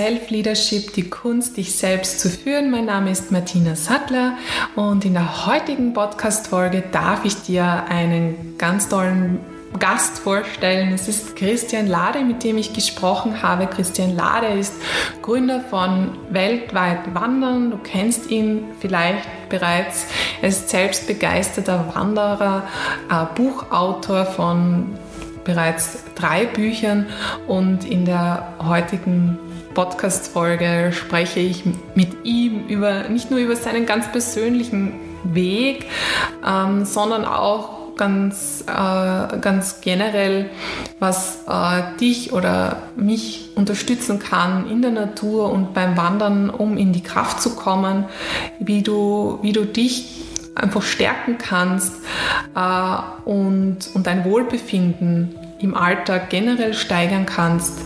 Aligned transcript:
Self-Leadership, 0.00 0.94
die 0.94 1.10
Kunst, 1.10 1.56
dich 1.56 1.76
selbst 1.76 2.20
zu 2.20 2.30
führen. 2.30 2.70
Mein 2.70 2.86
Name 2.86 3.10
ist 3.10 3.30
Martina 3.30 3.76
Sattler 3.76 4.38
und 4.74 5.04
in 5.04 5.12
der 5.12 5.46
heutigen 5.46 5.92
Podcast-Folge 5.92 6.82
darf 6.90 7.24
ich 7.24 7.42
dir 7.42 7.84
einen 7.88 8.56
ganz 8.56 8.88
tollen 8.88 9.40
Gast 9.78 10.18
vorstellen. 10.18 10.92
Es 10.92 11.08
ist 11.08 11.36
Christian 11.36 11.86
Lade, 11.86 12.20
mit 12.24 12.42
dem 12.42 12.58
ich 12.58 12.72
gesprochen 12.72 13.42
habe. 13.42 13.66
Christian 13.66 14.16
Lade 14.16 14.48
ist 14.48 14.74
Gründer 15.22 15.60
von 15.60 16.18
Weltweit 16.30 17.14
Wandern. 17.14 17.70
Du 17.70 17.78
kennst 17.78 18.30
ihn 18.30 18.64
vielleicht 18.80 19.26
bereits. 19.48 20.06
Er 20.42 20.48
ist 20.48 20.68
selbst 20.68 21.06
begeisterter 21.06 21.92
Wanderer, 21.94 22.64
äh, 23.10 23.24
Buchautor 23.34 24.26
von 24.26 24.98
bereits 25.44 26.04
drei 26.14 26.46
Büchern 26.46 27.06
und 27.46 27.84
in 27.84 28.04
der 28.04 28.54
heutigen 28.62 29.38
Podcast-Folge 29.74 30.92
spreche 30.92 31.40
ich 31.40 31.64
mit 31.94 32.24
ihm 32.24 32.66
über, 32.66 33.08
nicht 33.08 33.30
nur 33.30 33.40
über 33.40 33.56
seinen 33.56 33.86
ganz 33.86 34.10
persönlichen 34.10 34.92
Weg, 35.24 35.86
ähm, 36.46 36.84
sondern 36.84 37.24
auch 37.24 37.79
ganz, 38.00 38.64
äh, 38.66 39.38
ganz 39.40 39.82
generell, 39.82 40.48
was 41.00 41.44
äh, 41.46 41.82
dich 42.00 42.32
oder 42.32 42.78
mich 42.96 43.50
unterstützen 43.56 44.18
kann 44.18 44.70
in 44.70 44.80
der 44.80 44.90
Natur 44.90 45.52
und 45.52 45.74
beim 45.74 45.98
Wandern, 45.98 46.48
um 46.48 46.78
in 46.78 46.94
die 46.94 47.02
Kraft 47.02 47.42
zu 47.42 47.54
kommen, 47.54 48.06
wie 48.58 48.82
du, 48.82 49.38
wie 49.42 49.52
du 49.52 49.66
dich 49.66 50.22
einfach 50.54 50.80
stärken 50.80 51.36
kannst 51.36 51.92
äh, 52.56 53.28
und, 53.28 53.78
und 53.92 54.06
dein 54.06 54.24
Wohlbefinden 54.24 55.34
im 55.62 55.74
Alltag 55.74 56.30
generell 56.30 56.74
steigern 56.74 57.26
kannst. 57.26 57.78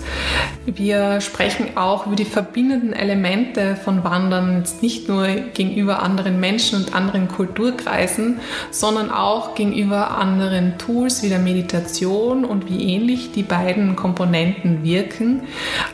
Wir 0.67 1.21
sprechen 1.21 1.77
auch 1.77 2.07
über 2.07 2.17
die 2.17 2.25
verbindenden 2.25 2.95
Elemente 2.95 3.77
von 3.77 4.03
Wandern, 4.03 4.59
jetzt 4.59 4.83
nicht 4.83 5.09
nur 5.09 5.27
gegenüber 5.27 6.03
anderen 6.03 6.41
Menschen 6.41 6.79
und 6.79 6.95
anderen 6.95 7.29
Kulturkreisen, 7.29 8.41
sondern 8.71 9.11
auch 9.11 9.55
gegenüber 9.55 10.17
anderen 10.17 10.79
Tools 10.79 11.23
wie 11.23 11.29
der 11.29 11.39
Meditation 11.39 12.47
und 12.47 12.71
wie 12.71 12.95
ähnlich 12.95 13.33
die 13.33 13.43
beiden 13.43 13.95
Komponenten 13.95 14.83
wirken. 14.83 15.43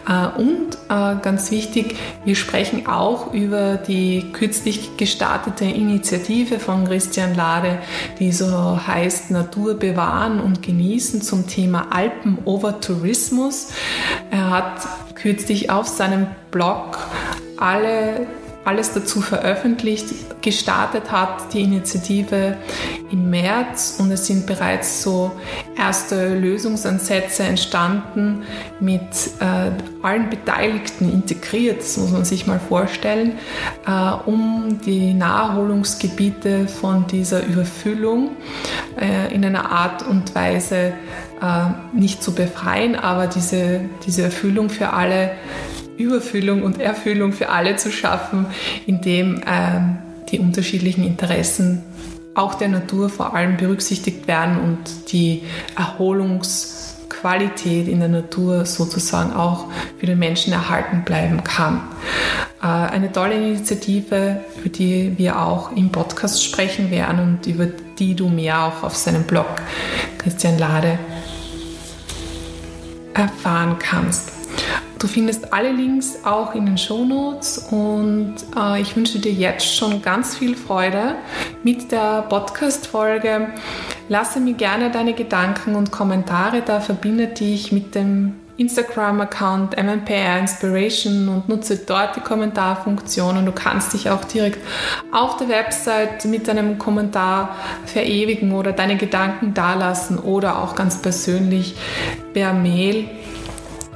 Äh, 0.09 0.41
und 0.41 0.75
äh, 0.89 1.17
ganz 1.21 1.51
wichtig, 1.51 1.97
wir 2.25 2.37
sprechen 2.37 2.87
auch 2.87 3.35
über 3.35 3.77
die 3.77 4.27
kürzlich 4.33 4.97
gestartete 4.97 5.65
Initiative 5.65 6.61
von 6.61 6.85
Christian 6.85 7.35
Lade, 7.35 7.79
die 8.21 8.31
so 8.31 8.79
heißt 8.87 9.33
Natur 9.33 9.75
bewahren 9.75 10.39
und 10.39 10.63
genießen 10.63 11.23
zum 11.23 11.49
Thema 11.49 11.70
Thema 11.71 11.87
Alpen-Over-Tourismus. 11.93 13.69
Er 14.33 14.51
hat 14.51 15.15
kürzlich 15.15 15.71
auf 15.71 15.87
seinem 15.87 16.27
Blog 16.51 16.99
alle 17.59 18.27
alles 18.65 18.93
dazu 18.93 19.21
veröffentlicht. 19.21 20.43
Gestartet 20.43 21.11
hat 21.11 21.53
die 21.53 21.63
Initiative 21.63 22.57
im 23.11 23.31
März 23.31 23.97
und 23.99 24.11
es 24.11 24.27
sind 24.27 24.47
bereits 24.47 25.03
so 25.03 25.33
erste 25.77 26.35
Lösungsansätze 26.35 27.43
entstanden 27.43 28.43
mit 28.79 29.01
äh, 29.41 29.71
allen 30.03 30.31
Beteiligten 30.31 31.11
integriert, 31.13 31.81
das 31.81 31.97
muss 31.97 32.11
man 32.11 32.25
sich 32.25 32.47
mal 32.47 32.61
vorstellen, 32.61 33.33
äh, 33.87 34.11
um 34.27 34.79
die 34.85 35.15
Naherholungsgebiete 35.15 36.69
von 36.69 37.07
dieser 37.07 37.45
Überfüllung 37.45 38.37
äh, 39.01 39.35
in 39.35 39.45
einer 39.45 39.71
Art 39.71 40.07
und 40.07 40.35
Weise 40.35 40.93
äh, 41.41 41.67
nicht 41.93 42.23
zu 42.23 42.35
befreien, 42.35 42.95
aber 42.95 43.27
diese, 43.27 43.81
diese 44.07 44.23
Erfüllung 44.23 44.69
für 44.69 44.93
alle 44.93 45.33
Überfüllung 46.01 46.63
und 46.63 46.81
Erfüllung 46.81 47.33
für 47.33 47.51
alle 47.51 47.77
zu 47.77 47.93
schaffen, 47.93 48.47
indem 48.87 49.43
ähm, 49.47 49.99
die 50.31 50.39
unterschiedlichen 50.39 51.05
Interessen 51.05 51.83
auch 52.35 52.55
der 52.55 52.69
Natur 52.69 53.09
vor 53.09 53.35
allem 53.35 53.57
berücksichtigt 53.57 54.29
werden 54.29 54.61
und 54.61 55.13
die 55.13 55.43
Erholungsqualität 55.77 57.89
in 57.89 58.01
der 58.01 58.09
Natur 58.09 58.67
sozusagen 58.67 59.33
auch 59.33 59.67
für 59.99 60.07
den 60.07 60.19
Menschen 60.19 60.53
erhalten 60.53 61.03
bleiben 61.05 61.43
kann. 61.43 61.83
Äh, 62.63 62.67
eine 62.67 63.11
tolle 63.11 63.35
Initiative, 63.35 64.43
über 64.59 64.69
die 64.69 65.19
wir 65.19 65.41
auch 65.41 65.73
im 65.73 65.91
Podcast 65.91 66.45
sprechen 66.45 66.91
werden 66.91 67.21
und 67.21 67.47
über 67.47 67.67
die 67.67 68.15
du 68.15 68.29
mehr 68.29 68.65
auch 68.65 68.85
auf 68.85 68.97
seinem 68.97 69.25
Blog 69.25 69.49
Christian 70.19 70.59
Lade 70.59 70.99
erfahren 73.15 73.77
kannst. 73.79 74.33
Du 75.01 75.07
findest 75.07 75.55
alle 75.55 75.73
Links 75.73 76.19
auch 76.25 76.55
in 76.55 76.67
den 76.67 76.77
Show 76.77 77.07
Notes 77.07 77.57
und 77.71 78.35
äh, 78.55 78.83
ich 78.83 78.95
wünsche 78.95 79.19
dir 79.19 79.33
jetzt 79.33 79.75
schon 79.75 80.03
ganz 80.03 80.37
viel 80.37 80.55
Freude 80.55 81.15
mit 81.63 81.91
der 81.91 82.21
Podcast-Folge. 82.29 83.49
Lasse 84.11 84.41
mir 84.41 84.53
gerne 84.53 84.91
deine 84.91 85.15
Gedanken 85.15 85.75
und 85.75 85.91
Kommentare 85.91 86.61
da, 86.61 86.81
verbinde 86.81 87.29
dich 87.29 87.73
mit 87.73 87.95
dem 87.95 88.35
Instagram-Account 88.59 89.83
MMPR 89.83 90.39
Inspiration 90.39 91.31
und 91.31 91.49
nutze 91.49 91.79
dort 91.79 92.17
die 92.17 92.21
Kommentarfunktion 92.21 93.39
und 93.39 93.47
du 93.47 93.53
kannst 93.53 93.95
dich 93.95 94.11
auch 94.11 94.25
direkt 94.27 94.59
auf 95.13 95.39
der 95.39 95.49
Website 95.49 96.27
mit 96.27 96.47
deinem 96.47 96.77
Kommentar 96.77 97.57
verewigen 97.87 98.53
oder 98.53 98.73
deine 98.73 98.99
Gedanken 98.99 99.55
dalassen 99.55 100.19
oder 100.19 100.59
auch 100.59 100.75
ganz 100.75 101.01
persönlich 101.01 101.75
per 102.35 102.53
Mail 102.53 103.09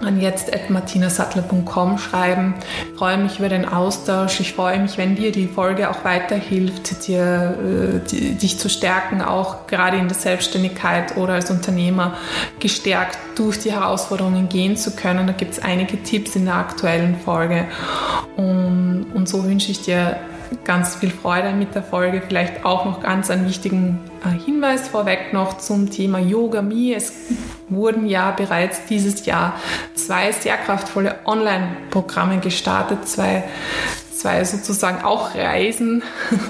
an 0.04 0.20
jetzt.martinasattler.com 0.20 1.98
schreiben. 1.98 2.54
Ich 2.92 2.98
freue 2.98 3.18
mich 3.18 3.38
über 3.38 3.48
den 3.48 3.66
Austausch. 3.66 4.40
Ich 4.40 4.52
freue 4.52 4.78
mich, 4.78 4.98
wenn 4.98 5.16
dir 5.16 5.32
die 5.32 5.46
Folge 5.46 5.90
auch 5.90 6.04
weiterhilft, 6.04 7.06
dir, 7.06 8.02
äh, 8.04 8.08
die, 8.08 8.34
dich 8.34 8.58
zu 8.58 8.68
stärken, 8.68 9.22
auch 9.22 9.66
gerade 9.66 9.96
in 9.96 10.08
der 10.08 10.16
Selbstständigkeit 10.16 11.16
oder 11.16 11.34
als 11.34 11.50
Unternehmer 11.50 12.16
gestärkt 12.60 13.18
durch 13.36 13.58
die 13.58 13.72
Herausforderungen 13.72 14.48
gehen 14.48 14.76
zu 14.76 14.94
können. 14.94 15.26
Da 15.26 15.32
gibt 15.32 15.52
es 15.52 15.58
einige 15.58 16.02
Tipps 16.02 16.36
in 16.36 16.44
der 16.44 16.54
aktuellen 16.54 17.16
Folge. 17.18 17.66
Und, 18.36 19.06
und 19.14 19.28
so 19.28 19.44
wünsche 19.44 19.70
ich 19.70 19.82
dir 19.82 20.16
ganz 20.64 20.94
viel 20.94 21.10
Freude 21.10 21.52
mit 21.52 21.74
der 21.74 21.82
Folge. 21.82 22.22
Vielleicht 22.26 22.64
auch 22.64 22.84
noch 22.84 23.02
ganz 23.02 23.30
einen 23.30 23.46
wichtigen 23.46 23.98
Hinweis 24.30 24.88
vorweg 24.88 25.32
noch 25.32 25.58
zum 25.58 25.90
Thema 25.90 26.18
Yoga 26.18 26.62
Me. 26.62 26.94
Es 26.94 27.12
wurden 27.68 28.06
ja 28.06 28.30
bereits 28.30 28.84
dieses 28.86 29.26
Jahr 29.26 29.54
zwei 29.94 30.32
sehr 30.32 30.56
kraftvolle 30.56 31.16
Online-Programme 31.24 32.40
gestartet, 32.40 33.06
zwei, 33.06 33.44
zwei 34.14 34.44
sozusagen 34.44 35.04
auch 35.04 35.34
Reisen, 35.34 36.02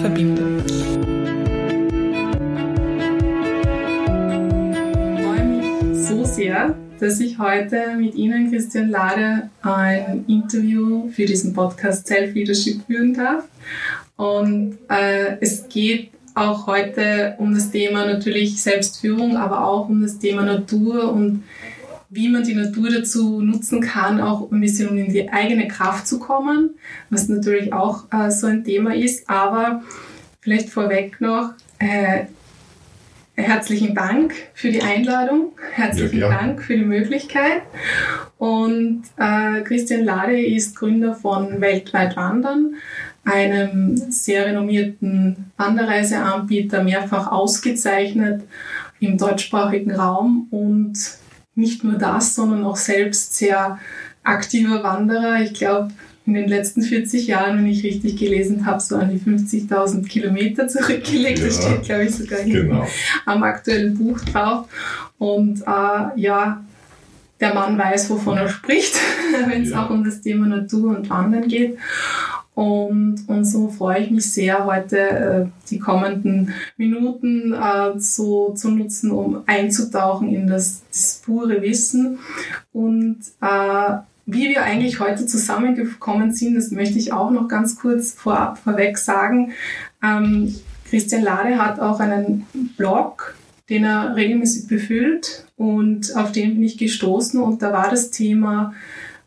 verbinden. 6.08 6.34
sehr, 6.34 6.74
dass 7.00 7.20
ich 7.20 7.38
heute 7.38 7.96
mit 7.96 8.14
Ihnen, 8.14 8.50
Christian 8.50 8.90
Lade, 8.90 9.50
ein 9.62 10.24
Interview 10.26 11.08
für 11.10 11.26
diesen 11.26 11.52
Podcast 11.52 12.06
Self-Leadership 12.06 12.86
führen 12.86 13.14
darf. 13.14 13.44
Und 14.16 14.78
äh, 14.88 15.36
es 15.40 15.68
geht 15.68 16.10
auch 16.34 16.66
heute 16.66 17.34
um 17.38 17.54
das 17.54 17.70
Thema 17.70 18.06
natürlich 18.06 18.62
Selbstführung, 18.62 19.36
aber 19.36 19.64
auch 19.66 19.88
um 19.88 20.02
das 20.02 20.18
Thema 20.18 20.42
Natur 20.42 21.12
und 21.12 21.44
wie 22.10 22.28
man 22.28 22.42
die 22.42 22.54
Natur 22.54 22.88
dazu 22.90 23.40
nutzen 23.42 23.80
kann, 23.80 24.20
auch 24.20 24.50
ein 24.50 24.60
bisschen 24.60 24.88
um 24.88 24.96
in 24.96 25.12
die 25.12 25.28
eigene 25.28 25.68
Kraft 25.68 26.06
zu 26.06 26.18
kommen, 26.18 26.70
was 27.10 27.28
natürlich 27.28 27.72
auch 27.72 28.04
äh, 28.10 28.30
so 28.30 28.46
ein 28.46 28.64
Thema 28.64 28.94
ist. 28.94 29.28
Aber 29.28 29.82
vielleicht 30.40 30.70
vorweg 30.70 31.20
noch, 31.20 31.52
äh, 31.78 32.24
herzlichen 33.38 33.94
Dank 33.94 34.34
für 34.52 34.70
die 34.70 34.82
Einladung, 34.82 35.52
herzlichen 35.72 36.18
ja, 36.18 36.28
Dank 36.28 36.62
für 36.62 36.76
die 36.76 36.84
Möglichkeit. 36.84 37.62
Und 38.36 39.04
äh, 39.16 39.62
Christian 39.62 40.04
Lade 40.04 40.40
ist 40.40 40.76
Gründer 40.76 41.14
von 41.14 41.60
Weltweit 41.60 42.16
Wandern, 42.16 42.74
einem 43.24 43.96
sehr 44.10 44.46
renommierten 44.46 45.52
Wanderreiseanbieter, 45.56 46.82
mehrfach 46.82 47.30
ausgezeichnet 47.30 48.42
im 49.00 49.16
deutschsprachigen 49.16 49.92
Raum 49.92 50.48
und 50.50 50.98
nicht 51.54 51.84
nur 51.84 51.94
das, 51.94 52.34
sondern 52.34 52.64
auch 52.64 52.76
selbst 52.76 53.36
sehr 53.36 53.78
aktiver 54.24 54.82
Wanderer. 54.82 55.40
Ich 55.42 55.54
glaube, 55.54 55.88
in 56.28 56.34
den 56.34 56.48
letzten 56.48 56.82
40 56.82 57.26
Jahren, 57.26 57.56
wenn 57.56 57.66
ich 57.66 57.82
richtig 57.82 58.18
gelesen 58.18 58.66
habe, 58.66 58.80
so 58.80 58.96
an 58.96 59.10
die 59.10 59.18
50.000 59.18 60.06
Kilometer 60.06 60.68
zurückgelegt. 60.68 61.38
Ja, 61.38 61.46
das 61.46 61.62
steht, 61.64 61.82
glaube 61.84 62.04
ich, 62.04 62.14
sogar 62.14 62.42
genau. 62.42 62.86
am 63.24 63.42
aktuellen 63.42 63.96
Buch 63.96 64.20
drauf. 64.20 64.68
Und 65.16 65.62
äh, 65.62 66.20
ja, 66.20 66.62
der 67.40 67.54
Mann 67.54 67.78
weiß, 67.78 68.10
wovon 68.10 68.36
er 68.36 68.48
spricht, 68.50 68.94
wenn 69.48 69.62
es 69.62 69.70
ja. 69.70 69.82
auch 69.86 69.90
um 69.90 70.04
das 70.04 70.20
Thema 70.20 70.46
Natur 70.46 70.98
und 70.98 71.08
Wandern 71.08 71.48
geht. 71.48 71.78
Und, 72.54 73.24
und 73.26 73.44
so 73.46 73.68
freue 73.68 74.00
ich 74.00 74.10
mich 74.10 74.30
sehr, 74.30 74.66
heute 74.66 74.98
äh, 74.98 75.46
die 75.70 75.78
kommenden 75.78 76.52
Minuten 76.76 77.54
äh, 77.54 77.98
so 77.98 78.52
zu 78.52 78.70
nutzen, 78.70 79.12
um 79.12 79.44
einzutauchen 79.46 80.28
in 80.28 80.46
das, 80.46 80.82
das 80.92 81.22
pure 81.24 81.62
Wissen 81.62 82.18
und 82.72 83.18
äh, 83.40 83.98
wie 84.30 84.50
wir 84.50 84.62
eigentlich 84.62 85.00
heute 85.00 85.24
zusammengekommen 85.24 86.34
sind, 86.34 86.54
das 86.54 86.70
möchte 86.70 86.98
ich 86.98 87.14
auch 87.14 87.30
noch 87.30 87.48
ganz 87.48 87.76
kurz 87.76 88.12
vorab 88.12 88.58
vorweg 88.58 88.98
sagen. 88.98 89.52
Ähm, 90.02 90.54
Christian 90.88 91.22
Lade 91.22 91.58
hat 91.58 91.80
auch 91.80 91.98
einen 91.98 92.46
Blog, 92.76 93.34
den 93.70 93.84
er 93.84 94.16
regelmäßig 94.16 94.68
befüllt 94.68 95.46
und 95.56 96.14
auf 96.14 96.30
den 96.32 96.54
bin 96.54 96.62
ich 96.62 96.76
gestoßen 96.76 97.40
und 97.40 97.62
da 97.62 97.72
war 97.72 97.88
das 97.88 98.10
Thema 98.10 98.74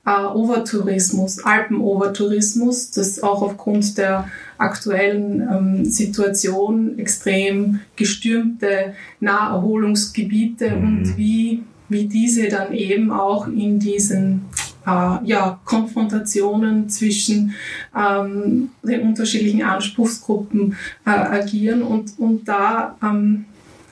äh, 0.05 0.23
Overtourismus, 0.23 1.43
Alpen-Overtourismus, 1.43 2.91
das 2.91 3.23
auch 3.23 3.41
aufgrund 3.41 3.97
der 3.97 4.27
aktuellen 4.59 5.41
ähm, 5.41 5.85
Situation 5.85 6.99
extrem 6.99 7.79
gestürmte 7.95 8.93
Naherholungsgebiite 9.19 10.75
mhm. 10.75 10.83
und 10.83 11.17
wie, 11.17 11.63
wie 11.89 12.05
diese 12.05 12.49
dann 12.49 12.71
eben 12.71 13.11
auch 13.11 13.47
in 13.47 13.79
diesen 13.79 14.45
äh, 14.85 15.25
ja, 15.25 15.59
Konfrontationen 15.65 16.89
zwischen 16.89 17.53
ähm, 17.95 18.69
den 18.83 19.01
unterschiedlichen 19.01 19.63
Anspruchsgruppen 19.63 20.75
äh, 21.05 21.09
agieren. 21.09 21.81
Und, 21.81 22.17
und 22.19 22.47
da 22.47 22.97
ähm, 23.03 23.45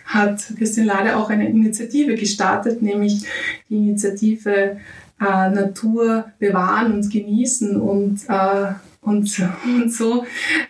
hat 0.05 0.53
Christian 0.57 0.87
Lade 0.87 1.15
auch 1.15 1.29
eine 1.29 1.47
Initiative 1.47 2.15
gestartet, 2.15 2.81
nämlich 2.81 3.23
die 3.69 3.75
Initiative 3.75 4.77
äh, 5.21 5.49
Natur 5.49 6.25
bewahren 6.39 6.93
und 6.93 7.11
genießen 7.11 7.79
und 7.79 8.21
äh, 8.27 8.73
und, 9.09 9.49
und 9.65 9.91
so, 9.91 10.25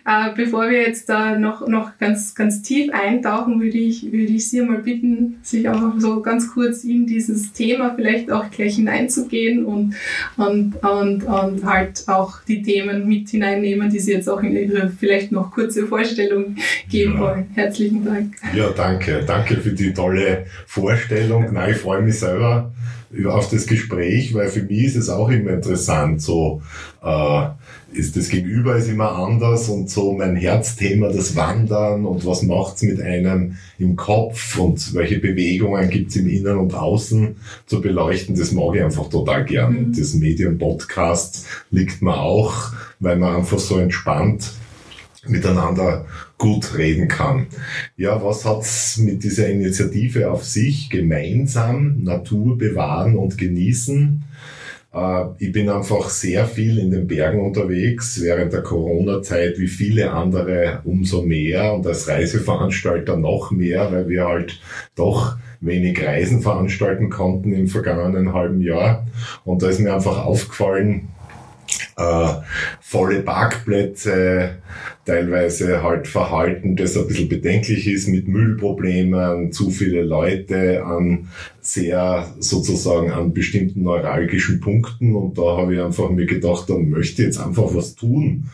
äh, 0.06 0.34
bevor 0.34 0.70
wir 0.70 0.82
jetzt 0.82 1.08
da 1.08 1.38
noch, 1.38 1.66
noch 1.68 1.98
ganz, 1.98 2.34
ganz 2.34 2.62
tief 2.62 2.92
eintauchen, 2.92 3.60
würde 3.60 3.78
ich, 3.78 4.04
würde 4.04 4.32
ich 4.32 4.48
Sie 4.48 4.60
mal 4.62 4.78
bitten, 4.78 5.38
sich 5.42 5.68
auch 5.68 5.92
so 5.98 6.20
ganz 6.20 6.52
kurz 6.52 6.84
in 6.84 7.06
dieses 7.06 7.52
Thema 7.52 7.94
vielleicht 7.94 8.30
auch 8.32 8.50
gleich 8.50 8.76
hineinzugehen 8.76 9.64
und, 9.64 9.94
und, 10.36 10.76
und, 10.82 11.24
und 11.24 11.64
halt 11.64 12.04
auch 12.08 12.42
die 12.48 12.62
Themen 12.62 13.06
mit 13.06 13.28
hineinnehmen, 13.28 13.90
die 13.90 13.98
Sie 13.98 14.12
jetzt 14.12 14.28
auch 14.28 14.42
in 14.42 14.56
Ihre 14.56 14.90
vielleicht 14.90 15.32
noch 15.32 15.50
kurze 15.50 15.86
Vorstellung 15.86 16.56
geben 16.88 17.14
ja. 17.14 17.20
wollen. 17.20 17.46
Herzlichen 17.54 18.04
Dank. 18.04 18.36
Ja, 18.54 18.70
danke. 18.70 19.22
Danke 19.26 19.56
für 19.56 19.72
die 19.72 19.92
tolle 19.92 20.46
Vorstellung. 20.66 21.52
Nein, 21.52 21.72
ich 21.72 21.76
freue 21.76 22.02
mich 22.02 22.18
selber 22.18 22.72
auf 23.26 23.50
das 23.50 23.66
Gespräch, 23.66 24.34
weil 24.34 24.48
für 24.48 24.62
mich 24.62 24.84
ist 24.84 24.96
es 24.96 25.08
auch 25.08 25.28
immer 25.28 25.50
interessant, 25.50 26.22
so 26.22 26.62
äh, 27.02 27.48
ist 27.92 28.16
das 28.16 28.28
Gegenüber 28.28 28.76
ist 28.76 28.88
immer 28.88 29.12
anders 29.12 29.68
und 29.68 29.90
so 29.90 30.12
mein 30.12 30.36
Herzthema, 30.36 31.08
das 31.08 31.34
Wandern 31.34 32.04
und 32.06 32.24
was 32.24 32.42
macht's 32.42 32.82
mit 32.82 33.02
einem 33.02 33.56
im 33.78 33.96
Kopf 33.96 34.58
und 34.58 34.94
welche 34.94 35.18
Bewegungen 35.18 35.90
gibt's 35.90 36.16
im 36.16 36.28
Innen 36.28 36.58
und 36.58 36.74
Außen 36.74 37.36
zu 37.66 37.80
beleuchten, 37.80 38.36
das 38.36 38.52
mag 38.52 38.76
ich 38.76 38.82
einfach 38.82 39.08
total 39.08 39.44
gern. 39.44 39.76
Und 39.76 39.98
das 39.98 40.14
Medium 40.14 40.58
Podcast 40.58 41.46
liegt 41.70 42.02
mir 42.02 42.16
auch, 42.16 42.72
weil 43.00 43.16
man 43.16 43.36
einfach 43.36 43.58
so 43.58 43.78
entspannt 43.78 44.52
miteinander 45.26 46.06
gut 46.40 46.76
reden 46.76 47.06
kann. 47.06 47.46
Ja, 47.96 48.24
was 48.24 48.44
hat's 48.44 48.96
mit 48.96 49.22
dieser 49.22 49.48
Initiative 49.48 50.30
auf 50.30 50.42
sich 50.42 50.88
gemeinsam? 50.88 52.02
Natur 52.02 52.56
bewahren 52.56 53.14
und 53.14 53.36
genießen. 53.36 54.24
Äh, 54.92 55.24
ich 55.38 55.52
bin 55.52 55.68
einfach 55.68 56.08
sehr 56.08 56.46
viel 56.46 56.78
in 56.78 56.90
den 56.90 57.06
Bergen 57.06 57.40
unterwegs, 57.40 58.20
während 58.22 58.54
der 58.54 58.62
Corona-Zeit 58.62 59.58
wie 59.58 59.68
viele 59.68 60.12
andere 60.12 60.80
umso 60.84 61.22
mehr 61.22 61.74
und 61.74 61.86
als 61.86 62.08
Reiseveranstalter 62.08 63.18
noch 63.18 63.50
mehr, 63.50 63.92
weil 63.92 64.08
wir 64.08 64.24
halt 64.24 64.60
doch 64.96 65.36
wenig 65.60 66.02
Reisen 66.02 66.40
veranstalten 66.40 67.10
konnten 67.10 67.52
im 67.52 67.68
vergangenen 67.68 68.32
halben 68.32 68.62
Jahr. 68.62 69.06
Und 69.44 69.62
da 69.62 69.68
ist 69.68 69.78
mir 69.78 69.92
einfach 69.92 70.24
aufgefallen, 70.24 71.08
äh, 71.96 72.28
volle 72.80 73.20
Parkplätze, 73.20 74.56
teilweise 75.10 75.82
halt 75.82 76.06
Verhalten, 76.06 76.76
das 76.76 76.96
ein 76.96 77.08
bisschen 77.08 77.28
bedenklich 77.28 77.88
ist 77.88 78.06
mit 78.06 78.28
Müllproblemen, 78.28 79.50
zu 79.50 79.70
viele 79.70 80.02
Leute 80.02 80.84
an 80.84 81.28
sehr 81.60 82.32
sozusagen 82.38 83.10
an 83.10 83.34
bestimmten 83.34 83.82
neuralgischen 83.82 84.60
Punkten 84.60 85.16
und 85.16 85.36
da 85.36 85.56
habe 85.56 85.74
ich 85.74 85.80
einfach 85.80 86.10
mir 86.10 86.26
gedacht, 86.26 86.70
da 86.70 86.74
möchte 86.78 87.22
ich 87.22 87.26
jetzt 87.26 87.40
einfach 87.40 87.74
was 87.74 87.96
tun. 87.96 88.50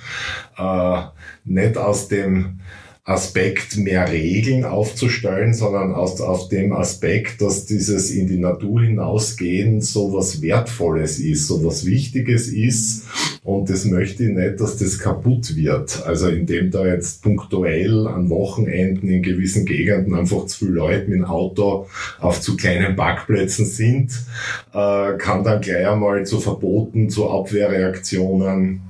Äh, 0.57 1.03
nicht 1.45 1.77
aus 1.77 2.09
dem 2.09 2.61
Aspekt 3.07 3.77
mehr 3.77 4.11
Regeln 4.11 4.65
aufzustellen, 4.65 5.55
sondern 5.55 5.95
aus, 5.95 6.21
auf 6.21 6.49
dem 6.49 6.73
Aspekt, 6.73 7.41
dass 7.41 7.65
dieses 7.65 8.11
in 8.11 8.27
die 8.27 8.39
Natur 8.39 8.83
hinausgehen 8.83 9.81
so 9.81 10.13
was 10.13 10.43
Wertvolles 10.43 11.21
ist, 11.21 11.47
so 11.47 11.65
was 11.65 11.87
Wichtiges 11.87 12.49
ist. 12.49 13.05
Und 13.45 13.71
das 13.71 13.85
möchte 13.85 14.25
ich 14.25 14.31
nicht, 14.31 14.61
dass 14.61 14.77
das 14.79 14.99
kaputt 14.99 15.55
wird. 15.55 16.05
Also 16.05 16.27
indem 16.27 16.73
da 16.73 16.85
jetzt 16.85 17.23
punktuell 17.23 18.09
an 18.09 18.29
Wochenenden 18.29 19.09
in 19.09 19.23
gewissen 19.23 19.67
Gegenden 19.67 20.17
einfach 20.17 20.47
zu 20.47 20.67
viele 20.67 20.73
Leute 20.73 21.09
mit 21.09 21.21
dem 21.21 21.25
Auto 21.27 21.87
auf 22.19 22.41
zu 22.41 22.57
kleinen 22.57 22.97
Parkplätzen 22.97 23.67
sind, 23.67 24.11
äh, 24.75 25.17
kann 25.17 25.45
dann 25.45 25.61
gleich 25.61 25.87
einmal 25.87 26.27
zu 26.27 26.41
Verboten, 26.41 27.09
zu 27.09 27.31
Abwehrreaktionen 27.31 28.83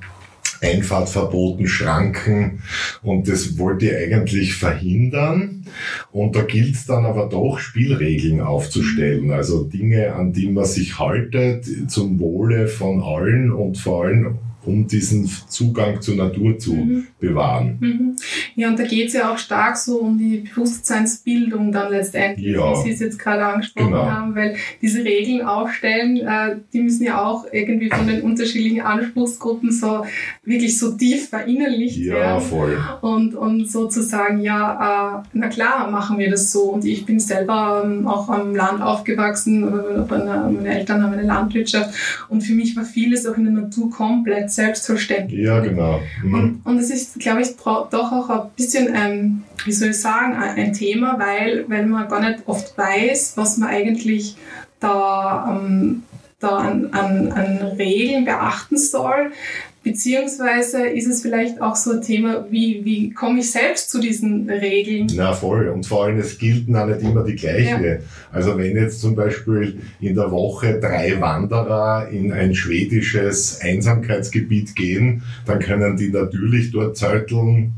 Einfahrt 0.60 1.08
verboten, 1.08 1.66
Schranken 1.66 2.62
und 3.02 3.28
das 3.28 3.58
wollte 3.58 3.86
ich 3.86 3.96
eigentlich 3.96 4.54
verhindern. 4.54 5.66
Und 6.12 6.36
da 6.36 6.42
gilt 6.42 6.74
es 6.74 6.86
dann 6.86 7.04
aber 7.04 7.28
doch, 7.28 7.58
Spielregeln 7.58 8.40
aufzustellen, 8.40 9.30
also 9.32 9.64
Dinge, 9.64 10.14
an 10.14 10.32
die 10.32 10.48
man 10.48 10.64
sich 10.64 10.98
haltet, 10.98 11.66
zum 11.90 12.18
Wohle 12.20 12.68
von 12.68 13.02
allen 13.02 13.52
und 13.52 13.78
vor 13.78 14.04
allem 14.04 14.38
um 14.66 14.86
diesen 14.86 15.30
Zugang 15.48 16.00
zur 16.00 16.16
Natur 16.16 16.58
zu 16.58 16.74
mhm. 16.74 17.06
bewahren. 17.20 17.78
Mhm. 17.80 18.16
Ja, 18.54 18.68
und 18.68 18.78
da 18.78 18.84
geht 18.84 19.08
es 19.08 19.14
ja 19.14 19.32
auch 19.32 19.38
stark 19.38 19.76
so 19.76 19.98
um 19.98 20.18
die 20.18 20.38
Bewusstseinsbildung 20.38 21.72
dann 21.72 21.90
letztendlich, 21.92 22.54
ja. 22.54 22.72
wie 22.72 22.82
Sie 22.82 22.90
es 22.90 23.00
jetzt 23.00 23.18
gerade 23.18 23.44
angesprochen 23.44 23.92
genau. 23.92 24.10
haben, 24.10 24.34
weil 24.34 24.56
diese 24.82 25.04
Regeln 25.04 25.42
aufstellen, 25.42 26.16
äh, 26.16 26.56
die 26.72 26.80
müssen 26.80 27.04
ja 27.04 27.24
auch 27.24 27.46
irgendwie 27.52 27.90
von 27.90 28.06
den 28.06 28.22
unterschiedlichen 28.22 28.80
Anspruchsgruppen 28.80 29.70
so 29.70 30.04
wirklich 30.44 30.78
so 30.78 30.92
tief 30.92 31.28
verinnerlicht 31.28 31.98
ja, 31.98 32.14
werden. 32.14 32.42
Voll. 32.42 32.78
Und, 33.02 33.34
und 33.34 33.70
sozusagen, 33.70 34.40
ja, 34.40 35.20
äh, 35.20 35.28
na 35.32 35.48
klar 35.48 35.90
machen 35.90 36.18
wir 36.18 36.30
das 36.30 36.52
so. 36.52 36.72
Und 36.72 36.84
ich 36.84 37.06
bin 37.06 37.20
selber 37.20 37.82
ähm, 37.84 38.06
auch 38.06 38.28
am 38.28 38.54
Land 38.54 38.82
aufgewachsen, 38.82 39.60
meine 40.08 40.78
Eltern 40.78 41.02
haben 41.02 41.12
eine 41.12 41.22
Landwirtschaft 41.22 41.90
und 42.28 42.42
für 42.42 42.54
mich 42.54 42.76
war 42.76 42.84
vieles 42.84 43.26
auch 43.26 43.36
in 43.36 43.44
der 43.44 43.52
Natur 43.52 43.90
komplett 43.90 44.50
selbstverständlich. 44.56 45.40
Ja, 45.40 45.60
genau. 45.60 46.00
Mhm. 46.22 46.34
Und, 46.34 46.60
und 46.64 46.78
es 46.78 46.90
ist, 46.90 47.18
glaube 47.20 47.42
ich, 47.42 47.56
doch 47.56 47.92
auch 47.92 48.30
ein 48.30 48.50
bisschen, 48.56 48.94
ähm, 48.94 49.44
wie 49.64 49.72
soll 49.72 49.90
ich 49.90 50.00
sagen, 50.00 50.34
ein 50.34 50.72
Thema, 50.72 51.18
weil, 51.18 51.64
weil 51.68 51.86
man 51.86 52.08
gar 52.08 52.20
nicht 52.20 52.40
oft 52.46 52.76
weiß, 52.76 53.34
was 53.36 53.58
man 53.58 53.68
eigentlich 53.68 54.36
da, 54.80 55.60
ähm, 55.60 56.02
da 56.40 56.48
an, 56.48 56.88
an, 56.92 57.32
an 57.32 57.58
Regeln 57.76 58.24
beachten 58.24 58.76
soll. 58.76 59.32
Beziehungsweise 59.86 60.84
ist 60.88 61.06
es 61.06 61.22
vielleicht 61.22 61.62
auch 61.62 61.76
so 61.76 61.92
ein 61.92 62.02
Thema, 62.02 62.44
wie, 62.50 62.84
wie 62.84 63.10
komme 63.10 63.38
ich 63.38 63.52
selbst 63.52 63.88
zu 63.88 64.00
diesen 64.00 64.50
Regeln? 64.50 65.06
Na 65.14 65.32
voll. 65.32 65.68
Und 65.68 65.86
vor 65.86 66.06
allem, 66.06 66.18
es 66.18 66.38
gilt 66.38 66.68
auch 66.74 66.86
nicht 66.86 67.02
immer 67.02 67.22
die 67.22 67.36
gleiche. 67.36 67.86
Ja. 67.86 67.96
Also 68.32 68.58
wenn 68.58 68.74
jetzt 68.74 69.00
zum 69.00 69.14
Beispiel 69.14 69.78
in 70.00 70.16
der 70.16 70.32
Woche 70.32 70.80
drei 70.80 71.20
Wanderer 71.20 72.08
in 72.10 72.32
ein 72.32 72.52
schwedisches 72.56 73.60
Einsamkeitsgebiet 73.60 74.74
gehen, 74.74 75.22
dann 75.46 75.60
können 75.60 75.96
die 75.96 76.08
natürlich 76.08 76.72
dort 76.72 76.96
zelteln 76.96 77.74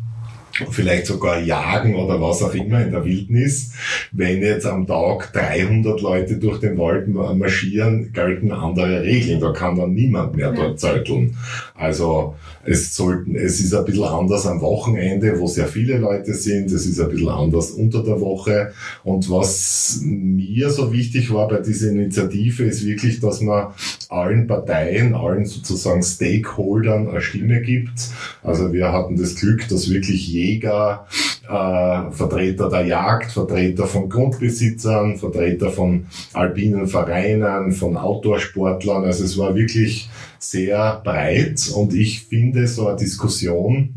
vielleicht 0.70 1.06
sogar 1.06 1.40
jagen 1.40 1.94
oder 1.94 2.20
was 2.20 2.42
auch 2.42 2.54
immer 2.54 2.82
in 2.82 2.90
der 2.90 3.04
Wildnis. 3.04 3.72
Wenn 4.12 4.42
jetzt 4.42 4.66
am 4.66 4.86
Tag 4.86 5.32
300 5.32 6.00
Leute 6.00 6.36
durch 6.36 6.60
den 6.60 6.78
Wald 6.78 7.08
marschieren, 7.08 8.12
gelten 8.12 8.52
andere 8.52 9.02
Regeln. 9.02 9.40
Da 9.40 9.52
kann 9.52 9.76
dann 9.76 9.94
niemand 9.94 10.36
mehr 10.36 10.52
dort 10.52 10.80
zelteln. 10.80 11.36
Also 11.74 12.34
es 12.64 12.94
sollten, 12.94 13.34
es 13.34 13.60
ist 13.60 13.74
ein 13.74 13.84
bisschen 13.84 14.04
anders 14.04 14.46
am 14.46 14.60
Wochenende, 14.60 15.38
wo 15.38 15.46
sehr 15.46 15.66
viele 15.66 15.98
Leute 15.98 16.34
sind. 16.34 16.70
Es 16.70 16.86
ist 16.86 17.00
ein 17.00 17.08
bisschen 17.08 17.28
anders 17.28 17.70
unter 17.70 18.02
der 18.02 18.20
Woche. 18.20 18.72
Und 19.04 19.30
was 19.30 20.00
mir 20.02 20.70
so 20.70 20.92
wichtig 20.92 21.32
war 21.32 21.48
bei 21.48 21.60
dieser 21.60 21.90
Initiative, 21.90 22.64
ist 22.64 22.84
wirklich, 22.84 23.20
dass 23.20 23.40
man 23.40 23.68
allen 24.08 24.46
Parteien, 24.46 25.14
allen 25.14 25.46
sozusagen 25.46 26.02
Stakeholdern 26.02 27.08
eine 27.08 27.20
Stimme 27.20 27.60
gibt. 27.62 28.08
Also 28.42 28.72
wir 28.72 28.92
hatten 28.92 29.16
das 29.16 29.36
Glück, 29.36 29.68
dass 29.68 29.90
wirklich 29.90 30.28
Jäger, 30.48 31.06
äh, 31.48 32.10
Vertreter 32.12 32.68
der 32.68 32.86
Jagd, 32.86 33.32
Vertreter 33.32 33.86
von 33.86 34.08
Grundbesitzern, 34.08 35.16
Vertreter 35.16 35.70
von 35.70 36.06
alpinen 36.32 36.86
Vereinen, 36.86 37.72
von 37.72 37.96
Outdoorsportlern, 37.96 39.04
also 39.04 39.24
es 39.24 39.38
war 39.38 39.54
wirklich 39.54 40.08
sehr 40.38 41.00
breit 41.04 41.70
und 41.74 41.94
ich 41.94 42.22
finde 42.22 42.66
so 42.68 42.88
eine 42.88 42.96
Diskussion 42.96 43.94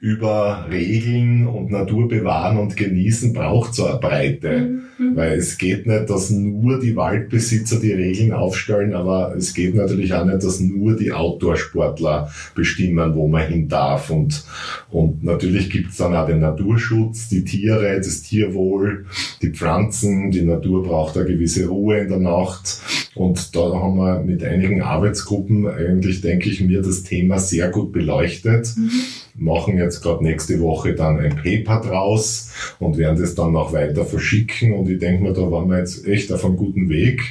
über 0.00 0.66
Regeln 0.70 1.46
und 1.48 1.72
Natur 1.72 2.06
bewahren 2.06 2.56
und 2.58 2.76
genießen 2.76 3.32
braucht 3.32 3.74
so 3.74 3.86
eine 3.86 3.98
Breite. 3.98 4.60
Mhm. 4.98 5.16
Weil 5.16 5.38
es 5.38 5.58
geht 5.58 5.86
nicht, 5.86 6.08
dass 6.08 6.30
nur 6.30 6.78
die 6.78 6.94
Waldbesitzer 6.94 7.80
die 7.80 7.92
Regeln 7.92 8.32
aufstellen, 8.32 8.94
aber 8.94 9.34
es 9.36 9.54
geht 9.54 9.74
natürlich 9.74 10.12
auch 10.14 10.24
nicht, 10.24 10.42
dass 10.44 10.60
nur 10.60 10.96
die 10.96 11.12
Outdoor-Sportler 11.12 12.30
bestimmen, 12.54 13.14
wo 13.14 13.26
man 13.26 13.48
hin 13.48 13.68
darf. 13.68 14.10
Und, 14.10 14.44
und 14.90 15.24
natürlich 15.24 15.70
gibt 15.70 15.90
es 15.90 15.96
dann 15.96 16.14
auch 16.14 16.26
den 16.26 16.40
Naturschutz, 16.40 17.28
die 17.28 17.44
Tiere, 17.44 17.96
das 17.96 18.22
Tierwohl, 18.22 19.06
die 19.42 19.50
Pflanzen, 19.50 20.30
die 20.30 20.42
Natur 20.42 20.84
braucht 20.84 21.16
eine 21.16 21.26
gewisse 21.26 21.66
Ruhe 21.66 21.98
in 21.98 22.08
der 22.08 22.18
Nacht. 22.18 22.80
Und 23.14 23.54
da 23.56 23.60
haben 23.60 23.96
wir 23.96 24.20
mit 24.20 24.44
einigen 24.44 24.82
Arbeitsgruppen 24.82 25.66
eigentlich, 25.66 26.20
denke 26.20 26.50
ich 26.50 26.60
mir, 26.60 26.82
das 26.82 27.02
Thema 27.02 27.38
sehr 27.38 27.68
gut 27.70 27.92
beleuchtet. 27.92 28.74
Mhm 28.76 28.90
machen 29.38 29.78
jetzt 29.78 30.02
gerade 30.02 30.22
nächste 30.24 30.60
Woche 30.60 30.94
dann 30.94 31.18
ein 31.18 31.36
Paper 31.36 31.80
draus 31.80 32.50
und 32.78 32.98
werden 32.98 33.20
das 33.20 33.34
dann 33.34 33.52
noch 33.52 33.72
weiter 33.72 34.04
verschicken. 34.04 34.72
Und 34.72 34.88
ich 34.90 34.98
denke 34.98 35.22
mir, 35.22 35.32
da 35.32 35.50
waren 35.50 35.68
wir 35.68 35.78
jetzt 35.78 36.06
echt 36.06 36.32
auf 36.32 36.44
einem 36.44 36.56
guten 36.56 36.88
Weg. 36.88 37.22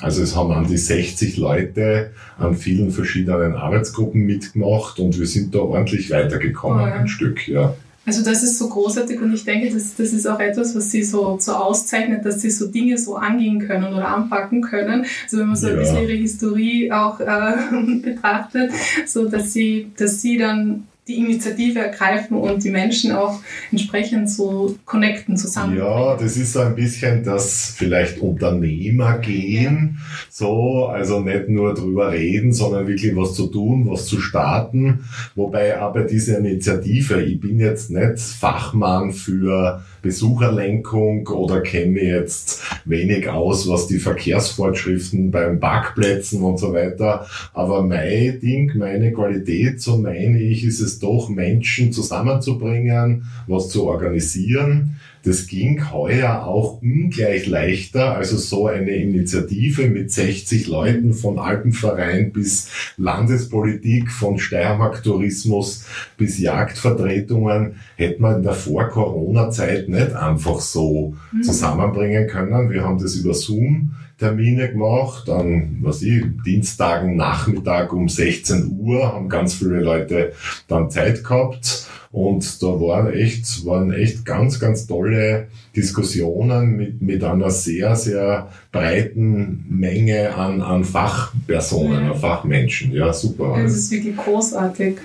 Also 0.00 0.22
es 0.22 0.34
haben 0.34 0.52
an 0.52 0.66
die 0.66 0.78
60 0.78 1.36
Leute 1.36 2.12
an 2.38 2.54
vielen 2.54 2.90
verschiedenen 2.90 3.54
Arbeitsgruppen 3.54 4.22
mitgemacht 4.22 4.98
und 4.98 5.18
wir 5.18 5.26
sind 5.26 5.54
da 5.54 5.58
ordentlich 5.58 6.10
weitergekommen, 6.10 6.84
oh 6.84 6.86
ja. 6.86 6.94
ein 6.94 7.08
Stück, 7.08 7.46
ja. 7.46 7.74
Also 8.06 8.24
das 8.24 8.42
ist 8.42 8.58
so 8.58 8.68
großartig 8.70 9.20
und 9.20 9.34
ich 9.34 9.44
denke, 9.44 9.72
das, 9.72 9.94
das 9.94 10.12
ist 10.14 10.26
auch 10.26 10.40
etwas, 10.40 10.74
was 10.74 10.90
sie 10.90 11.02
so, 11.02 11.36
so 11.38 11.52
auszeichnet, 11.52 12.24
dass 12.24 12.40
sie 12.40 12.50
so 12.50 12.66
Dinge 12.66 12.96
so 12.96 13.16
angehen 13.16 13.60
können 13.60 13.92
oder 13.92 14.08
anpacken 14.08 14.62
können. 14.62 15.04
Also 15.24 15.38
wenn 15.38 15.48
man 15.48 15.56
so 15.56 15.66
ja. 15.68 15.74
ein 15.74 15.78
bisschen 15.80 16.02
ihre 16.02 16.12
Historie 16.12 16.90
auch 16.90 17.20
äh, 17.20 17.52
betrachtet, 18.02 18.72
so 19.06 19.28
dass 19.28 19.52
sie, 19.52 19.92
dass 19.98 20.22
sie 20.22 20.38
dann 20.38 20.86
die 21.10 21.18
Initiative 21.18 21.80
ergreifen 21.80 22.36
und 22.36 22.62
die 22.62 22.70
Menschen 22.70 23.12
auch 23.12 23.40
entsprechend 23.70 24.30
so 24.30 24.76
connecten 24.84 25.36
zusammen. 25.36 25.76
Ja, 25.76 26.16
das 26.16 26.36
ist 26.36 26.52
so 26.52 26.60
ein 26.60 26.76
bisschen 26.76 27.24
das 27.24 27.74
vielleicht 27.76 28.20
Unternehmer 28.20 29.18
gehen, 29.18 29.98
so, 30.30 30.86
also 30.86 31.20
nicht 31.20 31.48
nur 31.48 31.74
drüber 31.74 32.12
reden, 32.12 32.52
sondern 32.52 32.86
wirklich 32.86 33.16
was 33.16 33.34
zu 33.34 33.48
tun, 33.48 33.88
was 33.90 34.06
zu 34.06 34.20
starten. 34.20 35.00
Wobei 35.34 35.78
aber 35.78 36.04
diese 36.04 36.36
Initiative, 36.36 37.20
ich 37.22 37.40
bin 37.40 37.58
jetzt 37.58 37.90
nicht 37.90 38.20
Fachmann 38.20 39.12
für 39.12 39.82
Besucherlenkung 40.02 41.26
oder 41.26 41.60
kenne 41.60 42.00
jetzt 42.00 42.62
wenig 42.84 43.28
aus, 43.28 43.68
was 43.68 43.86
die 43.86 43.98
Verkehrsfortschriften 43.98 45.30
beim 45.30 45.60
Parkplätzen 45.60 46.42
und 46.42 46.58
so 46.58 46.72
weiter. 46.72 47.26
Aber 47.52 47.82
mein 47.82 48.38
Ding, 48.40 48.72
meine 48.76 49.12
Qualität, 49.12 49.80
so 49.80 49.98
meine 49.98 50.40
ich, 50.40 50.64
ist 50.64 50.80
es 50.80 50.99
doch, 51.00 51.28
Menschen 51.28 51.92
zusammenzubringen, 51.92 53.26
was 53.46 53.68
zu 53.68 53.86
organisieren 53.86 54.96
das 55.22 55.46
ging 55.46 55.90
heuer 55.92 56.44
auch 56.46 56.80
ungleich 56.80 57.46
leichter. 57.46 58.16
Also 58.16 58.38
so 58.38 58.68
eine 58.68 58.90
Initiative 58.90 59.88
mit 59.88 60.10
60 60.10 60.66
Leuten 60.66 61.12
von 61.12 61.38
Alpenverein 61.38 62.32
bis 62.32 62.70
Landespolitik, 62.96 64.10
von 64.10 64.38
Steiermark 64.38 65.02
Tourismus 65.02 65.84
bis 66.16 66.38
Jagdvertretungen 66.38 67.76
hätte 67.96 68.22
man 68.22 68.36
in 68.36 68.42
der 68.42 68.54
Vor-Corona-Zeit 68.54 69.88
nicht 69.88 70.14
einfach 70.14 70.60
so 70.60 71.14
mhm. 71.32 71.42
zusammenbringen 71.42 72.26
können. 72.26 72.70
Wir 72.70 72.84
haben 72.84 72.98
das 72.98 73.14
über 73.16 73.34
Zoom 73.34 73.92
Termine 74.20 74.70
gemacht, 74.70 75.30
an, 75.30 75.78
was 75.80 76.02
ich, 76.02 76.22
Dienstagen 76.44 77.16
Nachmittag 77.16 77.90
um 77.94 78.06
16 78.06 78.78
Uhr 78.78 79.14
haben 79.14 79.30
ganz 79.30 79.54
viele 79.54 79.80
Leute 79.80 80.34
dann 80.68 80.90
Zeit 80.90 81.24
gehabt 81.24 81.86
und 82.12 82.60
da 82.60 82.66
waren 82.66 83.12
echt, 83.12 83.64
waren 83.64 83.92
echt 83.92 84.24
ganz, 84.24 84.58
ganz 84.58 84.88
tolle 84.88 85.46
Diskussionen 85.76 86.76
mit, 86.76 87.00
mit 87.00 87.22
einer 87.22 87.50
sehr, 87.50 87.94
sehr 87.94 88.48
breiten 88.72 89.64
Menge 89.68 90.34
an, 90.34 90.60
an 90.60 90.84
Fachpersonen, 90.84 92.04
ja. 92.04 92.10
an 92.12 92.18
Fachmenschen. 92.18 92.92
Ja, 92.92 93.12
super. 93.12 93.56
Das 93.62 93.74
ist 93.74 93.92
wirklich 93.92 94.16
großartig. 94.16 94.96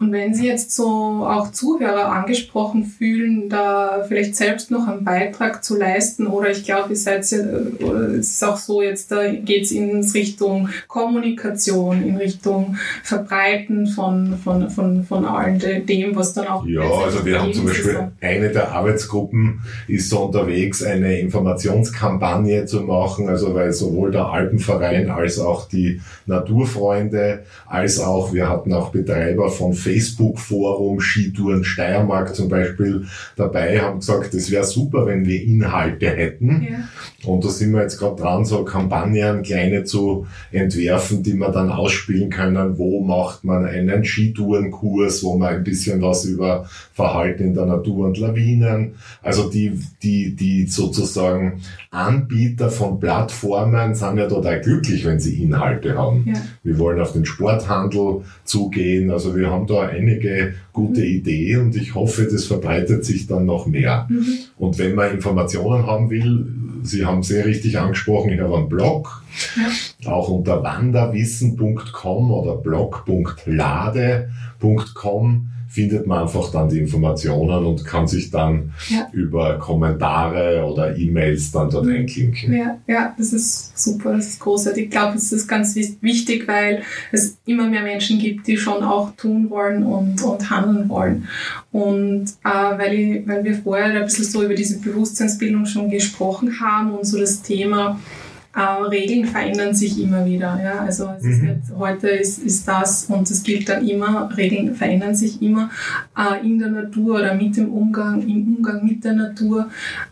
Und 0.00 0.12
wenn 0.12 0.34
Sie 0.34 0.46
jetzt 0.46 0.72
so 0.72 0.86
auch 1.26 1.52
Zuhörer 1.52 2.10
angesprochen 2.10 2.86
fühlen, 2.86 3.50
da 3.50 4.04
vielleicht 4.08 4.34
selbst 4.34 4.70
noch 4.70 4.88
einen 4.88 5.04
Beitrag 5.04 5.62
zu 5.62 5.76
leisten, 5.76 6.26
oder 6.26 6.50
ich 6.50 6.64
glaube, 6.64 6.90
ihr 6.90 6.96
seid 6.96 7.20
es 7.20 7.32
ist 7.32 8.42
auch 8.42 8.56
so, 8.56 8.80
jetzt 8.80 9.10
da 9.10 9.30
geht 9.30 9.64
es 9.64 9.72
in 9.72 10.02
Richtung 10.02 10.70
Kommunikation, 10.88 12.02
in 12.02 12.16
Richtung 12.16 12.76
Verbreiten 13.02 13.86
von, 13.86 14.38
von, 14.42 14.70
von, 14.70 15.04
von 15.04 15.24
allen 15.26 15.58
dem, 15.86 16.16
was 16.16 16.32
dann 16.32 16.46
auch. 16.54 16.66
Ja, 16.66 16.82
also 16.82 17.24
wir 17.24 17.40
haben 17.40 17.52
zum 17.52 17.66
Beispiel 17.66 18.12
eine 18.20 18.50
der 18.50 18.72
Arbeitsgruppen 18.72 19.60
ist 19.88 20.10
so 20.10 20.20
unterwegs, 20.20 20.82
eine 20.82 21.18
Informationskampagne 21.18 22.66
zu 22.66 22.80
machen, 22.82 23.28
also 23.28 23.54
weil 23.54 23.72
sowohl 23.72 24.10
der 24.10 24.26
Alpenverein 24.26 25.10
als 25.10 25.38
auch 25.38 25.68
die 25.68 26.00
Naturfreunde, 26.26 27.44
als 27.66 28.00
auch 28.00 28.32
wir 28.32 28.48
hatten 28.48 28.72
auch 28.72 28.90
Betreiber 28.90 29.50
von 29.50 29.74
Facebook 29.74 30.38
Forum, 30.38 31.00
Skitouren 31.00 31.64
Steiermark 31.64 32.34
zum 32.34 32.48
Beispiel 32.48 33.06
dabei, 33.36 33.80
haben 33.80 34.00
gesagt, 34.00 34.34
es 34.34 34.50
wäre 34.50 34.64
super, 34.64 35.06
wenn 35.06 35.26
wir 35.26 35.42
Inhalte 35.42 36.08
hätten. 36.10 36.66
Ja. 36.68 36.88
Und 37.28 37.44
da 37.44 37.48
sind 37.48 37.72
wir 37.72 37.82
jetzt 37.82 37.98
gerade 37.98 38.20
dran, 38.20 38.44
so 38.44 38.64
Kampagnen, 38.64 39.42
kleine 39.42 39.84
zu 39.84 40.26
entwerfen, 40.52 41.22
die 41.22 41.34
wir 41.34 41.50
dann 41.50 41.70
ausspielen 41.70 42.30
können. 42.30 42.78
Wo 42.78 43.00
macht 43.00 43.44
man 43.44 43.64
einen 43.64 44.04
Skitourenkurs, 44.04 45.22
wo 45.24 45.36
man 45.36 45.54
ein 45.54 45.64
bisschen 45.64 46.02
was 46.02 46.24
über 46.24 46.43
Verhalten 46.92 47.44
in 47.44 47.54
der 47.54 47.66
Natur 47.66 48.06
und 48.06 48.18
Lawinen, 48.18 48.94
also 49.22 49.50
die, 49.50 49.78
die, 50.02 50.34
die 50.34 50.66
sozusagen 50.66 51.60
Anbieter 51.90 52.70
von 52.70 52.98
Plattformen 52.98 53.94
sind 53.94 54.18
ja 54.18 54.26
total 54.26 54.60
glücklich, 54.60 55.04
wenn 55.04 55.20
sie 55.20 55.42
Inhalte 55.42 55.96
haben. 55.96 56.24
Ja. 56.26 56.40
Wir 56.62 56.78
wollen 56.78 57.00
auf 57.00 57.12
den 57.12 57.24
Sporthandel 57.24 58.22
zugehen. 58.44 59.10
Also 59.10 59.36
wir 59.36 59.50
haben 59.50 59.66
da 59.66 59.82
einige 59.82 60.54
gute 60.72 61.00
mhm. 61.00 61.06
Ideen 61.06 61.60
und 61.62 61.76
ich 61.76 61.94
hoffe, 61.94 62.28
das 62.30 62.44
verbreitet 62.44 63.04
sich 63.04 63.26
dann 63.26 63.46
noch 63.46 63.66
mehr. 63.66 64.06
Mhm. 64.08 64.26
Und 64.58 64.78
wenn 64.78 64.94
man 64.94 65.12
Informationen 65.12 65.86
haben 65.86 66.10
will, 66.10 66.46
Sie 66.84 67.04
haben 67.06 67.22
sehr 67.22 67.46
richtig 67.46 67.78
angesprochen, 67.78 68.32
ich 68.32 68.40
habe 68.40 68.58
einen 68.58 68.68
Blog, 68.68 69.22
ja. 69.56 69.68
auch 70.12 70.28
unter 70.28 70.62
wanderwissen.com 70.62 72.30
oder 72.30 72.56
blog.lade.com 72.56 75.48
findet 75.74 76.06
man 76.06 76.22
einfach 76.22 76.52
dann 76.52 76.68
die 76.68 76.78
Informationen 76.78 77.66
und 77.66 77.84
kann 77.84 78.06
sich 78.06 78.30
dann 78.30 78.72
ja. 78.88 79.08
über 79.12 79.58
Kommentare 79.58 80.64
oder 80.64 80.96
E-Mails 80.96 81.50
dann 81.50 81.68
dort 81.68 81.86
mhm. 81.86 81.96
einklinken. 81.96 82.54
Ja, 82.54 82.78
ja, 82.86 83.12
das 83.18 83.32
ist 83.32 83.76
super, 83.76 84.12
das 84.12 84.28
ist 84.28 84.40
großartig. 84.40 84.84
Ich 84.84 84.90
glaube, 84.90 85.16
es 85.16 85.32
ist 85.32 85.48
ganz 85.48 85.74
wichtig, 85.74 86.46
weil 86.46 86.82
es 87.10 87.38
immer 87.44 87.68
mehr 87.68 87.82
Menschen 87.82 88.20
gibt, 88.20 88.46
die 88.46 88.56
schon 88.56 88.84
auch 88.84 89.16
tun 89.16 89.50
wollen 89.50 89.82
und, 89.82 90.22
und 90.22 90.48
handeln 90.48 90.88
wollen. 90.88 91.26
Und 91.72 92.26
äh, 92.44 92.78
weil, 92.78 92.94
ich, 92.94 93.26
weil 93.26 93.42
wir 93.42 93.56
vorher 93.56 93.86
ein 93.86 94.04
bisschen 94.04 94.26
so 94.26 94.44
über 94.44 94.54
diese 94.54 94.78
Bewusstseinsbildung 94.78 95.66
schon 95.66 95.90
gesprochen 95.90 96.60
haben 96.60 96.92
und 96.92 97.04
so 97.04 97.18
das 97.18 97.42
Thema 97.42 97.98
äh, 98.54 98.60
Regeln 98.60 99.26
verändern 99.26 99.74
sich 99.74 100.00
immer 100.00 100.24
wieder. 100.24 100.60
Ja? 100.62 100.80
Also 100.80 101.10
es 101.16 101.24
mhm. 101.24 101.30
ist 101.30 101.42
nicht, 101.42 101.58
heute 101.76 102.08
ist, 102.08 102.38
ist 102.38 102.68
das 102.68 103.06
und 103.06 103.30
es 103.30 103.42
gilt 103.42 103.68
dann 103.68 103.86
immer, 103.86 104.30
Regeln 104.36 104.74
verändern 104.74 105.14
sich 105.14 105.42
immer 105.42 105.70
äh, 106.16 106.44
in 106.46 106.58
der 106.58 106.68
Natur 106.68 107.16
oder 107.16 107.34
mit 107.34 107.56
dem 107.56 107.72
Umgang, 107.72 108.22
im 108.22 108.56
Umgang 108.56 108.84
mit 108.84 109.04
der 109.04 109.14
Natur. 109.14 109.68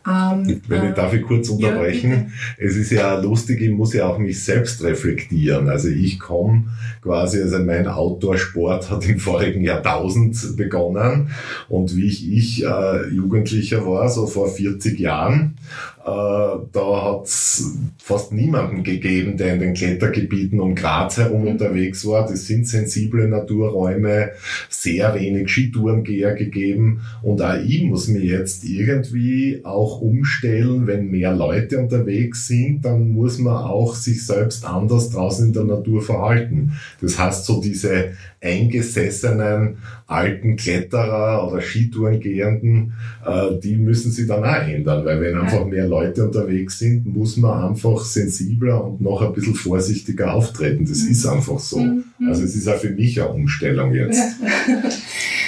Ähm, 0.06 0.60
Wenn 0.68 0.84
ich 0.84 0.90
äh, 0.90 0.94
darf 0.94 1.12
ich 1.14 1.22
kurz 1.22 1.48
unterbrechen. 1.48 2.10
Ja, 2.58 2.66
es 2.66 2.76
ist 2.76 2.90
ja 2.90 3.18
lustig, 3.20 3.60
ich 3.60 3.70
muss 3.70 3.94
ja 3.94 4.06
auch 4.06 4.18
mich 4.18 4.42
selbst 4.42 4.82
reflektieren. 4.82 5.68
Also 5.68 5.88
ich 5.88 6.18
komme 6.18 6.64
quasi, 7.02 7.40
also 7.40 7.58
mein 7.58 7.86
Outdoor-Sport 7.86 8.90
hat 8.90 9.08
im 9.08 9.18
vorigen 9.18 9.62
Jahrtausend 9.62 10.56
begonnen 10.56 11.30
und 11.68 11.96
wie 11.96 12.06
ich, 12.06 12.30
ich 12.30 12.64
äh, 12.64 13.08
Jugendlicher 13.08 13.86
war, 13.86 14.08
so 14.08 14.26
vor 14.26 14.48
40 14.48 14.98
Jahren, 14.98 15.56
da 16.04 17.02
hat 17.04 17.26
es 17.26 17.78
fast 17.98 18.32
niemanden 18.32 18.82
gegeben, 18.82 19.36
der 19.36 19.54
in 19.54 19.60
den 19.60 19.74
Klettergebieten 19.74 20.58
um 20.58 20.74
Graz 20.74 21.18
herum 21.18 21.46
unterwegs 21.46 22.04
war. 22.06 22.26
Das 22.26 22.46
sind 22.46 22.66
sensible 22.66 23.28
Naturräume, 23.28 24.30
sehr 24.68 25.14
wenig 25.14 25.48
Skitourengeher 25.48 26.34
gegeben. 26.34 27.02
Und 27.22 27.40
auch 27.40 27.60
ich 27.64 27.84
muss 27.84 28.08
mir 28.08 28.22
jetzt 28.22 28.64
irgendwie 28.64 29.60
auch 29.64 30.00
umstellen, 30.00 30.86
wenn 30.86 31.10
mehr 31.10 31.34
Leute 31.34 31.78
unterwegs 31.78 32.48
sind, 32.48 32.84
dann 32.84 33.12
muss 33.12 33.38
man 33.38 33.56
auch 33.64 33.94
sich 33.94 34.26
selbst 34.26 34.64
anders 34.64 35.10
draußen 35.10 35.46
in 35.46 35.52
der 35.52 35.64
Natur 35.64 36.02
verhalten. 36.02 36.72
Das 37.00 37.18
heißt, 37.18 37.44
so 37.44 37.60
diese 37.60 38.12
eingesessenen 38.42 39.76
alten 40.06 40.56
Kletterer 40.56 41.48
oder 41.48 41.62
Skitourengehenden, 41.62 42.94
äh, 43.24 43.58
die 43.62 43.76
müssen 43.76 44.10
sich 44.10 44.26
dann 44.26 44.44
auch 44.44 44.66
ändern, 44.66 45.04
weil 45.04 45.20
wenn 45.20 45.38
einfach 45.38 45.64
mehr 45.64 45.86
Leute 45.86 46.26
unterwegs 46.26 46.78
sind, 46.80 47.06
muss 47.06 47.36
man 47.36 47.70
einfach 47.70 48.04
sensibler 48.04 48.84
und 48.84 49.00
noch 49.00 49.22
ein 49.22 49.32
bisschen 49.32 49.54
vorsichtiger 49.54 50.34
auftreten. 50.34 50.84
Das 50.86 51.04
mhm. 51.04 51.10
ist 51.12 51.26
einfach 51.26 51.60
so. 51.60 51.78
Mhm. 51.78 52.04
Also 52.26 52.42
es 52.42 52.56
ist 52.56 52.68
auch 52.68 52.78
für 52.78 52.90
mich 52.90 53.20
eine 53.20 53.30
Umstellung 53.30 53.94
jetzt. 53.94 54.20
Ja. 54.42 54.82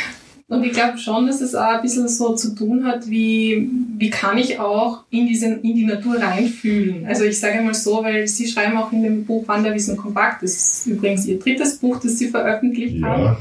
Und 0.47 0.63
ich 0.63 0.73
glaube 0.73 0.99
schon, 0.99 1.27
dass 1.27 1.41
es 1.41 1.55
auch 1.55 1.77
ein 1.77 1.81
bisschen 1.81 2.07
so 2.07 2.35
zu 2.35 2.55
tun 2.55 2.85
hat, 2.85 3.09
wie, 3.09 3.71
wie 3.97 4.11
kann 4.11 4.37
ich 4.37 4.61
auch 4.61 5.05
in, 5.09 5.27
diesen, 5.27 5.63
in 5.63 5.75
die 5.75 5.87
Natur 5.87 6.21
reinfühlen. 6.21 7.07
Also 7.07 7.25
ich 7.25 7.41
sage 7.41 7.63
mal 7.63 7.73
so, 7.73 8.05
weil 8.05 8.29
Sie 8.29 8.47
schreiben 8.47 8.77
auch 8.77 8.93
in 8.93 9.03
dem 9.03 9.25
Buch 9.25 9.49
Wanderwissen 9.49 9.97
Kompakt, 9.97 10.43
das 10.43 10.53
ist 10.53 10.87
übrigens 10.87 11.25
Ihr 11.25 11.39
drittes 11.39 11.79
Buch, 11.79 11.99
das 11.99 12.19
Sie 12.19 12.29
veröffentlicht 12.29 12.97
ja, 12.97 13.07
haben. 13.07 13.37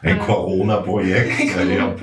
Ein 0.00 0.16
äh, 0.16 0.20
Corona-Projekt, 0.20 1.54
weil 1.54 1.70
ich 1.70 1.80
habe 1.80 1.96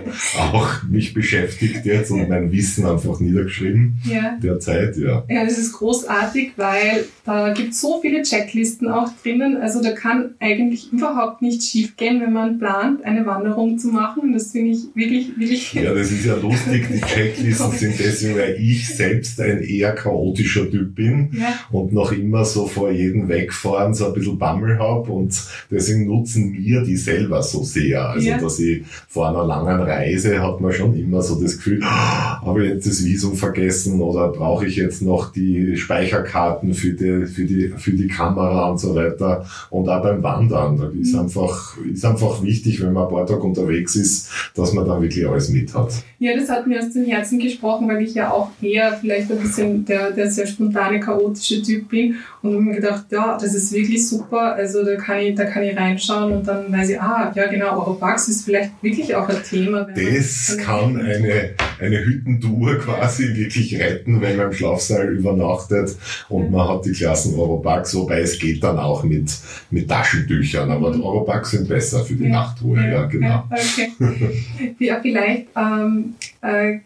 auch 0.54 0.84
mich 0.84 1.16
beschäftigt 1.16 1.84
jetzt 1.84 2.12
und 2.12 2.30
mein 2.30 2.52
Wissen 2.52 2.86
einfach 2.86 3.20
niedergeschrieben 3.20 3.98
ja. 4.04 4.38
derzeit. 4.44 4.96
Ja. 4.98 5.24
ja, 5.28 5.44
das 5.44 5.58
ist 5.58 5.74
großartig, 5.74 6.52
weil 6.56 7.06
da 7.26 7.52
gibt 7.52 7.72
es 7.72 7.82
so 7.82 8.00
viele 8.00 8.22
Checklisten 8.22 8.90
auch 8.90 9.10
drinnen. 9.24 9.58
Also 9.58 9.82
da 9.82 9.92
kann 9.92 10.36
eigentlich 10.40 10.94
überhaupt 10.94 11.42
nichts 11.42 11.68
schief 11.68 11.98
gehen, 11.98 12.22
wenn 12.22 12.34
man 12.34 12.60
plant, 12.60 13.04
eine 13.04 13.26
Wanderung 13.26 13.80
zu 13.80 13.88
machen 13.88 14.35
das 14.36 14.52
finde 14.52 14.72
ich 14.72 14.84
wirklich, 14.94 15.30
wirklich. 15.38 15.74
Ja, 15.74 15.94
das 15.94 16.12
ist 16.12 16.26
ja 16.26 16.36
lustig. 16.36 16.88
Die 16.94 17.02
Checklisten 17.06 17.72
sind 17.72 17.96
deswegen, 17.98 18.38
weil 18.38 18.58
ich 18.60 18.88
selbst 18.88 19.40
ein 19.40 19.62
eher 19.62 19.94
chaotischer 19.94 20.70
Typ 20.70 20.94
bin 20.94 21.32
ja. 21.34 21.54
und 21.72 21.94
noch 21.94 22.12
immer 22.12 22.46
so 22.46 22.68
vor 22.68 22.92
jedem 22.92 23.28
Wegfahren 23.30 23.94
so 23.94 24.08
ein 24.08 24.14
bisschen 24.14 24.38
Bammel 24.38 24.78
habe 24.78 25.12
und 25.12 25.34
deswegen 25.72 26.06
nutzen 26.08 26.52
mir 26.52 26.82
die 26.82 26.98
selber 26.98 27.42
so 27.42 27.64
sehr. 27.64 28.10
Also, 28.10 28.28
ja. 28.28 28.38
dass 28.38 28.60
ich 28.60 28.84
vor 29.08 29.30
einer 29.30 29.46
langen 29.46 29.82
Reise 29.82 30.42
hat 30.42 30.60
man 30.60 30.74
schon 30.74 30.96
immer 30.98 31.22
so 31.22 31.42
das 31.42 31.58
Gefühl, 31.58 31.80
oh, 31.82 32.46
habe 32.46 32.66
ich 32.66 32.74
jetzt 32.74 32.88
das 32.88 33.04
Visum 33.04 33.36
vergessen 33.36 34.02
oder 34.02 34.30
brauche 34.30 34.68
ich 34.68 34.76
jetzt 34.76 35.02
noch 35.02 35.32
die 35.32 35.78
Speicherkarten 35.78 36.74
für 36.74 36.94
die, 36.94 37.26
für 37.26 37.46
die, 37.46 37.74
für 37.78 37.92
die 37.92 38.08
Kamera 38.08 38.70
und 38.70 38.80
so 38.80 38.96
weiter. 38.96 39.46
Und 39.70 39.88
auch 39.88 40.04
beim 40.04 40.22
Wandern, 40.22 40.78
da 40.78 40.90
ist 40.90 41.14
mhm. 41.14 41.20
einfach, 41.22 41.78
ist 41.92 42.06
einfach 42.06 42.44
wichtig, 42.44 42.82
wenn 42.82 42.94
man 42.94 43.08
ein 43.08 43.14
paar 43.14 43.26
Tage 43.26 43.42
unterwegs 43.42 43.96
ist, 43.96 44.25
dass 44.56 44.74
man 44.74 44.88
dann 44.88 45.02
wirklich 45.02 45.28
alles 45.28 45.50
mit 45.50 45.74
hat. 45.74 45.92
Ja, 46.20 46.36
das 46.38 46.50
hat 46.50 46.66
mir 46.66 46.80
aus 46.80 46.92
dem 46.92 47.06
Herzen 47.06 47.40
gesprochen, 47.40 47.88
weil 47.88 48.02
ich 48.02 48.14
ja 48.16 48.32
auch 48.32 48.50
eher 48.62 48.98
vielleicht 49.00 49.32
ein 49.32 49.40
bisschen 49.40 49.86
der, 49.86 50.12
der 50.12 50.32
sehr 50.32 50.48
spontane, 50.48 51.00
chaotische 51.00 51.62
Typ 51.62 51.90
bin 51.90 52.16
und 52.42 52.54
habe 52.54 52.64
mir 52.64 52.76
gedacht, 52.76 53.06
ja, 53.12 53.38
das 53.40 53.54
ist 53.54 53.74
wirklich 53.74 54.08
super, 54.08 54.56
also 54.56 54.84
da 54.84 54.96
kann 54.96 55.20
ich, 55.20 55.36
da 55.36 55.46
kann 55.46 55.64
ich 55.64 55.76
reinschauen 55.76 56.34
und 56.34 56.48
dann 56.48 56.72
weiß 56.72 56.90
ich, 56.90 57.02
ah, 57.02 57.32
ja 57.36 57.48
genau, 57.48 57.78
Oropax 57.80 58.28
ist 58.30 58.46
vielleicht 58.46 58.72
wirklich 58.82 59.14
auch 59.16 59.28
ein 59.28 59.44
Thema. 59.44 59.88
Das 59.96 60.58
kann 60.58 60.98
eine, 60.98 61.52
eine 61.80 62.06
Hüttentour 62.06 62.76
quasi 62.76 63.36
wirklich 63.36 63.80
retten, 63.80 64.22
wenn 64.22 64.38
man 64.38 64.48
im 64.48 64.54
Schlafsaal 64.54 65.10
übernachtet 65.10 65.96
und 66.30 66.52
man 66.52 66.68
hat 66.68 66.86
die 66.86 66.92
Klassen 66.92 67.36
Oropax, 67.36 67.96
wobei 67.96 68.22
es 68.22 68.40
geht 68.40 68.64
dann 68.64 68.80
auch 68.80 69.04
mit, 69.04 69.32
mit 69.72 69.90
Taschentüchern, 69.90 70.72
aber 70.72 70.94
mhm. 70.94 71.04
Oropax 71.04 71.52
sind 71.52 71.68
besser 71.68 72.06
für 72.06 72.16
die 72.16 72.26
ja, 72.26 72.30
Nachtruhe, 72.30 72.78
ja, 72.78 72.88
ja 72.88 73.06
genau. 73.06 73.28
Ja, 73.28 73.50
okay. 73.52 73.92
ja, 74.80 75.00
vielleicht 75.02 75.48
ähm, 75.56 76.16
äh, 76.42 76.80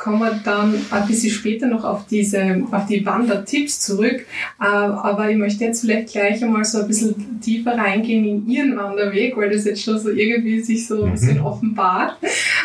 kommen 0.00 0.20
wir 0.20 0.40
dann 0.44 0.74
ein 0.90 1.06
bisschen 1.06 1.30
später 1.30 1.66
noch 1.66 1.84
auf 1.84 2.06
diese, 2.06 2.62
auf 2.70 2.86
die 2.86 3.04
Wandertipps 3.04 3.80
zurück. 3.80 4.24
Äh, 4.58 4.64
aber 4.64 5.30
ich 5.30 5.36
möchte 5.36 5.64
jetzt 5.64 5.82
vielleicht 5.82 6.12
gleich 6.12 6.42
einmal 6.42 6.64
so 6.64 6.80
ein 6.80 6.88
bisschen 6.88 7.40
tiefer 7.40 7.76
reingehen 7.76 8.24
in 8.24 8.48
Ihren 8.48 8.76
Wanderweg, 8.76 9.36
weil 9.36 9.50
das 9.50 9.66
jetzt 9.66 9.84
schon 9.84 9.98
so 9.98 10.08
irgendwie 10.10 10.60
sich 10.60 10.86
so 10.86 11.04
ein 11.04 11.12
bisschen 11.12 11.38
mhm. 11.38 11.46
offenbart. 11.46 12.16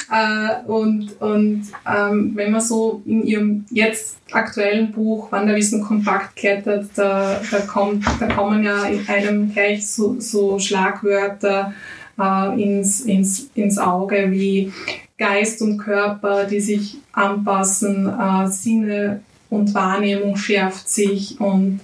Äh, 0.09 0.65
und 0.65 1.21
und 1.21 1.63
ähm, 1.85 2.31
wenn 2.35 2.51
man 2.51 2.61
so 2.61 3.01
in 3.05 3.23
Ihrem 3.23 3.65
jetzt 3.69 4.17
aktuellen 4.31 4.91
Buch 4.93 5.31
Wanderwissen 5.31 5.81
kompakt 5.81 6.37
klettert, 6.37 6.85
da, 6.95 7.41
da, 7.51 7.59
kommt, 7.59 8.05
da 8.19 8.27
kommen 8.27 8.63
ja 8.63 8.85
in 8.85 9.05
einem 9.09 9.51
gleich 9.51 9.85
so, 9.85 10.15
so 10.19 10.57
Schlagwörter 10.57 11.73
äh, 12.19 12.61
ins, 12.61 13.01
ins, 13.01 13.49
ins 13.55 13.77
Auge 13.77 14.31
wie 14.31 14.71
Geist 15.17 15.61
und 15.61 15.77
Körper, 15.77 16.43
die 16.45 16.59
sich 16.59 16.97
anpassen, 17.13 18.07
äh, 18.07 18.47
Sinne 18.47 19.21
und 19.49 19.73
Wahrnehmung 19.73 20.35
schärft 20.35 20.89
sich 20.89 21.39
und, 21.39 21.79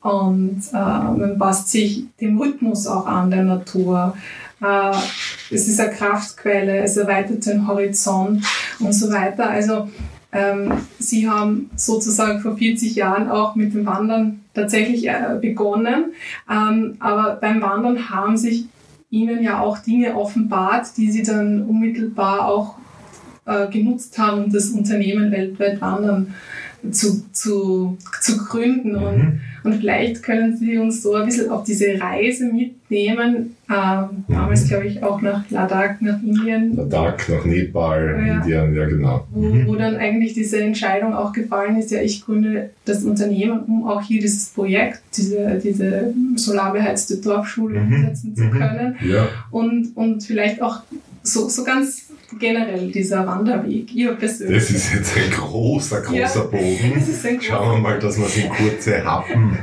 und 0.00 0.62
äh, 0.72 0.76
man 0.76 1.36
passt 1.38 1.70
sich 1.70 2.04
dem 2.20 2.38
Rhythmus 2.38 2.86
auch 2.86 3.06
an 3.06 3.30
der 3.30 3.42
Natur. 3.42 4.16
Äh, 4.62 4.92
es 5.50 5.66
ist 5.68 5.80
eine 5.80 5.90
Kraftquelle, 5.90 6.78
es 6.78 6.96
erweitert 6.96 7.46
den 7.46 7.66
Horizont 7.66 8.44
und 8.78 8.92
so 8.92 9.10
weiter. 9.10 9.50
Also 9.50 9.88
ähm, 10.32 10.72
Sie 10.98 11.28
haben 11.28 11.70
sozusagen 11.76 12.40
vor 12.40 12.56
40 12.56 12.94
Jahren 12.94 13.30
auch 13.30 13.56
mit 13.56 13.74
dem 13.74 13.86
Wandern 13.86 14.44
tatsächlich 14.54 15.08
äh, 15.08 15.38
begonnen, 15.40 16.12
ähm, 16.50 16.96
aber 16.98 17.36
beim 17.40 17.60
Wandern 17.62 18.10
haben 18.10 18.36
sich 18.36 18.66
ihnen 19.10 19.42
ja 19.42 19.60
auch 19.60 19.78
Dinge 19.78 20.16
offenbart, 20.16 20.96
die 20.96 21.10
sie 21.10 21.22
dann 21.22 21.62
unmittelbar 21.62 22.46
auch 22.46 22.76
äh, 23.44 23.68
genutzt 23.68 24.18
haben, 24.18 24.44
um 24.44 24.52
das 24.52 24.70
Unternehmen 24.70 25.30
weltweit 25.30 25.80
wandern 25.80 26.34
zu, 26.90 27.24
zu, 27.32 27.96
zu 28.20 28.38
gründen. 28.38 28.92
Mhm. 28.92 29.02
Und, 29.02 29.40
und 29.66 29.74
vielleicht 29.74 30.22
können 30.22 30.56
Sie 30.56 30.78
uns 30.78 31.02
so 31.02 31.14
ein 31.14 31.26
bisschen 31.26 31.50
auf 31.50 31.64
diese 31.64 32.00
Reise 32.00 32.46
mitnehmen. 32.46 33.56
Ähm, 33.68 34.24
mhm. 34.28 34.32
Damals, 34.32 34.68
glaube 34.68 34.86
ich, 34.86 35.02
auch 35.02 35.20
nach 35.20 35.50
Ladakh, 35.50 35.96
nach 36.00 36.22
Indien. 36.22 36.76
Ladakh, 36.76 37.28
nach 37.28 37.44
Nepal, 37.44 38.24
ja. 38.24 38.36
Indien, 38.36 38.74
ja 38.76 38.86
genau. 38.86 39.26
Wo, 39.32 39.40
mhm. 39.40 39.66
wo 39.66 39.74
dann 39.74 39.96
eigentlich 39.96 40.34
diese 40.34 40.60
Entscheidung 40.60 41.14
auch 41.14 41.32
gefallen 41.32 41.76
ist, 41.76 41.90
ja, 41.90 42.00
ich 42.00 42.24
gründe 42.24 42.70
das 42.84 43.02
Unternehmen, 43.02 43.60
um 43.66 43.88
auch 43.88 44.02
hier 44.02 44.20
dieses 44.20 44.50
Projekt, 44.50 45.00
diese, 45.16 45.60
diese 45.62 46.14
solarbeheizte 46.36 47.16
Dorfschule 47.16 47.80
mhm. 47.80 47.92
umsetzen 47.92 48.36
zu 48.36 48.44
mhm. 48.44 48.50
können. 48.52 48.96
Ja. 49.04 49.28
Und, 49.50 49.96
und 49.96 50.22
vielleicht 50.22 50.62
auch 50.62 50.82
so, 51.24 51.48
so 51.48 51.64
ganz 51.64 52.05
generell 52.38 52.90
dieser 52.90 53.26
Wanderweg, 53.26 53.94
Ihr 53.94 54.14
persönlich? 54.14 54.58
Das 54.58 54.70
ist 54.70 54.94
jetzt 54.94 55.16
ein 55.16 55.30
großer, 55.30 56.02
großer 56.02 56.16
ja, 56.16 56.42
Bogen. 56.42 57.04
Ein 57.24 57.40
Schauen 57.40 57.72
wir 57.72 57.78
mal, 57.78 57.98
dass 57.98 58.18
wir 58.18 58.26
es 58.26 58.36
in 58.36 58.48
kurze 58.48 59.04
Happen. 59.04 59.58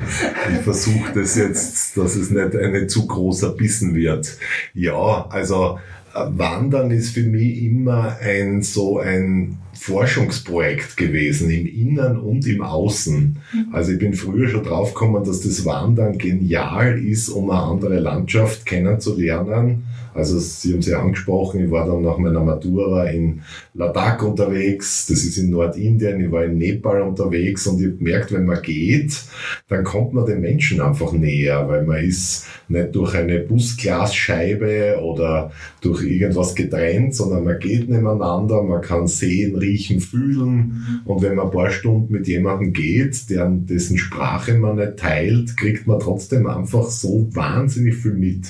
Ich 0.52 0.60
versuche 0.60 1.13
das 1.13 1.36
jetzt, 1.36 1.97
dass 1.97 2.15
es 2.15 2.30
nicht 2.30 2.56
ein 2.56 2.89
zu 2.89 3.08
großer 3.08 3.49
Bissen 3.52 3.95
wird. 3.95 4.38
Ja, 4.73 5.28
also 5.30 5.80
äh, 6.13 6.19
Wandern 6.38 6.91
ist 6.91 7.12
für 7.12 7.23
mich 7.23 7.63
immer 7.63 8.17
ein 8.21 8.62
so 8.62 8.99
ein 8.99 9.58
Forschungsprojekt 9.73 10.95
gewesen, 10.95 11.49
im 11.49 11.67
Innen 11.67 12.17
und 12.17 12.47
im 12.47 12.62
Außen. 12.62 13.39
Mhm. 13.52 13.67
Also 13.73 13.91
ich 13.91 13.99
bin 13.99 14.13
früher 14.13 14.47
schon 14.47 14.63
draufgekommen, 14.63 15.23
dass 15.26 15.41
das 15.41 15.65
Wandern 15.65 16.17
genial 16.17 16.97
ist, 17.04 17.30
um 17.30 17.49
eine 17.49 17.62
andere 17.62 17.99
Landschaft 17.99 18.65
kennenzulernen 18.65 19.84
Also 20.13 20.39
Sie 20.39 20.73
haben 20.73 20.80
es 20.80 20.88
ja 20.88 20.99
angesprochen, 20.99 21.63
ich 21.63 21.71
war 21.71 21.88
dann 21.88 22.02
nach 22.02 22.17
meiner 22.17 22.41
Matura 22.41 23.06
in 23.06 23.41
Ladakh 23.73 24.26
unterwegs, 24.26 25.08
das 25.08 25.23
ist 25.23 25.38
in 25.38 25.49
Nordindien, 25.49 26.21
ich 26.21 26.32
war 26.32 26.45
in 26.45 26.58
Nepal 26.58 27.02
unterwegs 27.02 27.65
und 27.67 27.80
ich 27.80 27.88
habe 27.88 27.97
gemerkt, 27.97 28.32
wenn 28.32 28.45
man 28.45 28.62
geht, 28.62 29.23
dann 29.67 29.84
kommt 29.84 30.13
man 30.13 30.26
den 30.26 30.41
Menschen 30.41 30.82
einfach 30.82 31.12
näher, 31.13 31.67
weil 31.67 31.84
man 31.84 32.04
ist 32.04 32.45
nicht 32.67 32.95
durch 32.95 33.15
eine 33.15 33.39
Busglasscheibe 33.39 34.99
oder 35.02 35.52
durch 35.82 36.04
irgendwas 36.04 36.56
getrennt, 36.56 37.15
sondern 37.15 37.43
man 37.43 37.60
geht 37.60 37.89
nebeneinander, 37.89 38.62
man 38.62 38.82
kann 38.82 39.08
sehen, 39.08 39.56
riechen, 39.56 39.99
fühlen 39.99 41.02
und 41.06 41.21
wenn 41.21 41.36
man 41.36 41.47
ein 41.47 41.52
paar 41.52 41.71
Stunden 41.71 42.13
mit 42.13 42.28
jemandem 42.28 42.73
geht, 42.73 43.30
der, 43.30 43.49
dessen 43.49 43.97
Sprache 43.97 44.54
man 44.54 44.76
nicht 44.76 44.97
teilt, 44.97 45.58
kriegt 45.58 45.88
man 45.88 45.99
trotzdem 45.99 46.47
einfach 46.47 46.89
so 46.89 47.28
wahnsinnig 47.34 47.95
viel 47.95 48.13
mit. 48.13 48.47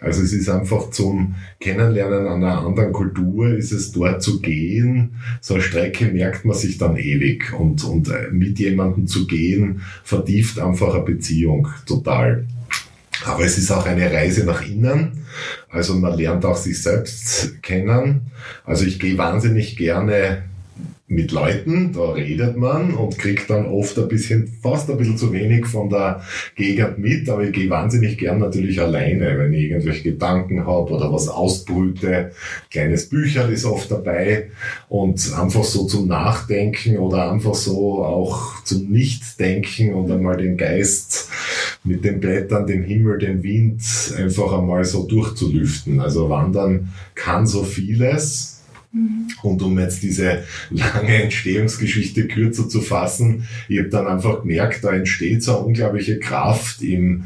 Also 0.00 0.22
es 0.22 0.32
ist 0.32 0.48
einfach 0.48 0.90
zum 0.90 1.34
Kennenlernen 1.58 2.28
einer 2.28 2.58
anderen 2.58 2.92
Kultur, 2.92 3.56
ist 3.56 3.72
es 3.72 3.90
dort 3.90 4.22
zu 4.22 4.40
gehen. 4.40 5.16
So 5.40 5.54
eine 5.54 5.62
Strecke 5.62 6.06
merkt 6.06 6.44
man 6.44 6.56
sich 6.56 6.78
dann 6.78 6.96
ewig 6.96 7.52
und, 7.52 7.82
und 7.84 8.10
mit 8.30 8.58
jemandem 8.60 9.08
zu 9.08 9.26
gehen 9.26 9.82
vertieft 10.04 10.60
einfach 10.60 10.94
eine 10.94 11.02
Beziehung 11.02 11.68
total. 11.84 12.46
Aber 13.24 13.44
es 13.44 13.58
ist 13.58 13.72
auch 13.72 13.86
eine 13.86 14.12
Reise 14.12 14.44
nach 14.44 14.66
innen. 14.66 15.24
Also 15.68 15.94
man 15.94 16.16
lernt 16.16 16.44
auch 16.44 16.56
sich 16.56 16.80
selbst 16.80 17.60
kennen. 17.62 18.30
Also 18.64 18.84
ich 18.84 19.00
gehe 19.00 19.18
wahnsinnig 19.18 19.76
gerne 19.76 20.44
mit 21.10 21.32
Leuten, 21.32 21.92
da 21.94 22.10
redet 22.10 22.58
man 22.58 22.92
und 22.92 23.18
kriegt 23.18 23.48
dann 23.48 23.64
oft 23.64 23.98
ein 23.98 24.08
bisschen, 24.08 24.46
fast 24.62 24.90
ein 24.90 24.98
bisschen 24.98 25.16
zu 25.16 25.32
wenig 25.32 25.66
von 25.66 25.88
der 25.88 26.22
Gegend 26.54 26.98
mit, 26.98 27.30
aber 27.30 27.44
ich 27.44 27.52
gehe 27.52 27.70
wahnsinnig 27.70 28.18
gern 28.18 28.38
natürlich 28.38 28.78
alleine, 28.78 29.38
wenn 29.38 29.54
ich 29.54 29.70
irgendwelche 29.70 30.02
Gedanken 30.02 30.66
habe 30.66 30.92
oder 30.92 31.10
was 31.10 31.28
ausbrüte. 31.28 32.32
Kleines 32.70 33.08
Bücher 33.08 33.48
ist 33.48 33.64
oft 33.64 33.90
dabei 33.90 34.50
und 34.90 35.32
einfach 35.34 35.64
so 35.64 35.86
zum 35.86 36.08
Nachdenken 36.08 36.98
oder 36.98 37.32
einfach 37.32 37.54
so 37.54 38.04
auch 38.04 38.62
zum 38.64 38.90
Nichtdenken 38.90 39.94
und 39.94 40.10
einmal 40.10 40.36
den 40.36 40.58
Geist 40.58 41.30
mit 41.84 42.04
den 42.04 42.20
Blättern, 42.20 42.66
dem 42.66 42.82
Himmel, 42.82 43.18
dem 43.18 43.42
Wind 43.42 43.82
einfach 44.18 44.52
einmal 44.52 44.84
so 44.84 45.06
durchzulüften. 45.06 46.00
Also 46.00 46.28
Wandern 46.28 46.92
kann 47.14 47.46
so 47.46 47.64
vieles 47.64 48.57
und 49.42 49.62
um 49.62 49.78
jetzt 49.78 50.02
diese 50.02 50.44
lange 50.70 51.22
Entstehungsgeschichte 51.22 52.26
kürzer 52.26 52.68
zu 52.68 52.80
fassen, 52.80 53.46
ich 53.68 53.78
habe 53.78 53.90
dann 53.90 54.06
einfach 54.06 54.40
gemerkt, 54.42 54.82
da 54.82 54.92
entsteht 54.92 55.42
so 55.42 55.56
eine 55.56 55.66
unglaubliche 55.66 56.18
Kraft 56.18 56.82
im 56.82 57.24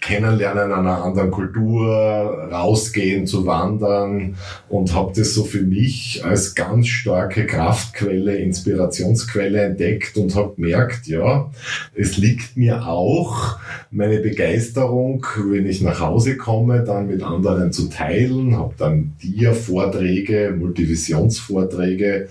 Kennenlernen 0.00 0.72
einer 0.72 1.02
anderen 1.02 1.30
Kultur, 1.30 2.48
rausgehen, 2.52 3.26
zu 3.26 3.46
wandern 3.46 4.36
und 4.68 4.94
habe 4.94 5.12
das 5.16 5.32
so 5.32 5.44
für 5.44 5.62
mich 5.62 6.22
als 6.24 6.54
ganz 6.54 6.88
starke 6.88 7.46
Kraftquelle, 7.46 8.36
Inspirationsquelle 8.36 9.62
entdeckt 9.62 10.18
und 10.18 10.34
habe 10.34 10.54
gemerkt, 10.56 11.06
ja, 11.06 11.50
es 11.94 12.18
liegt 12.18 12.58
mir 12.58 12.86
auch, 12.86 13.58
meine 13.90 14.20
Begeisterung, 14.20 15.26
wenn 15.48 15.66
ich 15.66 15.80
nach 15.80 16.00
Hause 16.00 16.36
komme, 16.36 16.84
dann 16.84 17.06
mit 17.06 17.22
anderen 17.22 17.72
zu 17.72 17.88
teilen, 17.88 18.56
habe 18.56 18.74
dann 18.76 19.14
dir 19.22 19.54
Vorträge, 19.54 20.54
Multivisionsvorträge 20.90 22.28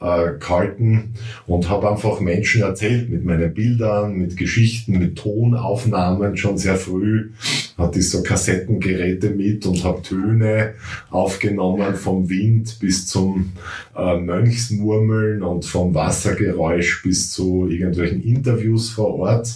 äh, 0.00 0.38
gehalten 0.38 1.14
und 1.46 1.68
habe 1.68 1.88
einfach 1.88 2.20
Menschen 2.20 2.62
erzählt 2.62 3.08
mit 3.08 3.24
meinen 3.24 3.54
Bildern, 3.54 4.14
mit 4.14 4.36
Geschichten, 4.36 4.98
mit 4.98 5.16
Tonaufnahmen 5.16 6.36
schon 6.36 6.58
sehr 6.58 6.76
früh. 6.76 7.30
Hatte 7.78 8.00
ich 8.00 8.10
so 8.10 8.22
Kassettengeräte 8.22 9.30
mit 9.30 9.64
und 9.64 9.84
habe 9.84 10.02
Töne 10.02 10.74
aufgenommen 11.10 11.94
vom 11.94 12.28
Wind 12.28 12.78
bis 12.80 13.06
zum 13.06 13.52
äh, 13.96 14.18
Mönchsmurmeln 14.18 15.42
und 15.42 15.64
vom 15.64 15.94
Wassergeräusch 15.94 17.02
bis 17.02 17.30
zu 17.30 17.68
irgendwelchen 17.68 18.22
Interviews 18.22 18.90
vor 18.90 19.14
Ort. 19.14 19.54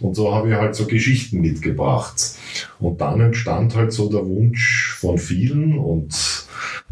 Und 0.00 0.14
so 0.14 0.32
habe 0.32 0.50
ich 0.50 0.54
halt 0.54 0.76
so 0.76 0.86
Geschichten 0.86 1.40
mitgebracht. 1.40 2.34
Und 2.78 3.00
dann 3.00 3.20
entstand 3.20 3.74
halt 3.74 3.92
so 3.92 4.08
der 4.08 4.24
Wunsch 4.26 4.96
von 4.98 5.18
vielen 5.18 5.76
und 5.78 6.46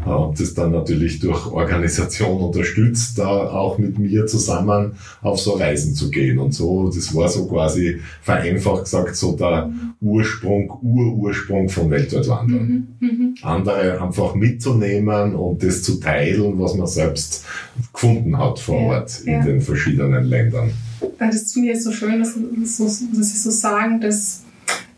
und 0.05 0.39
das 0.39 0.53
dann 0.53 0.71
natürlich 0.71 1.19
durch 1.19 1.47
Organisation 1.47 2.39
unterstützt, 2.39 3.17
da 3.17 3.27
auch 3.27 3.79
mit 3.79 3.97
mir 3.97 4.27
zusammen 4.27 4.93
auf 5.21 5.39
so 5.39 5.53
Reisen 5.53 5.95
zu 5.95 6.11
gehen. 6.11 6.37
Und 6.37 6.53
so, 6.53 6.89
das 6.89 7.13
war 7.15 7.27
so 7.27 7.47
quasi 7.47 7.99
vereinfacht 8.21 8.83
gesagt 8.83 9.15
so 9.15 9.35
der 9.35 9.71
Ursprung, 9.99 10.71
Urursprung 10.83 11.67
von 11.67 11.89
Weltweitwandern. 11.89 12.87
Mhm, 12.99 13.07
mhm, 13.07 13.35
Andere 13.41 13.99
einfach 13.99 14.35
mitzunehmen 14.35 15.33
und 15.33 15.63
das 15.63 15.81
zu 15.81 15.99
teilen, 15.99 16.59
was 16.59 16.75
man 16.75 16.87
selbst 16.87 17.43
gefunden 17.91 18.37
hat 18.37 18.59
vor 18.59 18.79
ja, 18.79 18.87
Ort 18.87 19.21
in 19.25 19.33
ja. 19.33 19.43
den 19.43 19.61
verschiedenen 19.61 20.25
Ländern. 20.25 20.71
Das 21.17 21.53
finde 21.53 21.71
ich 21.71 21.83
so 21.83 21.91
schön, 21.91 22.19
dass, 22.19 22.35
dass 22.35 22.87
Sie 22.87 23.37
so 23.37 23.49
sagen, 23.49 23.99
dass 23.99 24.43